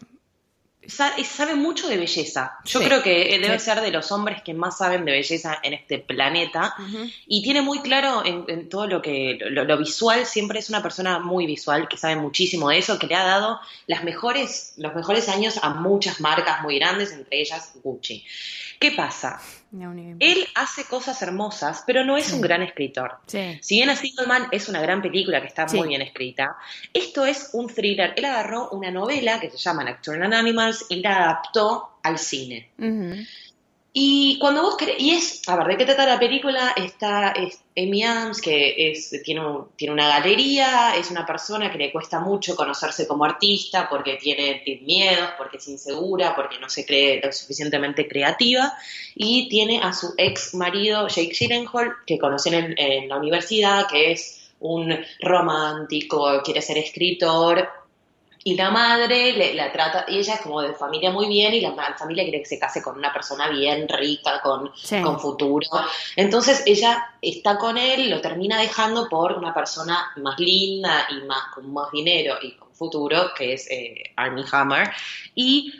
Sabe 0.87 1.55
mucho 1.55 1.87
de 1.87 1.97
belleza. 1.97 2.57
Yo 2.65 2.79
Sí. 2.79 2.85
creo 2.85 3.03
que 3.03 3.37
debe 3.39 3.59
Sí. 3.59 3.65
ser 3.65 3.81
de 3.81 3.91
los 3.91 4.11
hombres 4.11 4.41
que 4.41 4.53
más 4.53 4.79
saben 4.79 5.05
de 5.05 5.11
belleza 5.11 5.59
en 5.61 5.73
este 5.73 5.99
planeta. 5.99 6.75
Y 7.27 7.43
tiene 7.43 7.61
muy 7.61 7.81
claro 7.81 8.23
en, 8.25 8.45
en 8.47 8.67
todo 8.67 8.87
lo 8.87 9.01
que 9.01 9.37
lo, 9.51 9.63
lo 9.63 9.77
visual, 9.77 10.25
siempre 10.25 10.59
es 10.59 10.69
una 10.69 10.81
persona 10.81 11.19
muy 11.19 11.45
visual, 11.45 11.87
que 11.87 11.97
sabe 11.97 12.15
muchísimo 12.15 12.69
de 12.69 12.79
eso, 12.79 12.97
que 12.97 13.07
le 13.07 13.15
ha 13.15 13.23
dado 13.23 13.59
las 13.85 14.03
mejores, 14.03 14.73
los 14.77 14.95
mejores 14.95 15.29
años 15.29 15.59
a 15.61 15.69
muchas 15.69 16.19
marcas 16.19 16.61
muy 16.63 16.79
grandes, 16.79 17.11
entre 17.11 17.39
ellas 17.41 17.73
Gucci. 17.83 18.25
¿Qué 18.79 18.91
pasa? 18.91 19.39
No, 19.71 19.93
Él 20.19 20.45
hace 20.55 20.83
cosas 20.83 21.21
hermosas, 21.21 21.83
pero 21.87 22.03
no 22.03 22.17
es 22.17 22.33
un 22.33 22.41
gran 22.41 22.61
escritor. 22.61 23.19
Sí. 23.25 23.57
Si 23.61 23.75
bien 23.75 23.89
A 23.89 23.95
Single 23.95 24.27
Man 24.27 24.47
es 24.51 24.67
una 24.67 24.81
gran 24.81 25.01
película 25.01 25.39
que 25.41 25.47
está 25.47 25.67
Sí. 25.67 25.77
muy 25.77 25.87
bien 25.87 26.01
escrita, 26.01 26.57
esto 26.93 27.25
es 27.25 27.51
un 27.53 27.67
thriller. 27.73 28.13
Él 28.17 28.25
agarró 28.25 28.69
una 28.71 28.91
novela 28.91 29.39
que 29.39 29.49
se 29.49 29.57
llama 29.57 29.85
Nocturnal 29.85 30.33
Animals 30.33 30.85
y 30.89 30.97
la 30.97 31.23
adaptó 31.23 31.99
al 32.03 32.17
cine. 32.17 32.69
Y 33.93 34.37
cuando 34.39 34.61
vos 34.61 34.77
querés, 34.77 34.95
y 34.99 35.11
es, 35.11 35.41
a 35.47 35.57
ver, 35.57 35.67
¿de 35.67 35.77
qué 35.77 35.83
trata 35.85 36.05
la 36.05 36.17
película? 36.17 36.73
Está 36.77 37.31
es 37.31 37.61
Amy 37.77 38.03
Adams, 38.03 38.39
que 38.39 38.89
es, 38.89 39.09
tiene, 39.23 39.45
un- 39.45 39.67
tiene 39.75 39.93
una 39.93 40.07
galería, 40.07 40.95
es 40.95 41.11
una 41.11 41.25
persona 41.25 41.69
que 41.69 41.77
le 41.77 41.91
cuesta 41.91 42.21
mucho 42.21 42.55
conocerse 42.55 43.05
como 43.05 43.25
artista 43.25 43.89
porque 43.89 44.15
tiene, 44.15 44.61
tiene 44.63 44.81
miedos, 44.83 45.31
porque 45.37 45.57
es 45.57 45.67
insegura, 45.67 46.33
porque 46.35 46.57
no 46.57 46.69
se 46.69 46.85
cree 46.85 47.19
lo 47.21 47.33
suficientemente 47.33 48.07
creativa, 48.07 48.73
y 49.13 49.49
tiene 49.49 49.81
a 49.83 49.91
su 49.91 50.13
ex 50.17 50.53
marido, 50.53 51.07
Jake 51.09 51.33
Gyllenhaal, 51.37 51.91
que 52.07 52.17
conocen 52.17 52.53
en, 52.53 52.75
en 52.79 53.09
la 53.09 53.17
universidad, 53.17 53.87
que 53.89 54.13
es 54.13 54.37
un 54.61 54.95
romántico, 55.21 56.41
quiere 56.43 56.61
ser 56.61 56.77
escritor, 56.77 57.67
y 58.43 58.55
la 58.55 58.71
madre 58.71 59.33
le, 59.33 59.53
la 59.53 59.71
trata, 59.71 60.05
y 60.07 60.17
ella 60.17 60.35
es 60.35 60.41
como 60.41 60.61
de 60.61 60.73
familia 60.73 61.11
muy 61.11 61.27
bien, 61.27 61.53
y 61.53 61.61
la, 61.61 61.73
familia 61.97 62.23
quiere 62.23 62.39
que 62.39 62.45
se 62.45 62.59
case 62.59 62.81
con 62.81 62.97
una 62.97 63.13
persona 63.13 63.49
bien 63.49 63.87
rica, 63.87 64.41
con, 64.41 64.71
Sí. 64.75 65.01
con 65.01 65.19
futuro. 65.19 65.67
Entonces 66.15 66.63
ella 66.65 67.15
está 67.21 67.57
con 67.57 67.77
él, 67.77 68.09
lo 68.09 68.21
termina 68.21 68.59
dejando 68.59 69.07
por 69.09 69.33
una 69.33 69.53
persona 69.53 70.11
más 70.17 70.39
linda 70.39 71.07
y 71.09 71.25
más 71.25 71.53
con 71.53 71.71
más 71.71 71.91
dinero 71.91 72.35
y 72.41 72.53
con 72.53 72.73
futuro, 72.73 73.31
que 73.37 73.53
es 73.53 73.69
eh, 73.69 74.11
Armie 74.15 74.45
Hammer. 74.51 74.91
¿Y 75.35 75.73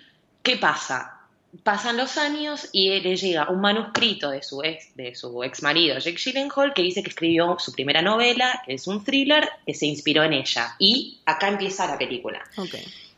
qué 0.43 0.57
pasa? 0.57 1.20
Pasan 1.63 1.97
los 1.97 2.17
años 2.17 2.69
y 2.71 2.99
le 3.01 3.15
llega 3.15 3.49
un 3.49 3.59
manuscrito 3.59 4.31
de 4.31 4.41
su 4.41 4.63
ex, 4.63 4.95
de 4.95 5.13
su 5.15 5.43
ex 5.43 5.61
marido, 5.61 5.97
Jake 5.99 6.17
Gyllenhaal, 6.17 6.73
que 6.73 6.81
dice 6.81 7.03
que 7.03 7.09
escribió 7.09 7.57
su 7.59 7.73
primera 7.73 8.01
novela, 8.01 8.61
que 8.65 8.75
es 8.75 8.87
un 8.87 9.03
thriller, 9.03 9.49
que 9.65 9.73
se 9.73 9.85
inspiró 9.85 10.23
en 10.23 10.33
ella. 10.33 10.75
Y 10.79 11.19
acá 11.25 11.49
empieza 11.49 11.87
la 11.87 11.97
película. 11.97 12.41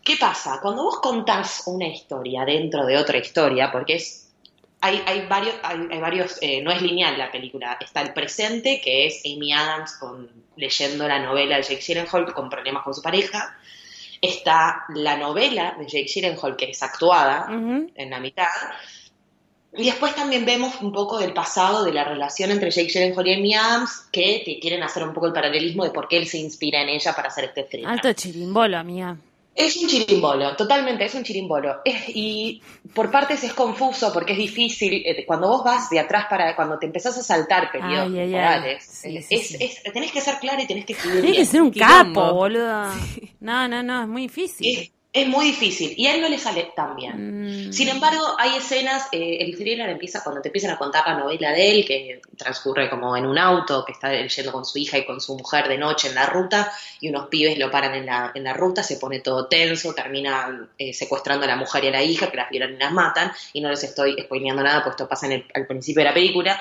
¿Qué 0.04 0.17
pasa? 0.17 0.60
Cuando 0.62 0.84
vos 0.84 1.00
contás 1.00 1.63
una 1.67 1.88
historia 1.88 2.43
dentro 2.43 2.86
de 2.86 2.98
otra 2.98 3.19
historia, 3.19 3.72
porque 3.72 3.96
es 3.96 4.24
hay, 4.82 5.02
hay 5.06 5.26
varios, 5.28 5.56
hay, 5.63 5.88
hay 5.89 6.00
varios 6.00 6.38
eh, 6.41 6.62
no 6.62 6.69
es 6.69 6.82
lineal 6.82 7.17
la 7.17 7.32
película. 7.32 7.78
Está 7.80 8.02
el 8.02 8.12
presente, 8.12 8.82
que 8.82 9.06
es 9.06 9.22
Amy 9.26 9.54
Adams 9.54 9.93
con, 9.93 10.30
leyendo 10.58 11.08
la 11.08 11.19
novela 11.19 11.56
de 11.56 11.63
Jake 11.63 11.82
Gyllenhaal 11.82 12.34
con 12.34 12.50
problemas 12.50 12.84
con 12.84 12.93
su 12.93 13.02
pareja. 13.02 13.58
Está 14.25 14.86
la 14.95 15.17
novela 15.17 15.75
de 15.77 15.86
Jake 15.86 16.05
Gyllenhaal, 16.05 16.55
que 16.55 16.69
es 16.69 16.81
actuada 16.81 17.47
en 17.49 18.09
la 18.09 18.19
mitad. 18.21 18.47
Y 19.75 19.86
después 19.86 20.15
también 20.15 20.45
vemos 20.45 20.81
un 20.81 20.93
poco 20.93 21.17
del 21.17 21.33
pasado 21.33 21.83
de 21.83 21.91
la 21.91 22.05
relación 22.05 22.51
entre 22.51 22.71
Jake 22.71 22.88
Gyllenhaal 22.88 23.27
y 23.27 23.33
Amy 23.33 23.53
Adams, 23.55 24.07
que 24.12 24.43
te 24.45 24.59
quieren 24.59 24.81
hacer 24.83 25.03
un 25.03 25.13
poco 25.13 25.27
el 25.27 25.33
paralelismo 25.33 25.83
de 25.83 25.89
por 25.89 26.07
qué 26.07 26.17
él 26.17 26.27
se 26.27 26.38
inspira 26.38 26.81
en 26.81 26.89
ella 26.89 27.13
para 27.13 27.27
hacer 27.27 27.45
este 27.45 27.63
thriller. 27.63 27.89
Alto 27.89 28.13
chirimbolo, 28.13 28.77
amiga. 28.77 29.17
Es 29.56 29.78
un 29.78 29.88
chirimbolo, 29.88 30.56
totalmente, 30.56 31.06
es 31.06 31.13
un 31.13 31.24
chirimbolo. 31.24 31.82
Es- 31.86 32.06
y 32.10 32.62
por 32.94 33.12
partes 33.12 33.44
es 33.44 33.54
confuso 33.54 34.12
porque 34.12 34.34
es 34.34 34.39
difícil. 34.39 35.04
eh, 35.06 35.26
Cuando 35.28 35.48
vos 35.48 35.63
vas 35.63 35.89
de 35.92 36.00
atrás 36.00 36.26
para. 36.30 36.56
Cuando 36.56 36.80
te 36.80 36.88
empezás 36.88 37.18
a 37.20 37.24
saltar 37.24 37.72
periodos 37.72 38.08
Ay, 38.08 38.13
ay, 38.13 38.20
ay. 38.20 38.32
temporales, 38.32 38.84
Sí, 38.84 39.18
eh, 39.18 39.22
sí, 39.22 39.36
es- 39.36 39.48
sí. 39.50 39.58
es- 39.60 39.84
tenés 39.94 40.12
que 40.12 40.22
ser 40.22 40.39
clara 40.39 40.62
y 40.63 40.66
tenés 40.68 40.86
que 40.86 40.94
escribir 40.94 41.22
Tiene 41.22 41.38
que 41.38 41.46
ser 41.46 41.62
un 41.62 41.72
Quilombo. 41.72 42.22
capo, 42.22 42.34
boludo. 42.34 42.88
No, 43.42 43.68
no, 43.68 43.84
no, 43.84 44.02
es 44.02 44.08
muy 44.08 44.24
difícil. 44.24 44.92
Es, 45.13 45.28
muy 45.28 45.45
difícil 45.45 45.93
y 45.95 46.08
a 46.08 46.15
él 46.15 46.21
no 46.21 46.28
le 46.28 46.39
sale 46.39 46.71
tan 46.76 46.95
bien. 46.95 47.67
Mm. 47.67 47.71
Sin 47.71 47.88
embargo, 47.88 48.26
hay 48.38 48.56
escenas, 48.58 49.08
eh, 49.12 49.38
el 49.41 49.56
thriller 49.56 49.88
empieza 49.89 50.23
cuando 50.23 50.41
te 50.41 50.49
empiezan 50.49 50.71
a 50.71 50.78
contar 50.78 51.08
la 51.08 51.19
novela 51.19 51.52
de 51.52 51.71
él, 51.71 51.86
que 51.86 52.19
transcurre 52.36 52.89
como 52.89 53.15
en 53.15 53.28
un 53.28 53.38
auto, 53.38 53.86
que 53.86 53.91
está 53.91 54.12
yendo 54.12 54.52
con 54.52 54.65
su 54.65 54.80
hija 54.80 54.97
y 54.97 55.06
con 55.06 55.21
su 55.21 55.38
mujer 55.38 55.67
de 55.67 55.78
noche 55.78 56.08
en 56.10 56.15
la 56.15 56.26
ruta, 56.26 56.71
y 56.99 57.10
unos 57.10 57.28
pibes 57.28 57.60
lo 57.60 57.69
paran 57.69 57.93
en 57.93 58.08
la, 58.08 58.32
en 58.34 58.43
la 58.43 58.54
ruta, 58.54 58.82
se 58.82 58.97
pone 58.97 59.19
todo 59.19 59.45
tenso, 59.47 59.93
termina 59.93 60.67
eh, 60.78 60.93
secuestrando 60.93 61.45
a 61.45 61.47
la 61.47 61.56
mujer 61.56 61.84
y 61.84 61.88
a 61.88 61.91
la 61.91 62.04
hija, 62.04 62.32
que 62.32 62.38
las 62.38 62.49
violan 62.49 62.73
y 62.73 62.78
las 62.78 62.91
matan, 62.91 63.32
y 63.54 63.62
no 63.62 63.69
les 63.69 63.84
estoy 63.84 64.15
spoileando 64.19 64.63
nada, 64.63 64.84
pues 64.84 64.93
esto 64.93 65.08
pasa 65.08 65.28
en 65.28 65.34
el- 65.34 65.45
al 65.54 65.67
principio 65.67 66.02
de 66.02 66.10
la 66.10 66.13
película. 66.13 66.60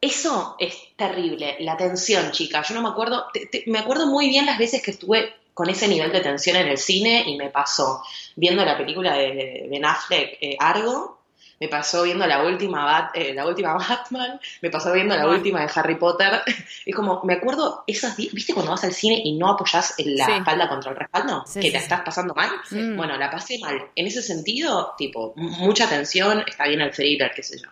Eso 0.00 0.56
es 0.60 0.76
terrible, 0.94 1.56
la 1.60 1.76
tensión, 1.76 2.30
chica. 2.30 2.62
Yo 2.62 2.74
no 2.74 2.82
me 2.82 2.90
acuerdo, 2.90 3.26
te- 3.32 3.46
te- 3.46 3.64
me 3.66 3.78
acuerdo 3.78 4.06
muy 4.06 4.28
bien 4.28 4.46
las 4.46 4.58
veces 4.58 4.82
que 4.82 4.90
estuve 4.92 5.34
con 5.56 5.70
ese 5.70 5.88
nivel 5.88 6.12
de 6.12 6.20
tensión 6.20 6.56
en 6.58 6.68
el 6.68 6.76
cine 6.76 7.24
y 7.26 7.38
me 7.38 7.48
pasó 7.48 8.02
viendo 8.36 8.62
la 8.62 8.76
película 8.76 9.14
de, 9.16 9.66
Ben 9.70 9.86
Affleck, 9.86 10.36
eh, 10.42 10.54
Argo, 10.60 11.16
me 11.58 11.68
pasó 11.68 12.02
viendo 12.02 12.26
la 12.26 12.42
última, 12.42 12.84
Bat- 12.84 13.12
eh, 13.14 13.32
la 13.32 13.46
última 13.46 13.72
Batman, 13.88 14.38
me 14.60 14.68
pasó 14.68 14.92
viendo 14.92 15.16
la 15.16 15.22
Ah. 15.22 15.28
última 15.30 15.62
de 15.64 15.70
Harry 15.74 15.94
Potter. 15.94 16.42
Es 16.84 16.94
como, 16.94 17.22
me 17.24 17.32
acuerdo 17.32 17.84
esas, 17.86 18.14
¿viste 18.18 18.52
cuando 18.52 18.72
vas 18.72 18.84
al 18.84 18.92
cine 18.92 19.22
y 19.24 19.32
no 19.38 19.48
apoyás 19.48 19.94
la 19.96 20.26
Sí. 20.26 20.32
espalda 20.32 20.68
contra 20.68 20.90
el 20.90 20.98
respaldo? 20.98 21.42
Sí, 21.46 21.60
que 21.60 21.68
sí, 21.68 21.70
sí. 21.70 21.76
estás 21.78 22.02
pasando 22.02 22.34
mal. 22.34 22.50
Mm. 22.70 22.94
Bueno, 22.98 23.16
la 23.16 23.30
pasé 23.30 23.58
mal. 23.58 23.80
En 23.96 24.06
ese 24.06 24.20
sentido, 24.22 24.92
tipo, 24.98 25.32
mucha 25.36 25.88
tensión, 25.88 26.44
está 26.46 26.68
bien 26.68 26.82
el 26.82 26.90
thriller, 26.90 27.32
qué 27.34 27.42
sé 27.42 27.58
yo. 27.58 27.68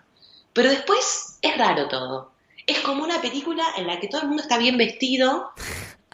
Pero 0.55 0.71
después 0.71 1.39
es 1.43 1.59
raro 1.59 1.87
todo. 1.89 2.33
Es 2.67 2.81
como 2.81 3.05
una 3.05 3.21
película 3.21 3.63
en 3.77 3.87
la 3.87 4.01
que 4.01 4.09
todo 4.09 4.23
el 4.23 4.29
mundo 4.29 4.43
está 4.43 4.57
bien 4.57 4.79
vestido, 4.79 5.51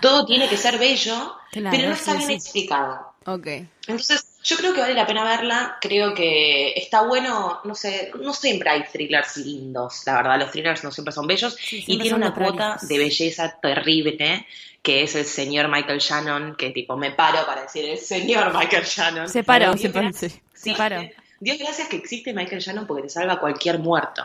todo 0.01 0.27
tiene 0.27 0.49
que 0.49 0.57
ser 0.57 0.79
bello, 0.79 1.37
Claro, 1.53 1.77
pero 1.77 1.89
no 1.89 1.95
está 1.95 2.13
sí, 2.13 2.19
bien 2.19 2.29
sí. 2.29 2.35
explicado. 2.37 3.11
Ok. 3.27 3.47
Entonces, 3.87 4.27
yo 4.43 4.57
creo 4.57 4.73
que 4.73 4.81
vale 4.81 4.95
la 4.95 5.07
pena 5.07 5.25
verla. 5.25 5.77
Creo 5.81 6.15
que 6.15 6.73
está 6.75 7.03
bueno, 7.03 7.61
no 7.65 7.75
sé, 7.75 8.11
no 8.21 8.33
siempre 8.33 8.71
hay 8.71 8.85
thrillers 8.91 9.37
lindos, 9.39 10.03
la 10.07 10.15
verdad. 10.17 10.39
Los 10.39 10.51
thrillers 10.53 10.83
no 10.85 10.91
siempre 10.91 11.13
son 11.13 11.27
bellos. 11.27 11.55
Sí, 11.55 11.85
y 11.87 11.99
tiene 11.99 12.17
una 12.17 12.33
cuota 12.35 12.79
de 12.81 12.99
belleza 12.99 13.59
terrible, 13.61 14.47
que 14.83 15.03
es 15.03 15.15
el 15.17 15.27
señor 15.27 15.69
Michael 15.69 15.99
Shannon, 15.99 16.57
que 16.57 16.71
tipo 16.71 16.97
me 16.97 17.11
paro 17.11 17.45
para 17.47 17.63
decir 17.63 17.85
el 17.85 17.99
señor 17.99 18.57
Michael 18.57 18.85
Shannon. 18.85 19.29
Se 19.29 19.45
paró, 19.45 19.67
Dios 19.75 19.81
se 19.83 19.91
paró. 19.91 20.09
gracias- 20.09 20.39
Se 20.55 20.75
paró. 20.75 21.03
Dios 21.41 21.59
gracias 21.59 21.89
que 21.89 21.97
existe 21.97 22.33
Michael 22.33 22.61
Shannon 22.63 22.87
porque 22.87 23.03
te 23.05 23.09
salva 23.11 23.35
a 23.35 23.41
cualquier 23.41 23.79
muerto. 23.79 24.23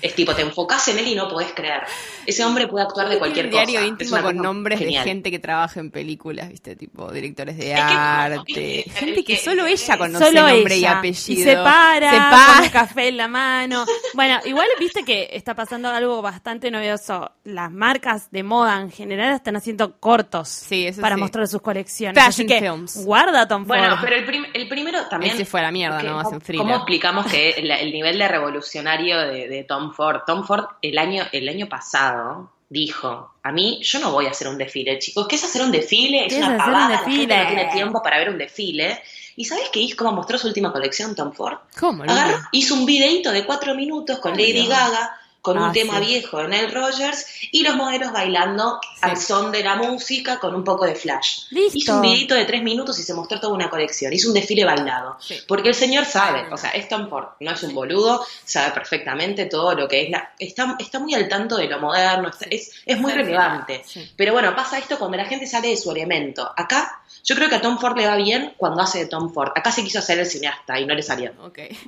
Es 0.00 0.14
tipo, 0.14 0.34
te 0.34 0.42
enfocás 0.42 0.88
en 0.88 0.98
él 0.98 1.08
y 1.08 1.14
no 1.14 1.28
podés 1.28 1.52
creer. 1.52 1.82
Ese 2.26 2.44
hombre 2.44 2.66
puede 2.66 2.84
actuar 2.84 3.08
de 3.08 3.18
cualquier 3.18 3.46
un 3.46 3.50
diario 3.52 3.74
cosa. 3.74 3.84
Es 3.84 3.88
íntimo 3.90 4.22
con 4.22 4.36
nombres 4.38 4.78
genial. 4.78 5.04
de 5.04 5.10
gente 5.10 5.30
que 5.30 5.38
trabaja 5.38 5.80
en 5.80 5.90
películas, 5.90 6.48
¿viste? 6.48 6.76
Tipo 6.76 7.12
directores 7.12 7.56
de 7.56 7.72
Es 7.72 7.76
que, 7.76 7.82
arte. 7.82 8.42
¿viste? 8.46 8.90
gente 8.94 9.24
que 9.24 9.34
Eh, 9.34 9.40
solo 9.44 9.66
ella 9.66 9.98
conoce 9.98 10.24
Solo 10.26 10.48
nombre 10.48 10.76
y 10.76 10.78
ella. 10.78 10.98
apellido. 10.98 11.40
Y 11.40 11.44
se 11.44 11.56
para, 11.56 12.10
Se 12.10 12.16
con 12.16 12.30
para. 12.30 12.62
un 12.62 12.68
café 12.70 13.08
en 13.08 13.16
la 13.18 13.28
mano. 13.28 13.84
Bueno, 14.14 14.40
igual 14.44 14.66
viste 14.80 15.04
que 15.04 15.28
está 15.32 15.54
pasando 15.54 15.88
algo 15.90 16.22
bastante 16.22 16.70
novedoso. 16.70 17.32
Las 17.44 17.70
marcas 17.70 18.30
de 18.30 18.42
moda 18.42 18.80
en 18.80 18.90
general 18.90 19.34
están 19.34 19.56
haciendo 19.56 19.98
cortos 20.00 20.48
Sí, 20.48 20.86
eso 20.86 21.00
para 21.00 21.16
sí. 21.16 21.20
mostrar 21.20 21.46
sus 21.48 21.60
colecciones. 21.60 22.14
Fashion 22.14 22.28
Así 22.28 22.46
que 22.46 22.60
films. 22.60 23.04
guarda 23.04 23.46
Tom 23.46 23.66
Ford. 23.66 23.76
Bueno, 23.78 23.98
pero 24.00 24.16
el, 24.16 24.24
prim- 24.24 24.46
el 24.54 24.68
primero 24.68 25.06
también. 25.08 25.34
Ese 25.34 25.44
fue 25.44 25.60
a 25.60 25.64
la 25.64 25.70
mierda, 25.70 25.98
que 26.00 26.06
¿no? 26.08 26.22
¿Cómo 26.56 26.76
explicamos 26.76 27.26
que 27.26 27.50
el, 27.50 27.70
el 27.70 27.92
nivel 27.92 28.18
de 28.18 28.26
revolucionario 28.28 29.20
de, 29.20 29.48
de 29.48 29.65
Tom 29.66 29.92
Ford? 29.92 30.20
Tom 30.26 30.44
Ford 30.44 30.64
el 30.82 30.98
año, 30.98 31.24
el 31.32 31.48
año 31.48 31.68
pasado 31.68 32.50
dijo, 32.68 33.34
a 33.42 33.52
mí 33.52 33.80
yo 33.82 34.00
no 34.00 34.10
voy 34.10 34.26
a 34.26 34.30
hacer 34.30 34.48
un 34.48 34.58
desfile, 34.58 34.98
chicos. 34.98 35.26
¿Qué 35.28 35.36
es 35.36 35.44
hacer 35.44 35.62
un 35.62 35.70
desfile? 35.70 36.26
Es 36.26 36.32
¿Qué 36.32 36.40
es 36.40 36.46
una 36.46 36.58
pavada, 36.58 36.88
la 36.88 36.98
gente 36.98 37.36
no 37.36 37.46
tiene 37.46 37.64
tiempo 37.72 38.02
para 38.02 38.18
ver 38.18 38.30
un 38.30 38.38
desfile. 38.38 39.00
¿Y 39.36 39.44
sabes 39.44 39.68
qué 39.70 39.80
hizo? 39.80 39.96
¿Cómo 39.96 40.12
mostró 40.12 40.38
su 40.38 40.48
última 40.48 40.72
colección, 40.72 41.14
Tom 41.14 41.32
Ford? 41.32 41.58
¿Cómo? 41.78 42.04
Agarró, 42.04 42.38
hizo 42.52 42.74
un 42.74 42.86
videito 42.86 43.30
de 43.32 43.44
cuatro 43.44 43.74
minutos 43.74 44.18
con 44.18 44.32
Lady 44.32 44.66
Gaga, 44.66 45.20
con 45.46 45.58
Ah, 45.58 45.66
un 45.68 45.72
tema 45.72 46.00
sí. 46.00 46.06
viejo 46.06 46.38
de 46.38 46.48
Nile 46.48 46.66
Rogers 46.68 47.24
y 47.52 47.62
los 47.62 47.76
modelos 47.76 48.12
bailando 48.12 48.80
al 49.00 49.16
son 49.16 49.52
de 49.52 49.62
la 49.62 49.76
música 49.76 50.40
con 50.40 50.56
un 50.56 50.64
poco 50.64 50.84
de 50.86 50.96
flash. 50.96 51.44
Listo. 51.50 51.78
Hizo 51.78 51.94
un 51.94 52.02
videito 52.02 52.34
de 52.34 52.44
tres 52.46 52.64
minutos 52.64 52.98
y 52.98 53.04
se 53.04 53.14
mostró 53.14 53.38
toda 53.38 53.54
una 53.54 53.70
colección. 53.70 54.12
Hizo 54.12 54.26
un 54.28 54.34
desfile 54.34 54.64
bailado. 54.64 55.16
Sí. 55.20 55.38
Porque 55.46 55.68
el 55.68 55.74
señor 55.76 56.04
sabe, 56.04 56.40
Ah, 56.40 56.48
o 56.54 56.56
sea, 56.56 56.70
es 56.70 56.88
Tom 56.88 57.08
Ford, 57.08 57.26
no 57.38 57.52
es 57.52 57.62
un 57.62 57.74
boludo, 57.74 58.26
sabe 58.44 58.72
perfectamente 58.72 59.44
todo 59.46 59.72
lo 59.74 59.86
que 59.86 60.02
es 60.02 60.10
la... 60.10 60.32
Está, 60.38 60.74
está 60.80 60.98
muy 60.98 61.14
al 61.14 61.28
tanto 61.28 61.56
de 61.56 61.68
lo 61.68 61.78
moderno, 61.78 62.28
está- 62.28 62.46
es, 62.50 62.72
es 62.84 62.98
muy 62.98 63.12
relevante. 63.12 63.84
Pero 64.16 64.32
bueno, 64.32 64.56
pasa 64.56 64.78
esto 64.78 64.98
cuando 64.98 65.16
la 65.16 65.26
gente 65.26 65.46
sale 65.46 65.68
de 65.68 65.76
su 65.76 65.92
elemento. 65.92 66.50
Acá, 66.56 67.00
yo 67.22 67.36
creo 67.36 67.48
que 67.48 67.54
a 67.54 67.60
Tom 67.60 67.78
Ford 67.78 67.96
le 67.96 68.06
va 68.08 68.16
bien 68.16 68.54
cuando 68.56 68.82
hace 68.82 68.98
de 68.98 69.06
Tom 69.06 69.32
Ford. 69.32 69.52
Acá 69.54 69.70
se 69.70 69.84
quiso 69.84 70.00
hacer 70.00 70.18
el 70.18 70.26
cineasta 70.26 70.80
y 70.80 70.86
no 70.86 70.94
le 70.94 71.02
salió. 71.04 71.32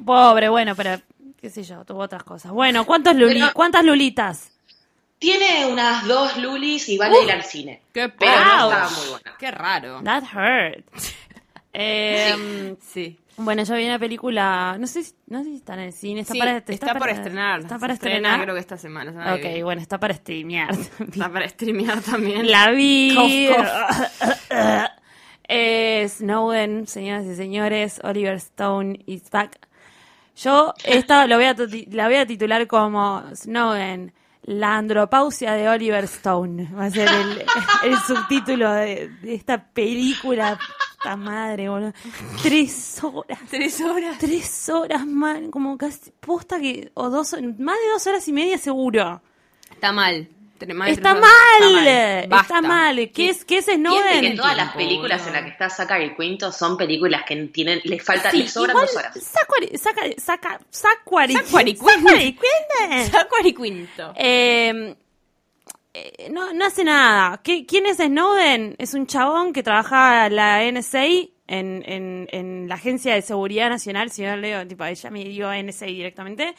Pobre, 0.05 0.49
bueno, 0.49 0.75
pero 0.77 1.01
qué 1.41 1.51
sé 1.51 1.63
yo, 1.63 1.85
tuvo 1.85 2.01
otras 2.01 2.23
cosas. 2.25 2.53
Bueno, 2.53 2.85
¿cuántos 2.85 3.15
luli- 3.15 3.41
Pero- 3.41 3.53
¿cuántas 3.55 3.85
lulitas? 3.85 4.51
Tiene 5.19 5.67
unas 5.67 6.07
dos 6.07 6.37
lulis 6.37 6.89
y 6.89 6.97
van 6.99 7.13
a 7.13 7.19
ir 7.21 7.31
al 7.33 7.43
cine. 7.43 7.83
Qué 7.93 8.09
Pero 8.09 8.31
no 8.33 8.67
Ouch. 8.67 8.73
estaba 8.73 8.91
muy 8.91 9.09
buena. 9.11 9.35
Qué 9.39 9.51
raro. 9.51 10.01
That 10.05 10.23
hurt. 10.35 10.85
Eh, 11.81 12.75
Sí. 12.81 13.19
Bueno, 13.37 13.63
yo 13.63 13.77
vi 13.77 13.85
una 13.85 14.01
película, 14.01 14.77
no 14.81 14.87
sé, 14.89 15.05
si- 15.05 15.15
no 15.29 15.45
sé 15.45 15.51
si 15.51 15.57
está 15.57 15.75
en 15.75 15.81
el 15.81 15.93
cine, 15.93 16.23
está 16.23 16.33
Sí, 16.33 16.39
para, 16.41 16.57
está, 16.57 16.87
para- 16.89 16.99
por 16.99 17.09
estrenar. 17.11 17.61
Está 17.61 17.79
para 17.79 17.93
Se 17.93 17.99
estrena, 17.99 18.17
estrenar. 18.17 18.43
creo 18.43 18.55
que 18.55 18.61
esta 18.61 18.77
semana. 18.79 19.35
Ok, 19.35 19.63
bueno, 19.63 19.81
está 19.81 20.01
para 20.01 20.15
streamear. 20.15 20.71
Está 20.99 21.29
para 21.31 21.49
streamear 21.49 22.01
también. 22.01 22.51
La 22.51 22.71
vi. 22.73 23.15
Eh, 25.51 26.07
Snowden, 26.11 26.87
señoras 26.87 27.25
y 27.25 27.35
señores, 27.35 28.01
Oliver 28.05 28.35
Stone 28.35 29.01
is 29.07 29.31
back. 29.31 29.59
Yo 30.43 30.73
esta 30.85 31.27
lo 31.27 31.37
voy 31.37 31.47
a, 31.47 31.57
la 31.91 32.07
voy 32.07 32.17
a 32.17 32.27
titular 32.27 32.67
como 32.69 33.25
Snowden, 33.35 34.13
la 34.43 34.77
andropausia 34.77 35.55
de 35.55 35.69
Oliver 35.69 36.05
Stone. 36.05 36.71
Va 36.75 36.87
a 36.87 36.91
ser 36.91 37.09
el, 37.09 37.45
el 37.85 37.97
subtítulo 37.99 38.71
de, 38.73 39.09
de 39.21 39.35
esta 39.35 39.65
película. 39.65 40.59
Esta 40.93 41.17
madre, 41.17 41.69
boludo. 41.69 41.93
Tres 42.43 43.03
horas. 43.03 43.39
Tres 43.51 43.81
horas. 43.81 44.19
Tres 44.19 44.69
horas, 44.69 45.07
man. 45.07 45.51
Como 45.51 45.77
casi 45.77 46.13
posta 46.21 46.61
que. 46.61 46.91
O 46.95 47.11
dos, 47.11 47.33
más 47.33 47.77
de 47.77 47.91
dos 47.93 48.07
horas 48.07 48.27
y 48.29 48.33
media 48.33 48.59
seguro. 48.59 49.21
Está 49.71 49.93
mal. 49.93 50.29
Está 50.91 51.15
mal, 51.15 51.75
horas. 51.77 52.43
está 52.43 52.61
mal. 52.63 53.11
¿Qué 53.15 53.29
es, 53.31 53.45
qué 53.45 53.59
es 53.59 53.67
Snowden? 53.67 54.21
que 54.21 54.31
todas 54.37 54.57
las 54.57 54.75
películas 54.75 55.27
en 55.27 55.33
las 55.35 55.43
que 55.45 55.51
está 55.51 55.71
Zachary 55.71 56.15
Quinto 56.17 56.51
son 56.53 56.77
películas 56.77 57.23
que 57.27 57.37
tienen, 57.47 57.81
les 57.85 58.03
falta, 58.03 58.31
Sí, 58.31 58.39
les 58.43 58.53
sobran 58.53 58.71
igual, 58.77 58.87
dos 58.87 58.97
horas. 58.97 59.15
Zachary- 59.15 59.77
Zachary- 59.79 60.17
Zaca- 60.19 60.61
Zachary- 60.71 61.33
Zachary 61.77 62.33
Quinto. 62.33 63.11
Zachary 63.11 63.55
Quinto. 63.55 64.13
Eh, 64.17 64.95
eh, 65.95 66.29
no, 66.31 66.53
no 66.53 66.65
hace 66.67 66.85
nada. 66.85 67.41
¿Qué- 67.43 67.65
¿Quién 67.67 67.87
es 67.87 67.97
Snowden? 67.97 68.77
Es 68.79 68.95
un 68.95 69.07
chabón 69.07 69.53
que 69.53 69.63
trabaja 69.63 70.27
en 70.27 70.37
la 70.37 70.63
NSA, 70.65 71.05
en, 71.47 71.83
en, 71.87 72.29
en 72.31 72.69
la 72.69 72.75
Agencia 72.75 73.15
de 73.15 73.23
Seguridad 73.23 73.71
Nacional, 73.71 74.11
si 74.11 74.23
no 74.23 74.37
leo, 74.37 74.67
tipo, 74.67 74.85
ella 74.85 75.11
me 75.11 75.25
dio 75.25 75.51
NSA 75.51 75.87
directamente, 75.87 76.55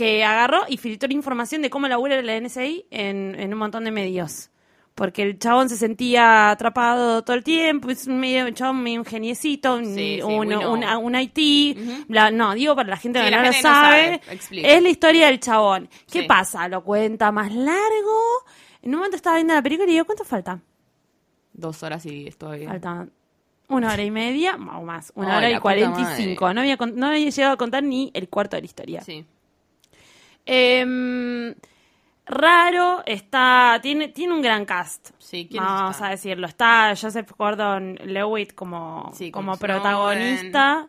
que 0.00 0.24
agarró 0.24 0.62
y 0.68 0.76
filtró 0.78 1.12
información 1.12 1.60
de 1.62 1.68
cómo 1.70 1.86
labura 1.88 2.20
la 2.22 2.40
NSA 2.40 2.64
en, 2.90 3.34
en 3.38 3.52
un 3.52 3.58
montón 3.58 3.84
de 3.84 3.90
medios. 3.90 4.50
Porque 4.94 5.22
el 5.22 5.38
chabón 5.38 5.68
se 5.68 5.76
sentía 5.76 6.50
atrapado 6.50 7.22
todo 7.22 7.36
el 7.36 7.44
tiempo, 7.44 7.90
es 7.90 8.06
un 8.06 8.18
medio, 8.18 8.44
un 8.46 8.54
chabón 8.54 8.82
medio 8.82 9.00
un 9.00 9.06
geniecito, 9.06 9.76
un, 9.76 9.84
Sí, 9.84 10.16
sí, 10.16 10.22
un, 10.22 10.52
un- 10.52 10.84
un 10.84 11.14
IT, 11.20 11.76
no, 12.32 12.54
digo 12.54 12.74
para 12.74 12.88
la 12.88 12.96
gente 12.96 13.18
que 13.20 13.30
la 13.30 13.36
no 13.38 13.42
lo 13.44 13.48
no 13.52 13.52
sabe, 13.60 14.20
es 14.76 14.82
la 14.82 14.88
historia 14.88 15.26
del 15.26 15.38
chabón. 15.40 15.88
¿Qué 16.10 16.24
pasa? 16.24 16.66
Lo 16.68 16.82
cuenta 16.82 17.30
más 17.32 17.52
largo. 17.54 18.20
En 18.82 18.90
un 18.90 18.96
momento 18.96 19.16
estaba 19.16 19.36
viendo 19.36 19.54
la 19.54 19.62
película 19.62 19.88
y 19.88 19.92
digo, 19.92 20.04
¿cuánto 20.06 20.24
falta? 20.24 20.60
Dos 21.52 21.82
horas 21.82 22.04
y 22.06 22.26
estoy. 22.26 22.66
Falta 22.66 23.06
una 23.68 23.92
hora 23.92 24.02
y 24.02 24.10
media 24.10 24.56
o 24.56 24.82
más, 24.82 25.12
una 25.14 25.28
Ay, 25.32 25.36
hora 25.38 25.48
la 25.50 25.56
y 25.56 25.60
cuarenta 25.60 26.00
y 26.00 26.16
cinco. 26.16 26.52
No 26.52 26.60
había, 26.62 26.76
no 26.76 27.06
había 27.06 27.30
llegado 27.30 27.54
a 27.54 27.56
contar 27.56 27.82
ni 27.84 28.10
el 28.14 28.28
cuarto 28.28 28.56
de 28.56 28.62
la 28.62 28.66
historia. 28.66 29.00
Sí. 29.02 29.24
Em, 30.52 31.54
raro, 32.26 33.02
está, 33.06 33.78
tiene, 33.82 34.08
tiene 34.08 34.34
un 34.34 34.42
gran 34.42 34.64
cast. 34.64 35.10
Sí, 35.18 35.46
¿quién 35.50 35.62
Vamos 35.62 35.92
está? 35.96 36.06
a 36.06 36.10
decirlo. 36.10 36.46
Está 36.46 36.94
Joseph 37.00 37.30
Gordon-Levitt 37.38 38.54
como, 38.54 39.12
Sí, 39.16 39.30
como 39.30 39.52
como 39.52 39.58
protagonista. 39.58 40.88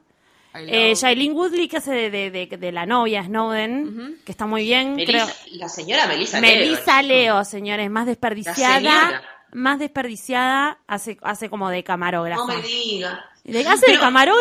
Eh, 0.53 0.93
Shailene 0.95 1.33
Woodley, 1.33 1.67
que 1.69 1.77
hace 1.77 1.91
de, 1.93 2.09
de, 2.09 2.31
de- 2.31 2.57
de 2.57 2.71
la 2.73 2.85
novia 2.85 3.23
Snowden, 3.23 4.19
que 4.25 4.31
está 4.33 4.45
muy 4.45 4.63
bien. 4.63 4.95
creo. 5.05 5.25
La 5.53 5.69
señora 5.69 6.07
Melissa 6.07 6.41
Leo. 6.41 6.55
Melissa 6.55 7.01
Leo, 7.03 7.45
señores, 7.45 7.89
más 7.89 8.05
desperdiciada. 8.07 9.21
Más 9.53 9.79
desperdiciada, 9.79 10.79
hace, 10.87 11.17
hace 11.23 11.49
como 11.49 11.69
de 11.69 11.83
camarógrafa. 11.83 12.41
No 12.41 12.47
me 12.47 12.61
diga. 12.61 13.25
Le 13.43 13.67
hace 13.67 13.85
de 13.87 13.97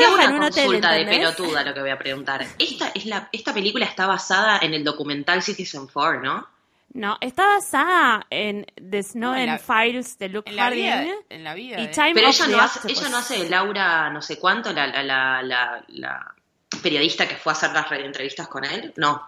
hago 0.06 0.18
en 0.20 0.28
un 0.30 0.36
una 0.36 0.46
hotel, 0.48 0.64
consulta 0.66 0.92
de 0.92 1.04
pelotuda 1.06 1.64
lo 1.64 1.74
que 1.74 1.80
voy 1.80 1.90
a 1.90 1.98
preguntar. 1.98 2.46
Esta, 2.58 2.88
es 2.94 3.06
la, 3.06 3.28
esta 3.32 3.54
película 3.54 3.86
está 3.86 4.06
basada 4.06 4.58
en 4.62 4.74
el 4.74 4.84
documental 4.84 5.42
Citizen 5.42 5.86
4, 5.92 6.20
¿no? 6.22 6.46
No, 6.92 7.16
está 7.20 7.46
basada 7.46 8.26
en 8.30 8.66
The 8.74 9.02
Snowden 9.02 9.46
No, 9.46 9.52
en 9.54 9.58
la- 9.58 9.58
Files 9.58 10.18
de 10.18 10.28
Luke 10.28 10.50
en 10.50 10.56
la 10.56 10.70
vida. 10.70 10.96
Harding 10.96 11.14
En 11.28 11.44
la 11.44 11.54
vida. 11.54 11.80
y 11.80 11.84
eh. 11.84 11.88
Time 11.94 12.14
Pero 12.14 12.28
of 12.28 12.34
ella 12.34 12.46
the 12.46 12.52
no, 12.52 12.60
hace, 12.60 12.92
ella 12.92 13.08
no 13.08 13.16
hace 13.16 13.38
de 13.44 13.48
Laura 13.48 14.10
no 14.10 14.20
sé 14.20 14.38
cuánto, 14.38 14.72
la, 14.72 14.86
la, 14.88 15.02
la, 15.04 15.42
la- 15.42 15.84
la 15.88 16.34
periodista 16.82 17.28
que 17.28 17.36
fue 17.36 17.52
a 17.52 17.56
hacer 17.56 17.70
las 17.72 17.90
entrevistas 17.92 18.48
con 18.48 18.64
él. 18.64 18.92
No. 18.96 19.26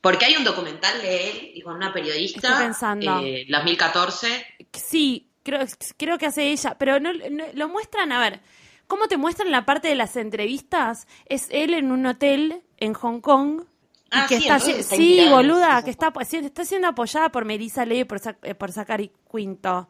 Porque 0.00 0.24
hay 0.24 0.36
un 0.36 0.44
documental 0.44 1.00
de 1.02 1.30
él 1.30 1.50
y 1.54 1.60
con 1.60 1.74
una 1.76 1.92
periodista. 1.92 2.48
Estoy 2.48 2.64
pensando. 2.64 3.20
eh, 3.22 3.44
2014. 3.48 4.46
Sí, 4.72 5.28
creo, 5.42 5.66
creo 5.98 6.16
que 6.18 6.26
hace 6.26 6.50
ella, 6.50 6.74
pero 6.78 6.98
no, 7.00 7.12
no- 7.12 7.44
lo 7.52 7.68
muestran, 7.68 8.12
a 8.12 8.20
ver, 8.20 8.40
¿cómo 8.88 9.06
te 9.06 9.16
muestran 9.16 9.52
la 9.52 9.64
parte 9.64 9.86
de 9.86 9.94
las 9.94 10.16
entrevistas? 10.16 11.06
Es 11.26 11.46
él 11.50 11.72
en 11.74 11.92
un 11.92 12.04
hotel 12.06 12.62
en 12.78 12.94
Hong 12.94 13.20
Kong. 13.20 13.60
Y 13.60 13.64
Ah, 14.10 14.26
que 14.28 14.38
sí, 14.38 14.42
está, 14.48 14.58
sí, 14.58 15.28
boluda, 15.28 15.82
que 15.84 15.90
está, 15.90 16.12
está 16.18 16.64
siendo 16.64 16.88
apoyada 16.88 17.28
por 17.30 17.44
Melissa 17.44 17.84
Leo 17.84 18.00
y 18.00 18.04
por, 18.04 18.20
eh, 18.42 18.54
por 18.54 18.72
Zachary 18.72 19.12
Quinto. 19.30 19.88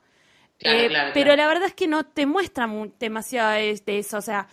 Claro, 0.58 0.78
Eh, 0.80 0.88
claro, 0.88 1.10
pero 1.14 1.26
claro. 1.26 1.42
la 1.42 1.46
verdad 1.48 1.66
es 1.68 1.74
que 1.74 1.86
no 1.86 2.04
te 2.04 2.26
muestra 2.26 2.66
mu- 2.66 2.90
demasiado 2.98 3.52
de, 3.52 3.80
de 3.86 3.98
eso, 4.00 4.18
o 4.18 4.22
sea, 4.22 4.48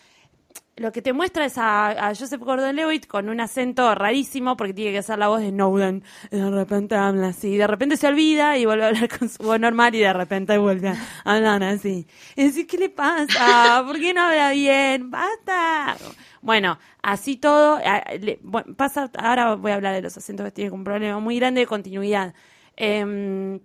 lo 0.77 0.91
que 0.91 1.01
te 1.01 1.13
muestra 1.13 1.45
es 1.45 1.57
a, 1.57 2.13
Joseph 2.17 2.41
Gordon-Levitt 2.41 3.07
con 3.07 3.29
un 3.29 3.39
acento 3.39 3.95
rarísimo 3.95 4.57
porque 4.57 4.73
tiene 4.73 4.91
que 4.91 4.97
hacer 4.97 5.17
la 5.17 5.29
voz 5.29 5.39
de 5.39 5.49
Snowden. 5.49 6.03
Y 6.31 6.35
de 6.35 6.49
repente 6.51 6.95
habla 6.95 7.27
así, 7.27 7.55
de 7.55 7.65
repente 7.65 7.95
se 7.95 8.07
olvida 8.07 8.57
y 8.57 8.65
vuelve 8.65 8.83
a 8.83 8.87
hablar 8.87 9.07
con 9.17 9.29
su 9.29 9.41
voz 9.41 9.59
normal 9.59 9.95
y 9.95 9.99
de 9.99 10.11
repente 10.11 10.57
vuelve 10.57 10.89
a 10.89 10.97
hablar 11.23 11.63
así. 11.63 12.05
Y 12.35 12.43
decir, 12.43 12.67
¿qué 12.67 12.77
le 12.77 12.89
pasa? 12.89 13.83
¿Por 13.85 13.99
qué 13.99 14.13
no 14.13 14.23
habla 14.23 14.51
bien? 14.51 15.09
¡Basta! 15.09 15.95
Bueno, 16.41 16.77
así 17.01 17.37
todo. 17.37 17.79
pasa, 18.75 19.09
ahora 19.17 19.55
voy 19.55 19.71
a 19.71 19.75
hablar 19.75 19.95
de 19.95 20.01
los 20.01 20.17
acentos 20.17 20.45
que 20.45 20.51
tienen 20.51 20.73
un 20.73 20.83
problema 20.83 21.19
muy 21.19 21.37
grande 21.37 21.61
de 21.61 21.67
continuidad. 21.67 22.33
Em, 22.75 23.61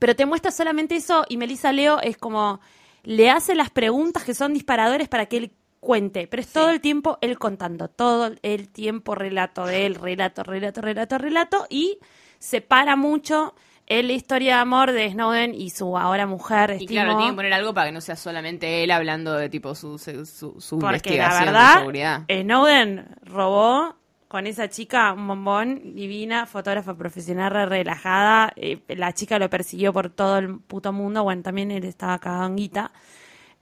pero 0.00 0.16
te 0.16 0.26
muestra 0.26 0.50
solamente 0.50 0.96
eso 0.96 1.24
y 1.28 1.36
Melissa 1.36 1.70
Leo 1.70 2.00
es 2.00 2.16
como 2.16 2.60
le 3.04 3.30
hace 3.30 3.54
las 3.54 3.70
preguntas 3.70 4.24
que 4.24 4.34
son 4.34 4.52
disparadores 4.52 5.08
para 5.08 5.26
que 5.26 5.36
él 5.36 5.52
cuente, 5.82 6.28
pero 6.28 6.40
es 6.40 6.48
todo 6.52 6.70
el 6.70 6.80
tiempo 6.80 7.18
él 7.22 7.40
contando, 7.40 7.88
todo 7.88 8.30
el 8.42 8.68
tiempo 8.68 9.16
relato 9.16 9.66
de 9.66 9.84
él, 9.84 9.96
relato, 9.96 10.44
relato, 10.44 10.80
relato, 10.80 11.18
relato 11.18 11.66
y 11.68 11.98
separa 12.38 12.94
mucho 12.94 13.54
en 13.88 14.06
la 14.06 14.12
historia 14.12 14.54
de 14.54 14.60
amor 14.60 14.92
de 14.92 15.10
Snowden 15.10 15.54
y 15.56 15.70
su 15.70 15.98
ahora 15.98 16.24
mujer, 16.28 16.70
Y 16.70 16.84
estimo, 16.84 16.88
claro, 17.02 17.16
tiene 17.16 17.32
que 17.32 17.36
poner 17.36 17.52
algo 17.52 17.74
para 17.74 17.86
que 17.88 17.92
no 17.92 18.00
sea 18.00 18.14
solamente 18.14 18.84
él 18.84 18.92
hablando 18.92 19.32
de 19.34 19.48
tipo 19.48 19.74
su, 19.74 19.98
su, 19.98 20.24
su- 20.24 20.78
porque 20.78 21.16
la 21.18 21.24
investigación 21.26 21.46
de 21.46 21.52
verdad 21.52 21.78
seguridad. 21.78 22.22
Snowden 22.30 23.06
robó 23.24 23.96
con 24.28 24.46
esa 24.46 24.68
chica 24.68 25.12
un 25.12 25.26
bombón 25.26 25.96
divina, 25.96 26.46
fotógrafa 26.46 26.94
profesional 26.96 27.50
re 27.50 27.66
relajada, 27.66 28.52
eh, 28.54 28.78
la 28.88 29.12
chica 29.12 29.38
lo 29.40 29.50
persiguió 29.50 29.92
por 29.92 30.10
todo 30.10 30.38
el 30.38 30.60
puto 30.60 30.92
mundo, 30.92 31.24
bueno, 31.24 31.42
también 31.42 31.72
él 31.72 31.84
estaba 31.84 32.46
en 32.46 32.54
guita, 32.56 32.92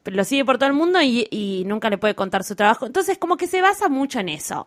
lo 0.04 0.24
sigue 0.24 0.44
por 0.44 0.58
todo 0.58 0.68
el 0.68 0.74
mundo 0.74 1.00
y, 1.02 1.26
y 1.30 1.64
nunca 1.66 1.90
le 1.90 1.98
puede 1.98 2.14
contar 2.14 2.44
su 2.44 2.54
trabajo. 2.56 2.86
Entonces, 2.86 3.18
como 3.18 3.36
que 3.36 3.46
se 3.46 3.60
basa 3.62 3.88
mucho 3.88 4.18
en 4.20 4.28
eso, 4.30 4.66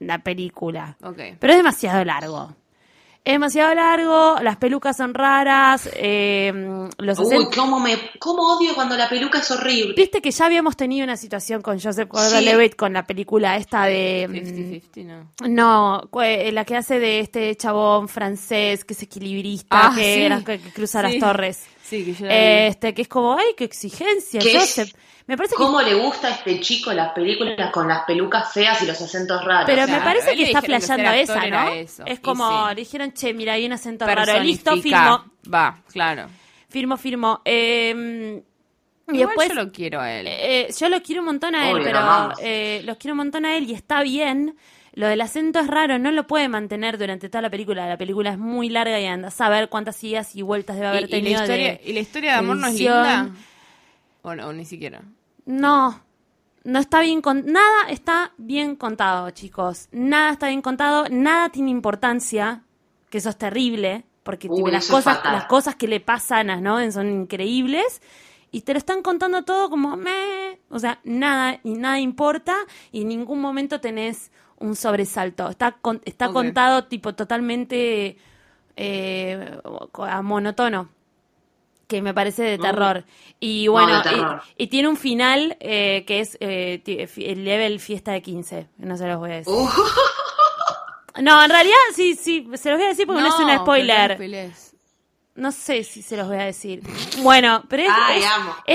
la 0.00 0.18
película. 0.22 0.96
Ok. 1.02 1.18
Pero 1.38 1.52
es 1.52 1.56
demasiado 1.58 2.04
largo. 2.04 2.54
Es 3.24 3.32
demasiado 3.34 3.74
largo, 3.74 4.36
las 4.42 4.56
pelucas 4.56 4.96
son 4.96 5.12
raras, 5.12 5.90
eh, 5.96 6.50
los 6.96 7.18
Uy, 7.18 7.46
cómo, 7.54 7.78
me, 7.78 7.98
cómo 8.18 8.56
odio 8.56 8.74
cuando 8.74 8.96
la 8.96 9.06
peluca 9.08 9.40
es 9.40 9.50
horrible. 9.50 9.92
Viste 9.94 10.22
que 10.22 10.30
ya 10.30 10.46
habíamos 10.46 10.76
tenido 10.78 11.04
una 11.04 11.16
situación 11.16 11.60
con 11.60 11.78
Joseph 11.78 12.08
Sí. 12.10 12.16
Gordon-Levitt 12.16 12.76
con 12.76 12.94
la 12.94 13.06
película 13.06 13.56
esta 13.56 13.84
de... 13.84 14.28
mm, 14.30 14.96
50-50, 14.96 15.04
no. 15.04 15.48
No, 15.48 16.08
cu- 16.10 16.22
eh, 16.22 16.52
la 16.52 16.64
que 16.64 16.76
hace 16.76 17.00
de 17.00 17.20
este 17.20 17.54
chabón 17.56 18.08
francés 18.08 18.84
que 18.86 18.94
es 18.94 19.02
equilibrista, 19.02 19.88
Ah, 19.88 19.92
que, 19.94 20.30
sí. 20.38 20.44
que- 20.44 20.60
que 20.60 20.72
cruza 20.72 21.02
Sí. 21.06 21.18
las 21.18 21.20
torres. 21.20 21.66
Sí, 21.88 22.04
que 22.04 22.12
yo 22.14 22.26
la 22.26 22.32
vi. 22.32 22.38
Este, 22.68 22.94
que 22.94 23.02
es 23.02 23.08
como, 23.08 23.34
ay, 23.36 23.54
qué 23.56 23.64
exigencia, 23.64 24.40
¿Qué 24.40 24.52
es? 24.56 24.60
Joseph. 24.60 24.92
Me 25.26 25.36
parece 25.36 25.56
que 25.56 25.62
¿Cómo 25.62 25.82
le 25.82 25.94
gusta 25.94 26.28
a 26.28 26.30
este 26.30 26.58
chico 26.60 26.92
las 26.92 27.12
películas 27.12 27.70
con 27.70 27.86
las 27.86 28.04
pelucas 28.06 28.52
feas 28.52 28.80
y 28.82 28.86
los 28.86 29.00
acentos 29.00 29.44
raros? 29.44 29.64
Pero 29.66 29.84
Claro, 29.84 29.92
me 29.92 30.04
parece 30.04 30.34
que 30.36 30.42
está 30.44 30.62
flasheando 30.62 31.10
esa, 31.10 31.46
¿no? 31.46 31.68
eso, 31.68 32.02
Es 32.06 32.20
como, 32.20 32.68
sí. 32.68 32.74
le 32.74 32.80
dijeron, 32.82 33.12
che, 33.12 33.34
mira, 33.34 33.52
hay 33.54 33.66
un 33.66 33.72
acento 33.72 34.06
raro. 34.06 34.42
Listo, 34.42 34.76
firmo, 34.78 35.24
Va, 35.52 35.78
claro. 35.92 36.28
firmo, 36.70 36.96
firmo. 36.96 37.42
Eh, 37.44 38.42
y 39.10 39.16
Igual 39.16 39.28
después, 39.28 39.48
yo 39.48 39.54
lo 39.54 39.72
quiero 39.72 40.00
a 40.00 40.12
él. 40.12 40.26
eh, 40.28 40.68
yo 40.78 40.88
lo 40.88 41.02
quiero 41.02 41.22
un 41.22 41.26
montón 41.26 41.54
a 41.54 41.68
él, 41.70 41.76
Obvio, 41.76 41.84
pero 41.84 42.32
eh, 42.42 42.82
los 42.84 42.96
quiero 42.98 43.14
un 43.14 43.18
montón 43.18 43.44
a 43.46 43.56
él 43.56 43.68
y 43.70 43.74
está 43.74 44.02
bien. 44.02 44.56
Lo 44.98 45.06
del 45.06 45.20
acento 45.20 45.60
es 45.60 45.68
raro, 45.68 45.98
no 46.00 46.10
lo 46.10 46.26
puede 46.26 46.48
mantener 46.48 46.98
durante 46.98 47.28
toda 47.28 47.42
la 47.42 47.50
película. 47.50 47.86
La 47.88 47.96
película 47.96 48.30
es 48.30 48.38
muy 48.38 48.68
larga 48.68 48.98
y 48.98 49.06
anda 49.06 49.28
a 49.28 49.30
saber 49.30 49.68
cuántas 49.68 50.02
idas 50.02 50.34
y 50.34 50.42
vueltas 50.42 50.74
debe 50.74 50.88
haber 50.88 51.02
¿Y, 51.02 51.06
y 51.06 51.08
tenido. 51.10 51.36
la 51.38 51.44
historia, 51.44 51.66
de- 51.74 51.80
¿Y 51.84 51.92
la 51.92 52.00
historia 52.00 52.32
de 52.32 52.38
amor 52.38 52.56
no 52.56 52.66
es 52.66 52.74
linda? 52.74 53.30
¿O 54.22 54.34
no? 54.34 54.48
O 54.48 54.52
ni 54.52 54.64
siquiera. 54.64 55.02
No, 55.46 56.00
no 56.64 56.78
está 56.80 57.00
bien 57.00 57.22
con 57.22 57.46
nada 57.46 57.88
está 57.88 58.32
bien 58.38 58.74
contado, 58.74 59.30
chicos. 59.30 59.88
Nada 59.92 60.32
está 60.32 60.48
bien 60.48 60.62
contado, 60.62 61.06
nada 61.10 61.48
tiene 61.50 61.70
importancia, 61.70 62.64
que 63.08 63.18
eso 63.18 63.30
es 63.30 63.38
terrible, 63.38 64.04
porque 64.24 64.48
Uy, 64.48 64.56
tipo, 64.56 64.68
las 64.68 64.88
cosas, 64.88 65.16
fatal. 65.18 65.32
las 65.32 65.44
cosas 65.44 65.76
que 65.76 65.86
le 65.86 66.00
pasan 66.00 66.50
a 66.50 66.58
Snowden 66.58 66.92
son 66.92 67.08
increíbles 67.08 68.02
y 68.50 68.62
te 68.62 68.72
lo 68.72 68.78
están 68.78 69.02
contando 69.02 69.44
todo 69.44 69.70
como 69.70 69.96
meh, 69.96 70.58
o 70.70 70.78
sea, 70.80 70.98
nada 71.04 71.60
y 71.62 71.74
nada 71.74 72.00
importa 72.00 72.56
y 72.90 73.02
en 73.02 73.08
ningún 73.08 73.40
momento 73.40 73.80
tenés 73.80 74.32
un 74.60 74.76
sobresalto. 74.76 75.48
Está 75.50 75.72
con- 75.72 76.00
está 76.04 76.28
contado 76.30 76.84
tipo 76.84 77.14
totalmente 77.14 78.16
eh, 78.76 79.58
a 80.06 80.22
monotono 80.22 80.88
que 81.88 82.02
me 82.02 82.12
parece 82.14 82.42
de 82.42 82.58
Mm. 82.58 82.62
terror. 82.62 83.04
Y 83.40 83.64
No, 83.66 83.72
bueno, 83.72 84.02
terror. 84.02 84.42
y, 84.56 84.64
y 84.64 84.66
tiene 84.66 84.88
un 84.88 84.96
final 84.96 85.56
eh, 85.60 86.04
que 86.06 86.20
es 86.20 86.36
eh, 86.40 86.82
el 87.16 87.44
level 87.44 87.80
fiesta 87.80 88.12
de 88.12 88.20
15. 88.22 88.68
No 88.78 88.96
se 88.96 89.06
los 89.08 89.18
voy 89.18 89.30
a 89.30 89.34
decir. 89.36 89.52
Uh, 89.54 89.68
No, 91.22 91.42
en 91.42 91.50
realidad 91.50 91.74
sí, 91.94 92.14
sí, 92.14 92.48
se 92.54 92.70
los 92.70 92.78
voy 92.78 92.86
a 92.86 92.90
decir 92.90 93.04
porque 93.06 93.22
no, 93.22 93.26
es 93.28 93.34
un 93.40 93.50
spoiler. 93.58 94.18
no 95.34 95.50
sé 95.50 95.82
si 95.82 96.00
se 96.02 96.16
los 96.16 96.28
voy 96.28 96.36
a 96.36 96.44
decir. 96.44 96.80
Bueno, 97.22 97.64
pero 97.68 97.82
es, 97.82 97.88
Ay, 97.92 98.20
es, 98.20 98.26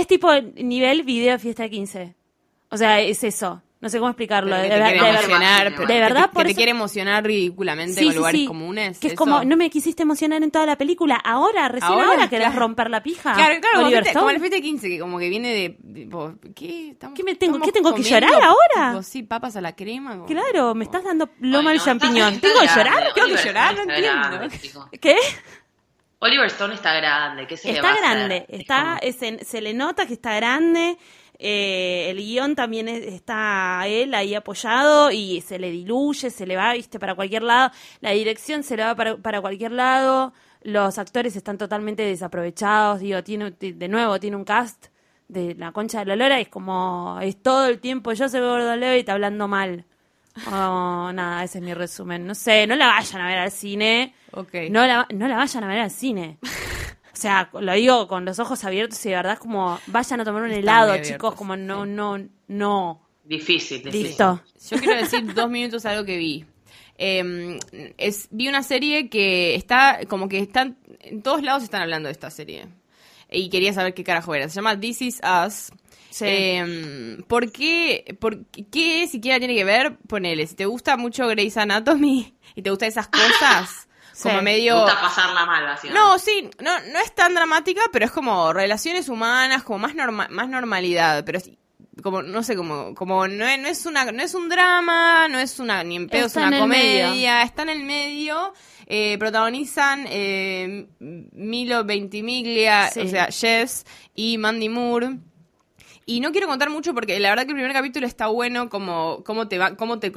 es 0.02 0.08
tipo 0.08 0.30
nivel 0.56 1.04
video 1.04 1.40
fiesta 1.40 1.64
de 1.64 1.70
15. 1.70 2.16
O 2.70 2.76
sea, 2.78 3.00
es 3.00 3.24
eso. 3.24 3.62
No 3.84 3.90
sé 3.90 4.00
cómo 4.00 4.10
explicarlo. 4.10 4.56
De, 4.56 4.64
que 4.64 4.70
te 4.70 4.80
ver- 4.80 4.94
quiere 4.94 4.94
de 4.94 5.86
que 5.86 6.00
verdad, 6.00 6.30
te- 6.30 6.34
por 6.34 6.42
que 6.44 6.46
te 6.46 6.52
eso- 6.52 6.56
quiere 6.58 6.72
emocionar 6.72 7.24
ridículamente 7.26 7.94
Sí, 8.00 8.06
con 8.06 8.12
sí, 8.14 8.18
lugares 8.18 8.42
sí. 8.42 8.48
comunes. 8.48 8.98
Que 9.00 9.08
es 9.08 9.14
eso. 9.14 9.18
como, 9.18 9.44
no 9.44 9.58
me 9.58 9.70
quisiste 9.70 10.04
emocionar 10.04 10.42
en 10.42 10.52
toda 10.52 10.66
la 10.66 10.78
película. 10.78 11.16
Ahora, 11.18 11.68
recién 11.68 11.92
ahora, 11.92 12.08
Ahora, 12.12 12.30
querés 12.30 12.48
claro. 12.48 12.60
romper 12.62 12.90
la 12.90 13.04
pija. 13.04 13.34
Claro, 13.34 13.56
claro, 13.60 13.78
como, 13.80 13.92
como 13.92 14.02
Stone. 14.06 14.34
el 14.34 14.40
fiesta 14.40 14.56
de 14.56 14.62
15, 14.62 14.88
que 14.90 15.00
como 15.00 15.20
que 15.20 15.28
viene 15.30 15.50
de. 15.54 15.78
tipo, 15.94 16.34
¿Qué? 16.56 16.92
Estamos- 16.92 17.16
¿Qué 17.18 17.24
me 17.26 17.36
tengo- 17.36 17.60
qué 17.60 17.72
tengo 17.74 17.94
que 17.94 18.04
llorar 18.04 18.32
ahora? 18.42 18.92
tipo, 18.92 19.04
sí, 19.04 19.24
papas 19.24 19.56
a 19.58 19.62
la 19.62 19.76
crema. 19.76 20.12
como- 20.14 20.26
Claro, 20.28 20.74
me 20.74 20.86
estás 20.86 21.04
dando 21.04 21.30
loma 21.42 21.72
Ay, 21.72 21.76
al 21.76 21.78
no, 21.80 21.84
champiñón. 21.86 22.34
¿Tengo 22.42 22.60
que 22.62 22.66
grande, 22.68 22.84
llorar? 22.90 23.14
Tengo 23.14 23.28
que 23.36 23.44
llorar, 23.46 23.76
no 23.76 23.82
entiendo. 23.82 24.30
grande. 24.30 24.60
¿Qué? 25.02 25.16
Oliver 26.20 26.46
Stone 26.48 26.74
está 26.76 26.94
grande, 26.94 27.46
¿qué 27.48 27.58
se 27.58 27.74
le 27.74 27.82
va 27.82 27.90
Está 27.90 27.90
a 27.90 27.94
hacer? 27.94 28.18
grande, 28.18 28.46
Es 28.48 28.60
está, 28.62 28.84
como- 28.84 28.98
es 29.02 29.22
en- 29.24 29.46
se 29.46 29.62
le 29.62 29.74
nota 29.74 30.06
que 30.06 30.14
está 30.14 30.34
grande. 30.36 30.98
Eh, 31.46 32.08
el 32.10 32.18
guion 32.18 32.56
también 32.56 32.88
es- 32.88 33.06
está 33.06 33.84
él 33.88 34.14
ahí 34.14 34.34
apoyado 34.34 35.12
y 35.12 35.42
se 35.42 35.60
le 35.60 35.70
diluye, 35.72 36.30
se 36.30 36.46
le 36.48 36.56
va, 36.56 36.74
viste, 36.74 37.00
para 37.00 37.14
cualquier 37.16 37.44
lado. 37.44 37.72
La 38.02 38.12
dirección 38.12 38.64
se 38.64 38.78
le 38.78 38.84
va 38.84 38.96
para, 38.96 39.18
para 39.18 39.42
cualquier 39.42 39.74
lado. 39.74 40.34
Los 40.64 40.98
actores 40.98 41.36
están 41.36 41.58
totalmente 41.58 42.04
desaprovechados. 42.04 43.02
Digo, 43.02 43.22
tiene, 43.24 43.52
de 43.52 43.88
nuevo, 43.90 44.20
tiene 44.20 44.38
un 44.38 44.46
cast 44.46 44.86
de 45.28 45.56
la 45.56 45.72
concha 45.74 46.00
de 46.00 46.06
la 46.06 46.16
lora. 46.16 46.40
Es 46.40 46.48
como, 46.48 47.20
es 47.22 47.42
todo 47.44 47.68
el 47.68 47.80
tiempo 47.80 48.14
yo 48.14 48.30
soy 48.30 48.40
Gordon 48.40 48.80
Levitt 48.80 49.10
hablando 49.10 49.48
mal. 49.50 49.86
Oh, 50.48 51.12
nada, 51.14 51.44
ese 51.44 51.60
es 51.60 51.64
mi 51.64 51.74
resumen. 51.74 52.26
No 52.26 52.34
sé, 52.34 52.66
no 52.66 52.76
la 52.76 52.88
vayan 52.88 53.22
a 53.22 53.28
ver 53.28 53.38
al 53.40 53.52
cine. 53.52 54.16
Ok. 54.32 54.54
No 54.72 54.86
la, 54.88 55.06
no 55.14 55.28
la 55.28 55.36
vayan 55.36 55.64
a 55.64 55.68
ver 55.68 55.80
al 55.80 55.92
cine. 55.92 56.38
O 57.14 57.16
sea, 57.16 57.50
lo 57.54 57.74
digo 57.74 58.08
con 58.08 58.26
los 58.26 58.40
ojos 58.40 58.64
abiertos 58.64 59.06
y 59.06 59.10
de 59.10 59.16
verdad 59.16 59.34
es 59.34 59.40
como, 59.40 59.80
vayan 59.88 60.20
a 60.20 60.26
tomar 60.26 60.42
un 60.42 60.50
Están 60.50 60.64
helado, 60.64 60.98
chicos, 61.04 61.36
como 61.36 61.56
no, 61.56 61.86
sí. 61.86 61.92
no, 61.92 62.18
no. 62.48 63.02
Difícil, 63.24 63.84
difícil. 63.84 64.08
Listo. 64.08 64.42
Yo 64.70 64.78
quiero 64.80 65.00
decir 65.00 65.34
dos 65.34 65.50
minutos 65.50 65.86
algo 65.86 66.04
que 66.06 66.18
vi. 66.18 66.46
Eh, 66.98 67.60
es, 67.98 68.28
vi 68.32 68.48
una 68.48 68.64
serie 68.64 69.10
que 69.10 69.56
está, 69.56 70.00
como 70.08 70.28
que 70.28 70.40
están, 70.40 70.78
en 71.00 71.22
todos 71.22 71.44
lados 71.44 71.64
están 71.64 71.82
hablando 71.82 72.08
de 72.08 72.14
esta 72.14 72.32
serie. 72.32 72.68
Y 73.32 73.50
quería 73.50 73.74
saber 73.74 73.94
qué 73.94 74.04
carajo 74.04 74.34
era. 74.36 74.50
Se 74.50 74.56
llama 74.56 74.80
This 74.80 75.02
Is 75.02 75.22
Us. 75.24 75.72
Sí. 76.10 76.26
Eh, 76.28 77.18
¿Por 77.28 77.52
qué? 77.52 78.16
¿Por 78.20 78.46
qué 78.46 79.08
siquiera 79.08 79.40
tiene 79.40 79.56
que 79.56 79.64
ver? 79.64 79.98
Ponele, 80.08 80.46
si 80.46 80.56
te 80.56 80.66
gusta 80.66 80.96
mucho 80.98 81.28
Grey's 81.28 81.58
Anatomy 81.58 82.36
y 82.54 82.62
te 82.62 82.70
gustan 82.70 82.90
esas 82.90 83.08
cosas, 83.08 83.88
Sí. 84.14 84.24
como 84.24 84.36
Me 84.36 84.42
medio... 84.44 84.80
gusta 84.82 85.02
pasarla 85.02 85.46
mal, 85.46 85.64
básicamente. 85.66 86.00
No, 86.00 86.20
sí, 86.20 86.50
no, 86.62 86.72
no 86.94 87.00
es 87.00 87.14
tan 87.16 87.34
dramática, 87.34 87.82
pero 87.92 88.06
es 88.06 88.12
como 88.12 88.54
relaciones 88.54 89.10
humanas, 89.10 89.64
como 89.64 89.80
más 89.80 89.96
norma- 89.96 90.28
más 90.30 90.48
normalidad, 90.50 91.26
pero 91.26 91.40
es 91.40 91.50
como 92.02 92.22
no 92.24 92.42
sé, 92.44 92.56
como 92.56 92.96
como 92.96 93.28
no 93.28 93.46
es, 93.46 93.60
no 93.60 93.68
es 93.68 93.86
una 93.86 94.12
no 94.12 94.22
es 94.24 94.34
un 94.34 94.50
drama, 94.50 95.28
no 95.28 95.40
es 95.40 95.60
una 95.60 95.84
ni 95.84 95.96
en 95.96 96.08
pedo 96.10 96.26
es 96.28 96.36
una 96.36 96.60
comedia, 96.60 97.10
medio. 97.12 97.38
está 97.46 97.62
en 97.64 97.70
el 97.70 97.84
medio. 97.84 98.54
eh, 98.86 99.18
protagonizan 99.18 100.06
eh, 100.10 100.88
Milo 101.00 101.84
Ventimiglia, 101.86 102.90
Sí. 102.92 103.00
o 103.02 103.08
sea, 103.08 103.28
Jess 103.28 103.86
y 104.16 104.38
Mandy 104.38 104.70
Moore. 104.70 105.18
Y 106.06 106.20
no 106.20 106.34
quiero 106.34 106.48
contar 106.48 106.70
mucho 106.70 106.94
porque 106.94 107.18
la 107.20 107.30
verdad 107.30 107.44
que 107.46 107.52
el 107.52 107.56
primer 107.56 107.72
capítulo 107.72 108.06
está 108.06 108.28
bueno 108.28 108.68
como 108.70 109.24
cómo 109.26 109.48
te 109.48 109.58
va 109.58 109.78
cómo 109.78 110.00
te 110.00 110.12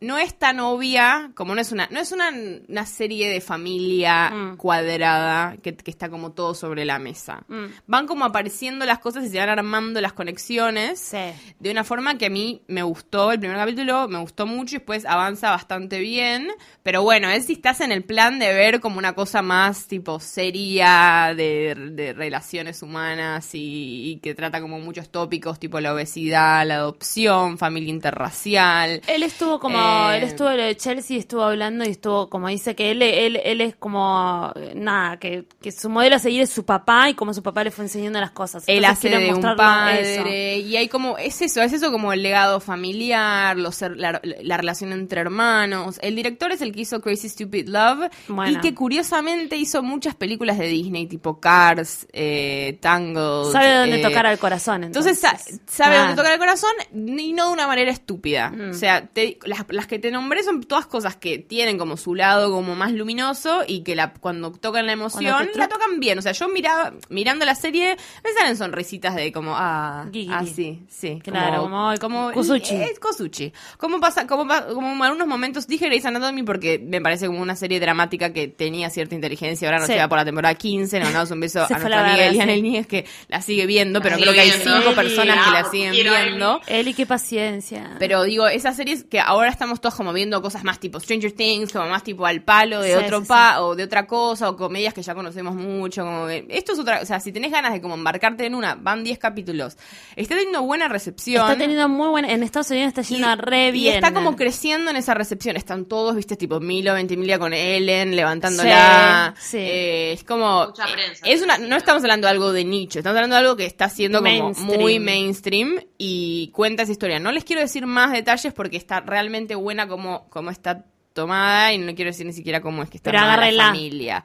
no 0.00 0.16
es 0.18 0.38
tan 0.38 0.60
obvia, 0.60 1.32
como 1.34 1.54
no 1.54 1.60
es 1.60 1.72
una, 1.72 1.88
no 1.90 1.98
es 2.00 2.12
una, 2.12 2.30
una 2.68 2.86
serie 2.86 3.28
de 3.28 3.40
familia 3.40 4.30
Mm. 4.30 4.56
cuadrada 4.56 5.56
que, 5.62 5.74
que 5.76 5.90
está 5.90 6.08
como 6.08 6.32
todo 6.32 6.54
sobre 6.54 6.84
la 6.84 6.98
mesa. 6.98 7.42
Mm. 7.48 7.64
Van 7.86 8.06
como 8.06 8.24
apareciendo 8.24 8.84
las 8.86 8.98
cosas 9.00 9.24
y 9.24 9.28
se 9.28 9.38
van 9.38 9.48
armando 9.48 10.00
las 10.00 10.12
conexiones 10.12 11.00
Sí. 11.00 11.18
de 11.58 11.70
una 11.70 11.82
forma 11.84 12.16
que 12.18 12.26
a 12.26 12.30
mí 12.30 12.62
me 12.68 12.82
gustó. 12.82 13.32
El 13.32 13.40
primer 13.40 13.56
capítulo 13.56 14.06
me 14.08 14.18
gustó 14.18 14.46
mucho 14.46 14.76
y 14.76 14.78
después 14.78 15.04
avanza 15.04 15.50
bastante 15.50 15.98
bien. 15.98 16.48
Pero 16.82 17.02
bueno, 17.02 17.28
es 17.30 17.46
si 17.46 17.54
estás 17.54 17.80
en 17.80 17.90
el 17.92 18.04
plan 18.04 18.38
de 18.38 18.52
ver 18.54 18.80
como 18.80 18.98
una 18.98 19.14
cosa 19.14 19.42
más 19.42 19.86
tipo 19.88 20.20
seria 20.20 21.34
de, 21.36 21.74
de 21.92 22.12
relaciones 22.12 22.82
humanas 22.82 23.54
y, 23.54 24.12
y 24.12 24.16
que 24.20 24.34
trata 24.34 24.60
como 24.60 24.78
muchos 24.78 25.10
tópicos 25.10 25.58
tipo 25.58 25.80
la 25.80 25.92
obesidad, 25.92 26.66
la 26.66 26.76
adopción, 26.76 27.58
familia 27.58 27.90
interracial. 27.90 29.00
Él 29.06 29.22
estuvo 29.22 29.58
como, 29.58 29.78
Eh, 29.78 29.87
él 30.12 30.22
estuvo 30.22 30.50
lo 30.50 30.62
de 30.62 30.76
Chelsea, 30.76 31.18
estuvo 31.18 31.42
hablando 31.42 31.84
y 31.84 31.88
estuvo 31.88 32.28
como 32.28 32.48
dice 32.48 32.74
que 32.74 32.90
él, 32.90 33.02
él, 33.02 33.40
él 33.44 33.60
es 33.60 33.76
como, 33.76 34.52
eh, 34.56 34.72
nada, 34.74 35.18
que, 35.18 35.44
que 35.60 35.72
su 35.72 35.88
modelo 35.88 36.16
a 36.16 36.18
seguir 36.18 36.42
es 36.42 36.50
su 36.50 36.64
papá 36.64 37.08
y 37.10 37.14
como 37.14 37.32
su 37.34 37.42
papá 37.42 37.64
le 37.64 37.70
fue 37.70 37.84
enseñando 37.84 38.20
las 38.20 38.30
cosas. 38.32 38.64
Él 38.66 38.84
Entonces 38.84 39.12
hace 39.12 39.18
de 39.24 39.32
un 39.32 39.38
eso. 39.38 39.56
padre 39.56 40.58
y 40.58 40.76
hay 40.76 40.88
como 40.88 41.18
es 41.18 41.40
eso 41.42 41.60
es 41.62 41.72
eso 41.72 41.90
como 41.90 42.12
el 42.12 42.22
legado 42.22 42.60
familiar 42.60 43.56
los 43.56 43.80
la, 43.82 44.20
la 44.22 44.56
relación 44.56 44.92
entre 44.92 45.20
hermanos 45.20 45.98
el 46.02 46.16
director 46.16 46.52
es 46.52 46.60
el 46.60 46.72
que 46.72 46.80
hizo 46.82 47.00
Crazy 47.00 47.28
Stupid 47.28 47.68
Love 47.68 48.10
Bueno. 48.28 48.52
y 48.58 48.60
que 48.60 48.74
curiosamente 48.74 49.56
hizo 49.56 49.82
muchas 49.82 50.14
películas 50.14 50.58
de 50.58 50.66
Disney 50.68 51.06
tipo 51.06 51.40
Cars 51.40 52.06
eh, 52.12 52.78
Tangled 52.80 53.52
Sabe 53.52 53.74
dónde 53.74 54.00
eh, 54.00 54.02
tocar 54.02 54.26
al 54.26 54.38
corazón. 54.38 54.84
entonces 54.84 55.22
Entonces, 55.22 55.60
sa- 55.66 55.84
sabe 55.84 55.98
dónde 55.98 56.14
tocar 56.16 56.32
el 56.32 56.38
corazón 56.38 56.70
y 56.94 57.32
no 57.32 57.46
de 57.48 57.52
una 57.52 57.66
manera 57.66 57.90
estúpida. 57.90 58.50
Mm. 58.50 58.70
O 58.70 58.74
sea, 58.74 59.06
te- 59.06 59.38
las, 59.44 59.64
las 59.78 59.86
que 59.86 59.98
te 59.98 60.10
nombré 60.10 60.42
son 60.42 60.62
todas 60.62 60.86
cosas 60.86 61.16
que 61.16 61.38
tienen 61.38 61.78
como 61.78 61.96
su 61.96 62.14
lado 62.14 62.50
como 62.52 62.74
más 62.74 62.92
luminoso 62.92 63.62
y 63.66 63.80
que 63.82 63.94
la, 63.96 64.12
cuando 64.12 64.52
tocan 64.52 64.84
la 64.86 64.92
emoción 64.92 65.48
la 65.54 65.68
tocan 65.68 66.00
bien. 66.00 66.18
O 66.18 66.22
sea, 66.22 66.32
yo 66.32 66.48
miraba, 66.48 66.92
mirando 67.08 67.44
la 67.46 67.54
serie 67.54 67.96
me 68.22 68.32
salen 68.32 68.56
sonrisitas 68.56 69.14
de 69.14 69.32
como, 69.32 69.54
ah, 69.56 70.04
Guigui. 70.10 70.32
ah 70.34 70.44
sí, 70.44 70.82
sí. 70.88 71.20
Claro, 71.24 71.62
como- 71.62 71.94
como 72.00 72.32
Kosuchi. 72.32 72.74
eh, 72.74 72.94
Kosuchi. 73.00 73.52
¿Cómo 73.78 74.00
pasa? 74.00 74.26
Como, 74.26 74.46
como 74.74 74.92
en 74.92 75.02
algunos 75.02 75.26
momentos 75.26 75.66
dije 75.66 75.86
Grey's 75.86 76.04
Anatomy 76.04 76.42
porque 76.42 76.78
me 76.78 77.00
parece 77.00 77.26
como 77.26 77.40
una 77.40 77.56
serie 77.56 77.80
dramática 77.80 78.32
que 78.32 78.48
tenía 78.48 78.90
cierta 78.90 79.14
inteligencia. 79.14 79.68
Ahora 79.68 79.80
no 79.80 79.86
Sí. 79.86 79.92
llega 79.92 80.08
por 80.08 80.18
la 80.18 80.24
temporada 80.24 80.54
15. 80.54 81.00
No, 81.00 81.10
no, 81.10 81.22
un 81.30 81.40
beso 81.40 81.64
Se 81.68 81.74
a 81.74 81.88
la 81.88 82.04
amiga 82.06 82.26
Eliana 82.26 82.52
sí. 82.52 82.58
Elías 82.58 82.86
que 82.86 83.06
la 83.28 83.40
sigue 83.42 83.66
viendo, 83.66 84.00
pero 84.02 84.16
La 84.16 84.22
creo 84.22 84.34
que 84.34 84.40
hay 84.40 84.50
cinco 84.50 84.76
Eli, 84.88 84.94
personas 84.94 85.44
que 85.46 85.50
la 85.52 85.64
siguen 85.70 85.92
viendo. 85.92 86.60
Eli, 86.66 86.94
qué 86.94 87.06
paciencia. 87.06 87.96
Pero 87.98 88.22
digo, 88.24 88.48
esas 88.48 88.76
series 88.76 89.04
que 89.04 89.20
ahora 89.20 89.48
están 89.50 89.67
estamos 89.68 89.80
todos 89.82 89.94
como 89.96 90.12
viendo 90.12 90.40
cosas 90.40 90.64
más 90.64 90.80
tipo 90.80 90.98
Stranger 90.98 91.32
Things, 91.32 91.72
como 91.72 91.86
más 91.88 92.02
tipo 92.02 92.24
al 92.24 92.42
palo 92.42 92.80
de 92.80 92.90
Sí, 92.96 93.04
otro 93.04 93.20
sí, 93.20 93.26
pa 93.28 93.60
o 93.60 93.76
de 93.76 93.84
otra 93.84 94.06
cosa, 94.06 94.48
o 94.48 94.56
comedias 94.56 94.94
que 94.94 95.02
ya 95.02 95.14
conocemos 95.14 95.54
mucho. 95.54 96.04
Como 96.04 96.26
que- 96.26 96.46
esto 96.48 96.72
es 96.72 96.78
otra, 96.78 97.00
o 97.02 97.06
sea, 97.06 97.20
si 97.20 97.32
tenés 97.32 97.50
ganas 97.52 97.72
de 97.72 97.80
como 97.82 97.94
embarcarte 97.94 98.46
en 98.46 98.54
una, 98.54 98.74
van 98.76 99.04
10 99.04 99.18
capítulos. 99.18 99.76
Está 100.16 100.34
teniendo 100.36 100.62
buena 100.62 100.88
recepción. 100.88 101.42
Está 101.46 101.58
teniendo 101.58 101.88
muy 101.88 102.08
buena. 102.08 102.32
En 102.32 102.42
Estados 102.42 102.70
Unidos 102.70 102.88
está 102.88 103.02
yendo 103.02 103.36
re 103.36 103.68
y 103.68 103.72
bien. 103.72 103.94
está 103.96 104.12
como 104.14 104.36
creciendo 104.36 104.90
en 104.90 104.96
esa 104.96 105.12
recepción. 105.14 105.56
Están 105.56 105.84
todos, 105.84 106.16
viste, 106.16 106.36
tipo 106.36 106.60
Milo, 106.60 106.94
Ventimiglia 106.94 107.38
con 107.38 107.52
Ellen, 107.52 108.16
levantándola. 108.16 109.34
Sí, 109.38 109.50
sí. 109.50 109.58
Eh, 109.58 110.12
es 110.12 110.24
como. 110.24 110.66
Mucha 110.66 110.86
prensa. 110.86 111.26
Es 111.26 111.42
una, 111.42 111.58
no 111.58 111.76
estamos 111.76 112.02
hablando 112.02 112.26
de 112.26 112.30
algo 112.32 112.52
de 112.52 112.64
nicho, 112.64 112.98
estamos 113.00 113.16
hablando 113.16 113.36
de 113.36 113.40
algo 113.40 113.56
que 113.56 113.66
está 113.66 113.88
siendo 113.88 114.18
como 114.22 114.30
Mainstream. 114.30 114.80
muy 114.80 114.98
mainstream 114.98 115.80
y 115.98 116.48
cuenta 116.54 116.84
esa 116.84 116.92
historia. 116.92 117.18
No 117.18 117.32
les 117.32 117.44
quiero 117.44 117.60
decir 117.60 117.86
más 117.86 118.12
detalles 118.12 118.52
porque 118.52 118.76
está 118.76 119.00
realmente 119.00 119.54
buena 119.60 119.88
como, 119.88 120.28
como 120.30 120.50
está 120.50 120.84
tomada 121.12 121.72
y 121.72 121.78
no 121.78 121.94
quiero 121.94 122.10
decir 122.10 122.26
ni 122.26 122.32
siquiera 122.32 122.60
cómo 122.60 122.82
es 122.82 122.90
que 122.90 122.98
está 122.98 123.10
Pero 123.10 123.24
la 123.24 123.64
familia. 123.66 124.24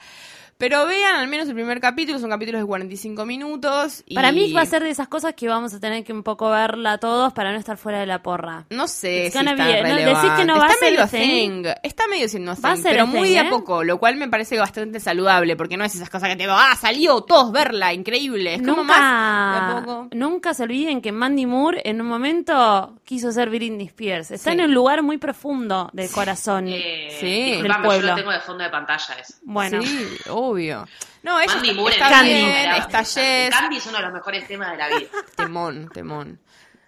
Pero 0.57 0.85
vean 0.85 1.15
al 1.15 1.27
menos 1.27 1.47
el 1.49 1.55
primer 1.55 1.79
capítulo, 1.81 2.19
son 2.19 2.29
capítulos 2.29 2.61
de 2.61 2.67
45 2.67 3.25
minutos. 3.25 4.03
Y 4.05 4.15
Para 4.15 4.31
mí 4.31 4.51
va 4.53 4.61
a 4.61 4.65
ser 4.65 4.83
de 4.83 4.89
esas 4.89 5.07
cosas 5.07 5.33
que 5.33 5.47
vamos 5.47 5.73
a 5.73 5.79
tener 5.79 6.03
que 6.03 6.13
un 6.13 6.23
poco 6.23 6.49
verla 6.49 6.97
todos 6.99 7.33
para 7.33 7.51
no 7.51 7.57
estar 7.57 7.77
fuera 7.77 7.99
de 7.99 8.05
la 8.05 8.21
porra. 8.23 8.65
No 8.69 8.87
sé 8.87 9.25
It's 9.25 9.33
si 9.33 9.39
está 9.39 9.53
be- 9.55 9.81
no, 9.83 9.95
decís 9.95 10.31
que 10.37 10.45
no 10.45 10.57
va 10.57 10.65
a 10.65 10.67
está 10.69 10.79
ser 10.79 10.91
medio 10.91 11.03
a 11.03 11.07
thing. 11.07 11.63
thing. 11.63 11.65
Está 11.83 12.07
medio 12.07 12.29
siendo 12.29 12.51
a 12.51 12.53
a 12.53 12.57
thing, 12.75 12.81
ser 12.81 12.91
pero 12.91 13.03
a 13.03 13.05
muy 13.07 13.23
thing, 13.29 13.33
de 13.33 13.39
a 13.39 13.43
¿eh? 13.47 13.49
poco, 13.49 13.83
lo 13.83 13.97
cual 13.99 14.15
me 14.15 14.29
parece 14.29 14.57
bastante 14.57 14.99
saludable, 14.99 15.55
porque 15.55 15.75
no 15.75 15.83
es 15.83 15.95
esas 15.95 16.09
cosas 16.09 16.29
que 16.29 16.35
te 16.35 16.43
digo, 16.43 16.55
ah, 16.55 16.75
salió, 16.79 17.21
todos 17.21 17.51
verla, 17.51 17.93
increíble. 17.93 18.55
Es 18.55 18.61
como 18.61 18.83
más 18.83 18.97
de 18.97 19.03
a 19.03 19.73
Nunca, 19.73 19.85
poco. 19.85 20.07
nunca 20.15 20.53
se 20.53 20.63
olviden 20.63 21.01
que 21.01 21.11
Mandy 21.11 21.45
Moore 21.45 21.81
en 21.85 21.99
un 22.01 22.07
momento 22.07 22.95
quiso 23.03 23.31
ser 23.31 23.49
Britney 23.49 23.87
Spears. 23.87 24.31
Está 24.31 24.51
Sí. 24.51 24.57
en 24.59 24.65
un 24.65 24.73
lugar 24.73 25.01
muy 25.03 25.17
profundo 25.17 25.89
del 25.93 26.09
corazón. 26.09 26.67
Eh, 26.69 27.09
Sí. 27.19 27.61
Del 27.61 27.71
pueblo. 27.83 28.01
yo 28.01 28.07
lo 28.07 28.15
tengo 28.15 28.31
de 28.31 28.39
fondo 28.39 28.63
de 28.63 28.69
pantalla 28.69 29.15
eso. 29.19 29.33
Bueno, 29.43 29.81
Sí, 29.81 30.07
obvio. 30.51 30.87
No, 31.23 31.39
ella 31.39 31.53
Mandy 31.53 31.69
está, 31.69 31.79
Moore 31.81 31.93
está 31.95 32.07
en 32.07 32.13
Candy. 32.13 32.33
bien, 32.33 32.71
está 32.75 33.03
Jess, 33.03 33.49
Candy 33.49 33.77
es 33.77 33.85
uno 33.87 33.97
de 33.97 34.03
los 34.03 34.13
mejores 34.13 34.47
temas 34.47 34.71
de 34.71 34.77
la 34.77 34.87
vida. 34.89 35.09
temón, 35.35 35.89
temón. 35.93 36.39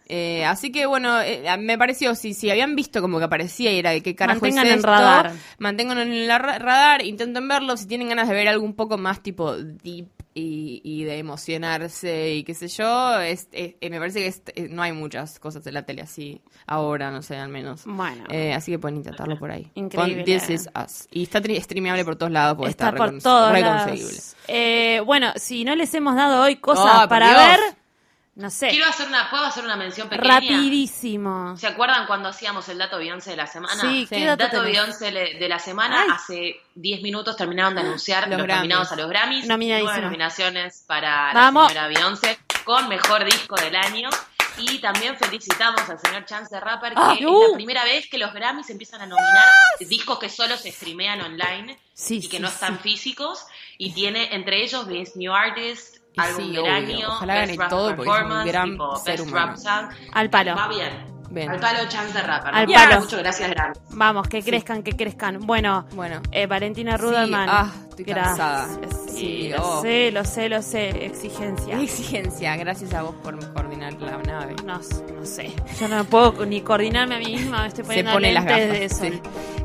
Eh, 0.08 0.46
así 0.46 0.72
que 0.72 0.86
bueno, 0.86 1.20
eh, 1.22 1.44
me 1.58 1.78
pareció, 1.80 2.14
si, 2.14 2.36
si 2.36 2.52
habían 2.52 2.76
visto 2.76 3.02
como 3.02 3.18
que 3.18 3.24
aparecía 3.24 3.72
y 3.72 3.80
era 3.80 3.90
de 3.90 4.04
qué 4.04 4.14
carajo 4.14 4.42
Mantengan 4.42 4.66
es 4.68 4.72
en 4.74 4.78
esto, 4.80 4.88
radar. 4.92 5.32
manténganlo 5.58 6.04
en 6.04 6.12
el 6.14 6.28
ra- 6.28 6.60
radar, 6.60 7.02
intenten 7.04 7.48
verlo, 7.48 7.76
si 7.76 7.88
tienen 7.88 8.10
ganas 8.10 8.28
de 8.28 8.36
ver 8.36 8.48
algo 8.48 8.64
un 8.66 8.76
poco 8.76 9.00
más 9.00 9.24
tipo 9.24 9.56
deep 9.58 10.08
y, 10.38 10.82
y 10.84 11.06
de 11.06 11.18
emocionarse 11.18 12.34
y 12.36 12.44
qué 12.44 12.54
sé 12.54 12.68
yo, 12.68 13.20
es, 13.22 13.48
es- 13.54 13.76
eh, 13.80 13.90
me 13.90 14.00
parece 14.00 14.20
que 14.20 14.28
es- 14.28 14.42
eh, 14.56 14.68
no 14.70 14.82
hay 14.82 14.92
muchas 14.92 15.40
cosas 15.40 15.66
en 15.66 15.74
la 15.74 15.86
tele 15.86 16.02
así 16.02 16.42
ahora, 16.68 17.10
no 17.10 17.22
sé, 17.22 17.38
al 17.38 17.50
menos. 17.50 17.84
Bueno. 17.86 18.26
Eh, 18.30 18.54
así 18.54 18.72
que 18.72 18.78
pueden 18.80 18.98
intentarlo 18.98 19.40
por 19.40 19.50
ahí. 19.50 19.72
Increíble. 19.76 20.16
Con 20.18 20.26
This 20.26 20.50
Is 20.50 20.70
Us. 20.76 21.08
Y 21.12 21.24
está 21.24 21.42
streameable 21.42 22.04
por 22.04 22.18
todos 22.18 22.32
lados 22.32 22.58
porque 22.58 22.72
está 22.72 22.90
está, 22.90 22.98
por 22.98 23.18
todos 23.20 23.52
reconseguible. 23.54 24.04
lados. 24.12 24.36
Eh, 24.50 25.02
bueno, 25.06 25.32
si 25.38 25.64
no 25.64 25.74
les 25.76 25.94
hemos 25.94 26.16
dado 26.16 26.44
hoy 26.44 26.58
cosas 26.58 27.06
Oh, 27.06 27.08
para 27.10 27.30
Dios. 27.30 27.42
ver, 27.42 27.60
no 28.36 28.50
sé, 28.50 28.68
Quiero 28.70 28.86
hacer 28.88 29.08
una, 29.08 29.30
¿puedo 29.30 29.46
hacer 29.46 29.64
una 29.64 29.76
mención 29.78 30.10
pequeña? 30.10 30.36
rapidísimo. 30.36 31.56
¿Se 31.58 31.68
acuerdan 31.68 32.06
cuando 32.06 32.30
hacíamos 32.30 32.68
el 32.70 32.78
dato 32.78 32.98
Beyoncé 32.98 33.32
de 33.32 33.38
la 33.38 33.48
semana? 33.48 33.80
Sí, 33.82 34.06
¿qué 34.10 34.28
el 34.30 34.38
dato? 34.38 34.62
Beyoncé 34.62 35.12
de 35.12 35.48
la 35.50 35.60
semana, 35.60 36.02
Ay. 36.04 36.08
hace 36.14 36.62
10 36.76 37.02
minutos 37.02 37.36
terminaron 37.38 37.76
de 37.76 37.82
anunciar 37.82 38.28
Los 38.28 38.40
los, 38.40 38.48
nominados 38.48 38.92
a 38.92 38.96
los 38.96 39.08
Grammys. 39.10 39.46
Nueve 39.48 40.02
nominaciones 40.02 40.84
para 40.88 41.32
Vamos. 41.34 41.64
la 41.64 41.70
señora 41.70 41.88
Beyoncé 41.88 42.40
con 42.64 42.88
Mejor 42.90 43.26
Disco 43.26 43.56
del 43.56 43.76
Año. 43.76 44.10
Y 44.58 44.80
también 44.80 45.18
felicitamos 45.18 45.82
al 45.90 46.00
señor 46.00 46.24
Chance 46.24 46.50
the 46.50 46.62
Rapper, 46.62 46.94
que 46.94 47.00
Ah, 47.02 47.16
es 47.20 47.26
uh. 47.26 47.48
la 47.52 47.56
primera 47.58 47.84
vez 47.84 48.08
que 48.10 48.18
los 48.18 48.34
Grammys 48.34 48.70
empiezan 48.70 49.02
a 49.02 49.06
nominar 49.06 49.44
discos 49.82 50.18
que 50.18 50.30
solo 50.30 50.56
se 50.56 50.72
streamean 50.72 51.20
online 51.20 51.78
Sí, 51.94 52.20
y 52.24 52.30
que 52.30 52.38
sí, 52.38 52.42
no 52.42 52.48
están 52.48 52.78
sí. 52.78 52.84
físicos. 52.84 53.46
Y 53.78 53.92
tiene 53.92 54.34
entre 54.34 54.64
ellos 54.64 54.88
Best 54.88 55.18
New 55.18 55.34
Artist, 55.34 55.98
Y 56.18 56.22
Álbum 56.22 56.46
sí, 56.46 56.52
del. 56.56 56.66
Año, 56.66 57.08
Ojalá 57.10 57.36
gane 57.36 57.58
todo, 57.70 57.96
porque 57.96 58.12
es 58.12 58.22
un 58.24 58.46
gran 58.46 58.72
tipo, 58.72 58.96
ser 58.98 59.18
Best 59.18 59.28
humano. 59.30 59.48
Rap 59.48 59.58
Song. 59.58 59.90
Al 60.14 60.30
palo. 60.30 60.56
Va 60.56 60.68
bien. 60.70 61.16
Bien. 61.32 61.50
Al 61.50 61.60
palo 61.60 61.80
Chance 61.90 62.14
the 62.14 62.22
Rapper. 62.22 62.56
Al 62.56 62.66
palo. 62.68 63.00
Muchas 63.02 63.20
gracias, 63.20 63.50
Grammy. 63.50 63.74
Vamos, 63.90 64.28
que 64.28 64.42
crezcan, 64.42 64.84
que 64.84 64.92
crezcan. 64.96 65.40
Bueno, 65.40 65.86
Bueno. 65.94 66.22
eh, 66.32 66.46
Valentina 66.48 66.98
Sí, 66.98 67.04
Ruderman. 67.04 67.50
ah, 67.50 67.72
estoy 67.90 68.06
gracias. 68.06 68.38
cansada. 68.38 68.68
Sí, 69.08 69.16
Sí, 69.16 69.50
lo 69.50 69.66
oh. 69.66 69.82
sé, 69.82 70.12
lo 70.12 70.24
sé, 70.26 70.50
lo 70.50 70.62
sé. 70.62 71.06
Exigencia. 71.06 71.82
Exigencia, 71.82 72.56
gracias 72.58 72.94
a 72.94 73.02
vos 73.04 73.16
por 73.24 73.38
coordinar 73.54 73.94
la 73.94 74.18
nave. 74.20 74.56
No, 74.66 74.78
no 74.80 75.26
sé. 75.26 75.54
Yo 75.80 75.88
no 75.88 76.04
puedo 76.06 76.46
ni 76.46 76.62
coordinarme 76.62 77.16
a 77.16 77.20
mí 77.20 77.26
misma. 77.36 77.62
Me 77.64 77.68
estoy 77.68 77.84
Se 77.84 77.88
poniendo 77.88 78.12
pone 78.14 78.32
las 78.34 78.46
gafas, 78.46 78.60
de 78.70 78.90
sí. 78.90 79.22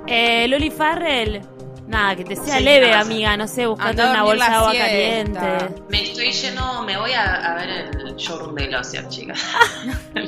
Eh, 0.06 0.48
Luli 0.48 0.70
Farrell. 0.70 1.42
Nada, 1.90 2.14
que 2.16 2.24
te 2.24 2.36
sea 2.36 2.58
Sí, 2.58 2.64
leve, 2.64 2.88
nada. 2.90 3.00
amiga. 3.00 3.36
No 3.36 3.48
sé, 3.48 3.66
buscate 3.66 4.00
a 4.00 4.10
una 4.10 4.22
bolsa 4.22 4.48
de 4.48 4.54
agua 4.54 4.70
siesta. 4.70 5.40
caliente. 5.40 5.82
Me 5.88 6.02
estoy 6.04 6.30
lleno, 6.32 6.82
me 6.84 6.96
voy 6.96 7.12
a, 7.12 7.34
a 7.34 7.54
ver 7.56 7.68
el 7.68 8.16
showroom 8.16 8.54
de 8.54 8.66
Glossier, 8.68 9.08
chicas. 9.08 9.40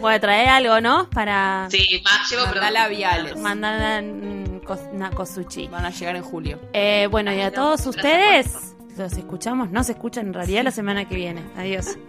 bueno, 0.00 0.20
trae 0.20 0.46
algo, 0.48 0.80
¿no? 0.80 1.08
Para 1.10 1.68
Sí, 1.70 2.02
más 2.04 2.30
llevo 2.30 2.44
Mandá 2.46 2.60
productos. 2.60 2.72
labiales. 2.72 3.36
mandar 3.36 4.04
cosuchi. 5.14 5.68
Van 5.68 5.84
a 5.84 5.90
llegar 5.90 6.16
en 6.16 6.22
julio. 6.22 6.58
Eh, 6.72 7.08
bueno, 7.10 7.32
y 7.32 7.40
a 7.40 7.52
todos 7.52 7.86
ustedes, 7.86 8.74
los 8.96 9.12
escuchamos, 9.12 9.70
no 9.70 9.84
se 9.84 9.92
escuchan 9.92 10.28
en 10.28 10.34
realidad 10.34 10.64
la 10.64 10.70
semana 10.70 11.06
que 11.06 11.14
viene. 11.16 11.42
Adiós. 11.56 11.98